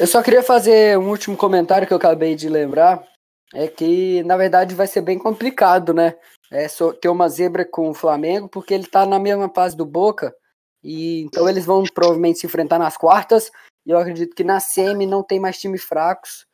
Eu 0.00 0.06
só 0.06 0.22
queria 0.22 0.42
fazer 0.42 0.98
um 0.98 1.10
último 1.10 1.36
comentário 1.36 1.86
que 1.86 1.92
eu 1.92 1.98
acabei 1.98 2.34
de 2.34 2.48
lembrar. 2.48 3.06
É 3.52 3.68
que, 3.68 4.22
na 4.22 4.34
verdade, 4.34 4.74
vai 4.74 4.86
ser 4.86 5.02
bem 5.02 5.18
complicado, 5.18 5.92
né? 5.92 6.16
É 6.50 6.66
ter 6.98 7.10
uma 7.10 7.28
zebra 7.28 7.66
com 7.66 7.90
o 7.90 7.94
Flamengo, 7.94 8.48
porque 8.48 8.72
ele 8.72 8.86
tá 8.86 9.04
na 9.04 9.18
mesma 9.18 9.50
fase 9.50 9.76
do 9.76 9.84
Boca. 9.84 10.34
E 10.82 11.20
então 11.20 11.46
eles 11.46 11.66
vão 11.66 11.84
provavelmente 11.94 12.38
se 12.38 12.46
enfrentar 12.46 12.78
nas 12.78 12.96
quartas. 12.96 13.52
E 13.84 13.90
eu 13.90 13.98
acredito 13.98 14.34
que 14.34 14.42
na 14.42 14.58
semi 14.58 15.04
não 15.04 15.22
tem 15.22 15.38
mais 15.38 15.60
times 15.60 15.84
fracos. 15.84 16.46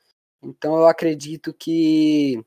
Então 0.42 0.76
eu 0.76 0.88
acredito 0.88 1.54
que 1.54 2.44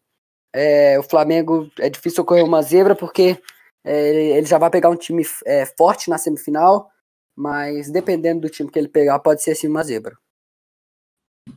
é, 0.54 1.00
o 1.00 1.04
Flamengo 1.04 1.72
é 1.80 1.90
difícil 1.90 2.24
ocorrer 2.24 2.44
uma 2.44 2.62
zebra, 2.62 2.94
porque 2.94 3.42
é, 3.86 4.38
ele, 4.38 4.46
já 4.46 4.58
vai 4.58 4.70
pegar 4.70 4.90
um 4.90 4.98
time 4.98 5.26
é, 5.46 5.66
forte 5.66 6.10
na 6.10 6.18
semifinal. 6.18 6.92
Mas 7.38 7.90
dependendo 7.90 8.42
do 8.42 8.50
time 8.50 8.70
que 8.70 8.78
ele 8.78 8.90
pegar, 8.90 9.18
pode 9.20 9.42
ser 9.42 9.56
sim 9.56 9.70
uma 9.70 9.82
zebra. 9.82 10.18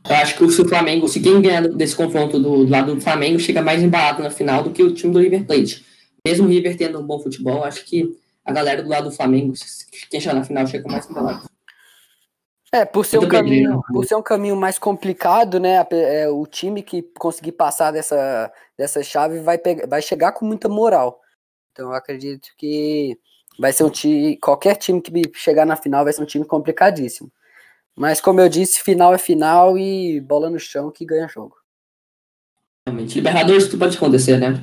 Eu 0.07 0.15
acho 0.15 0.37
que 0.37 0.49
se 0.49 0.61
o 0.61 0.67
Flamengo, 0.67 1.07
se 1.07 1.19
quem 1.19 1.41
ganhar 1.41 1.67
desse 1.67 1.95
confronto 1.95 2.39
do, 2.39 2.65
do 2.65 2.71
lado 2.71 2.95
do 2.95 3.01
Flamengo, 3.01 3.39
chega 3.39 3.61
mais 3.61 3.81
embalado 3.81 4.23
na 4.23 4.29
final 4.29 4.63
do 4.63 4.71
que 4.71 4.83
o 4.83 4.93
time 4.93 5.13
do 5.13 5.19
River 5.19 5.45
Plate. 5.45 5.85
Mesmo 6.25 6.45
o 6.45 6.49
River 6.49 6.77
tendo 6.77 6.99
um 6.99 7.05
bom 7.05 7.19
futebol, 7.19 7.63
acho 7.63 7.85
que 7.85 8.17
a 8.45 8.51
galera 8.51 8.83
do 8.83 8.89
lado 8.89 9.09
do 9.09 9.15
Flamengo, 9.15 9.53
quem 10.09 10.19
chegar 10.19 10.35
na 10.35 10.43
final, 10.43 10.67
chega 10.67 10.89
mais 10.89 11.09
embalado. 11.09 11.49
É, 12.73 12.85
por 12.85 13.05
ser, 13.05 13.19
um 13.19 13.27
caminho, 13.27 13.83
por 13.93 14.03
ser 14.03 14.15
um 14.15 14.21
caminho 14.21 14.55
mais 14.55 14.79
complicado, 14.79 15.59
né? 15.59 15.85
é, 15.91 16.27
o 16.27 16.43
time 16.47 16.81
que 16.81 17.03
conseguir 17.19 17.51
passar 17.51 17.91
dessa, 17.91 18.51
dessa 18.75 19.03
chave 19.03 19.41
vai, 19.41 19.59
pegar, 19.59 19.85
vai 19.85 20.01
chegar 20.01 20.31
com 20.31 20.43
muita 20.43 20.67
moral. 20.67 21.21
Então 21.71 21.89
eu 21.89 21.93
acredito 21.93 22.49
que 22.57 23.15
vai 23.59 23.71
ser 23.71 23.83
um 23.83 23.91
time. 23.91 24.37
Qualquer 24.37 24.75
time 24.75 24.99
que 25.01 25.11
chegar 25.35 25.67
na 25.67 25.75
final 25.75 26.03
vai 26.03 26.13
ser 26.13 26.23
um 26.23 26.25
time 26.25 26.45
complicadíssimo. 26.45 27.31
Mas 27.95 28.19
como 28.19 28.41
eu 28.41 28.49
disse, 28.49 28.81
final 28.81 29.13
é 29.13 29.17
final 29.17 29.77
e 29.77 30.19
bola 30.19 30.49
no 30.49 30.59
chão 30.59 30.91
que 30.91 31.05
ganha 31.05 31.27
jogo. 31.27 31.55
Realmente. 32.87 33.15
Libertadores, 33.15 33.65
tudo 33.67 33.79
pode 33.79 33.97
acontecer, 33.97 34.37
né? 34.37 34.61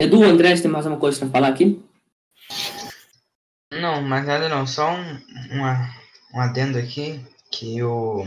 Edu, 0.00 0.22
André, 0.22 0.54
você 0.54 0.62
tem 0.62 0.70
mais 0.70 0.84
alguma 0.84 1.00
coisa 1.00 1.18
pra 1.18 1.28
falar 1.28 1.48
aqui? 1.48 1.82
Não, 3.72 4.02
mais 4.02 4.26
nada 4.26 4.48
não. 4.48 4.66
Só 4.66 4.92
um, 4.92 5.20
uma, 5.52 5.88
um 6.34 6.40
adendo 6.40 6.78
aqui, 6.78 7.20
que 7.50 7.82
o 7.82 8.26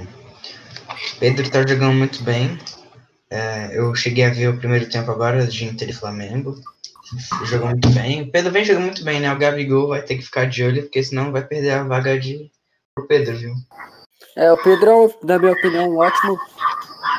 Pedro 1.20 1.50
tá 1.50 1.66
jogando 1.68 1.94
muito 1.94 2.24
bem. 2.24 2.58
É, 3.30 3.78
eu 3.78 3.94
cheguei 3.94 4.24
a 4.24 4.30
ver 4.30 4.48
o 4.48 4.58
primeiro 4.58 4.90
tempo 4.90 5.12
agora 5.12 5.46
de 5.46 5.66
Inter 5.66 5.90
e 5.90 5.94
Flamengo. 5.94 6.56
Jogou 7.46 7.70
muito 7.70 7.90
bem. 7.90 8.24
O 8.24 8.32
Pedro 8.32 8.52
vem 8.52 8.66
jogando 8.66 8.86
muito 8.86 9.04
bem, 9.04 9.20
né? 9.20 9.32
O 9.32 9.38
Gabigol 9.38 9.90
vai 9.90 10.02
ter 10.02 10.16
que 10.16 10.24
ficar 10.24 10.46
de 10.46 10.64
olho, 10.64 10.84
porque 10.84 11.04
senão 11.04 11.32
vai 11.32 11.46
perder 11.46 11.72
a 11.72 11.84
vaga 11.84 12.18
de 12.20 12.50
pro 12.96 13.08
Pedro, 13.08 13.38
viu? 13.38 13.54
É, 14.38 14.52
o 14.52 14.58
Pedro, 14.58 15.12
na 15.24 15.40
minha 15.40 15.52
opinião, 15.52 15.90
um 15.90 15.98
ótimo 15.98 16.38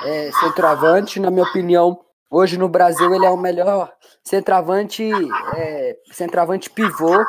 é, 0.05 0.31
centroavante. 0.39 1.19
Na 1.19 1.33
minha 1.33 1.43
opinião, 1.43 1.99
hoje 2.31 2.57
no 2.57 2.69
Brasil 2.69 3.13
ele 3.13 3.27
é 3.27 3.31
o 3.31 3.37
melhor 3.37 3.93
centroavante, 4.23 5.11
é, 5.57 5.97
centroavante 6.13 6.71
pivô. 6.71 7.21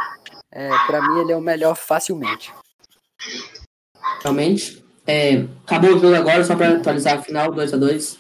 É, 0.52 0.70
para 0.86 1.02
mim 1.02 1.22
ele 1.22 1.32
é 1.32 1.36
o 1.36 1.42
melhor 1.42 1.76
facilmente. 1.76 2.54
Realmente. 4.22 4.86
É, 5.08 5.46
acabou 5.66 5.96
o 5.96 6.00
jogo 6.00 6.14
agora, 6.14 6.44
só 6.44 6.56
pra 6.56 6.70
atualizar 6.70 7.18
a 7.18 7.22
final, 7.24 7.52
2x2. 7.52 8.18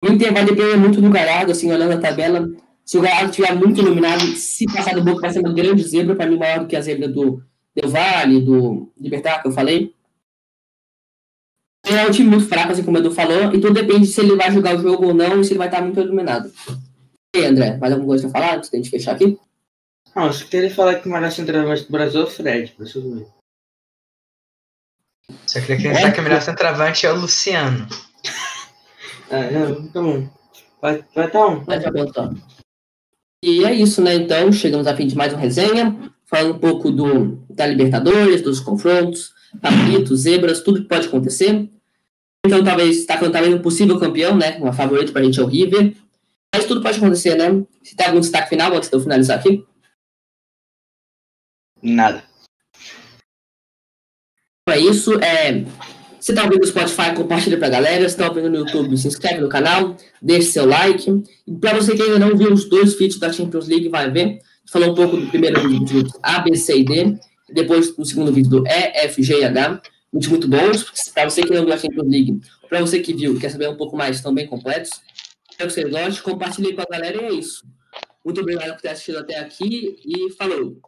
O 0.00 0.12
Inter 0.12 0.32
vai 0.32 0.44
depender 0.44 0.76
muito 0.76 1.00
do 1.00 1.10
Galhardo, 1.10 1.50
assim, 1.50 1.72
olhando 1.72 1.94
a 1.94 2.00
tabela. 2.00 2.48
Se 2.84 2.96
o 2.96 3.02
Galhardo 3.02 3.30
estiver 3.30 3.56
muito 3.56 3.80
iluminado, 3.80 4.24
se 4.36 4.66
passar 4.66 4.94
do 4.94 5.02
Boca, 5.02 5.22
vai 5.22 5.30
ser 5.32 5.40
uma 5.40 5.52
grande 5.52 5.82
zebra, 5.82 6.14
pra 6.14 6.26
mim, 6.28 6.38
maior 6.38 6.60
do 6.60 6.68
que 6.68 6.76
a 6.76 6.80
zebra 6.80 7.08
do 7.08 7.42
Del 7.74 7.90
Valle, 7.90 8.40
do 8.40 8.92
Libertar, 8.96 9.42
que 9.42 9.48
eu 9.48 9.52
falei. 9.52 9.97
É 11.84 12.06
um 12.06 12.10
time 12.10 12.28
muito 12.28 12.48
fraco, 12.48 12.72
assim 12.72 12.82
como 12.82 12.96
o 12.96 13.00
Edu 13.00 13.10
falou, 13.10 13.54
e 13.54 13.60
tudo 13.60 13.72
depende 13.72 14.06
se 14.06 14.20
ele 14.20 14.36
vai 14.36 14.52
jogar 14.52 14.76
o 14.76 14.82
jogo 14.82 15.06
ou 15.06 15.14
não, 15.14 15.40
e 15.40 15.44
se 15.44 15.52
ele 15.52 15.58
vai 15.58 15.68
estar 15.68 15.80
muito 15.80 16.00
iluminado. 16.00 16.52
E 17.34 17.38
aí, 17.38 17.46
André, 17.46 17.76
mais 17.76 17.92
alguma 17.92 18.08
coisa 18.08 18.28
pra 18.28 18.40
falar 18.40 18.56
antes 18.56 18.70
da 18.70 18.76
gente 18.76 18.90
fechar 18.90 19.12
aqui? 19.12 19.38
Não, 20.14 20.26
eu 20.26 20.32
só 20.32 20.44
queria 20.46 20.74
falar 20.74 20.96
que 20.96 21.08
o 21.08 21.12
melhor 21.12 21.30
centroavante 21.30 21.84
do 21.84 21.92
Brasil 21.92 22.20
é 22.20 22.24
o 22.24 22.26
Fred, 22.26 22.72
pra 22.72 22.86
vocês 22.86 23.04
verem. 23.04 23.26
Só 25.46 25.60
queria 25.60 25.76
acrescentar 25.76 26.12
que 26.12 26.20
o 26.20 26.22
melhor 26.22 26.42
centroavante 26.42 27.06
é 27.06 27.12
o 27.12 27.20
Luciano. 27.20 27.88
Ah, 29.30 29.50
não, 29.52 29.88
tá 29.88 30.02
bom. 30.02 30.28
Vai, 30.80 31.04
vai 31.14 31.30
tá 31.30 31.46
um. 31.46 31.64
Vai 31.64 31.84
apontar. 31.84 32.30
E 33.44 33.64
é 33.64 33.72
isso, 33.72 34.02
né? 34.02 34.14
Então, 34.14 34.50
chegamos 34.50 34.86
a 34.86 34.96
fim 34.96 35.06
de 35.06 35.16
mais 35.16 35.32
uma 35.32 35.40
resenha, 35.40 35.96
falando 36.26 36.56
um 36.56 36.58
pouco 36.58 36.90
do, 36.90 37.36
da 37.48 37.66
Libertadores, 37.66 38.42
dos 38.42 38.60
confrontos, 38.60 39.32
favoritos, 39.60 40.20
zebras, 40.20 40.60
tudo 40.60 40.82
que 40.82 40.88
pode 40.88 41.06
acontecer. 41.06 41.68
Então, 42.44 42.62
talvez, 42.64 42.98
está 42.98 43.16
talvez 43.16 43.52
um 43.52 43.62
possível 43.62 43.98
campeão, 43.98 44.36
né? 44.36 44.56
Uma 44.58 44.72
favorita 44.72 45.12
pra 45.12 45.22
gente 45.22 45.38
é 45.38 45.42
o 45.42 45.46
River. 45.46 45.94
Mas 46.54 46.64
tudo 46.64 46.82
pode 46.82 46.98
acontecer, 46.98 47.34
né? 47.34 47.64
Se 47.82 47.94
tem 47.94 48.06
algum 48.06 48.20
destaque 48.20 48.48
final 48.48 48.74
antes 48.74 48.88
de 48.88 48.96
eu 48.96 49.00
finalizar 49.00 49.38
aqui? 49.38 49.64
Nada. 51.82 52.24
é 54.68 54.78
isso. 54.78 55.14
É, 55.22 55.64
você 56.20 56.32
está 56.32 56.42
ouvindo 56.44 56.60
no 56.60 56.66
Spotify, 56.66 57.14
compartilha 57.14 57.56
para 57.56 57.68
a 57.68 57.70
galera. 57.70 58.08
Se 58.08 58.14
está 58.14 58.28
ouvindo 58.28 58.50
no 58.50 58.56
YouTube, 58.56 58.96
se 58.96 59.08
inscreve 59.08 59.40
no 59.40 59.48
canal, 59.48 59.96
deixe 60.20 60.50
seu 60.50 60.66
like. 60.66 61.22
E 61.46 61.52
para 61.52 61.74
você 61.74 61.94
que 61.94 62.02
ainda 62.02 62.18
não 62.18 62.36
viu 62.36 62.52
os 62.52 62.68
dois 62.68 62.98
vídeos 62.98 63.20
da 63.20 63.32
Champions 63.32 63.68
League, 63.68 63.88
vai 63.88 64.10
ver. 64.10 64.40
Falou 64.70 64.92
um 64.92 64.94
pouco 64.94 65.16
do 65.16 65.26
primeiro 65.28 65.66
vídeo 65.68 66.06
A, 66.22 66.40
B, 66.40 66.54
C 66.56 66.80
e 66.80 66.84
D. 66.84 67.18
Depois 67.50 67.96
no 67.96 68.04
segundo 68.04 68.32
vídeo 68.32 68.50
do 68.50 68.66
E, 68.66 69.04
F, 69.04 69.22
G 69.22 69.40
e 69.40 69.44
H. 69.44 69.82
Muito, 70.12 70.30
muito 70.30 70.48
bons. 70.48 70.84
Para 71.12 71.28
você 71.28 71.42
que 71.42 71.52
não 71.52 71.64
viu 71.64 71.74
a 71.74 71.78
Champions 71.78 72.08
League, 72.08 72.40
para 72.68 72.80
você 72.80 73.00
que 73.00 73.12
viu 73.12 73.38
quer 73.38 73.50
saber 73.50 73.68
um 73.68 73.76
pouco 73.76 73.96
mais, 73.96 74.16
estão 74.16 74.32
bem 74.34 74.46
completos. 74.46 74.90
Espero 75.50 75.68
que 75.68 75.74
vocês 75.74 75.90
gostem. 75.90 76.22
Compartilhe 76.22 76.74
com 76.74 76.82
a 76.82 76.86
galera 76.90 77.22
e 77.22 77.24
é 77.24 77.32
isso. 77.32 77.64
Muito 78.24 78.40
obrigado 78.40 78.74
por 78.74 78.82
ter 78.82 78.88
assistido 78.88 79.18
até 79.18 79.38
aqui 79.38 79.96
e 80.04 80.30
falou! 80.32 80.80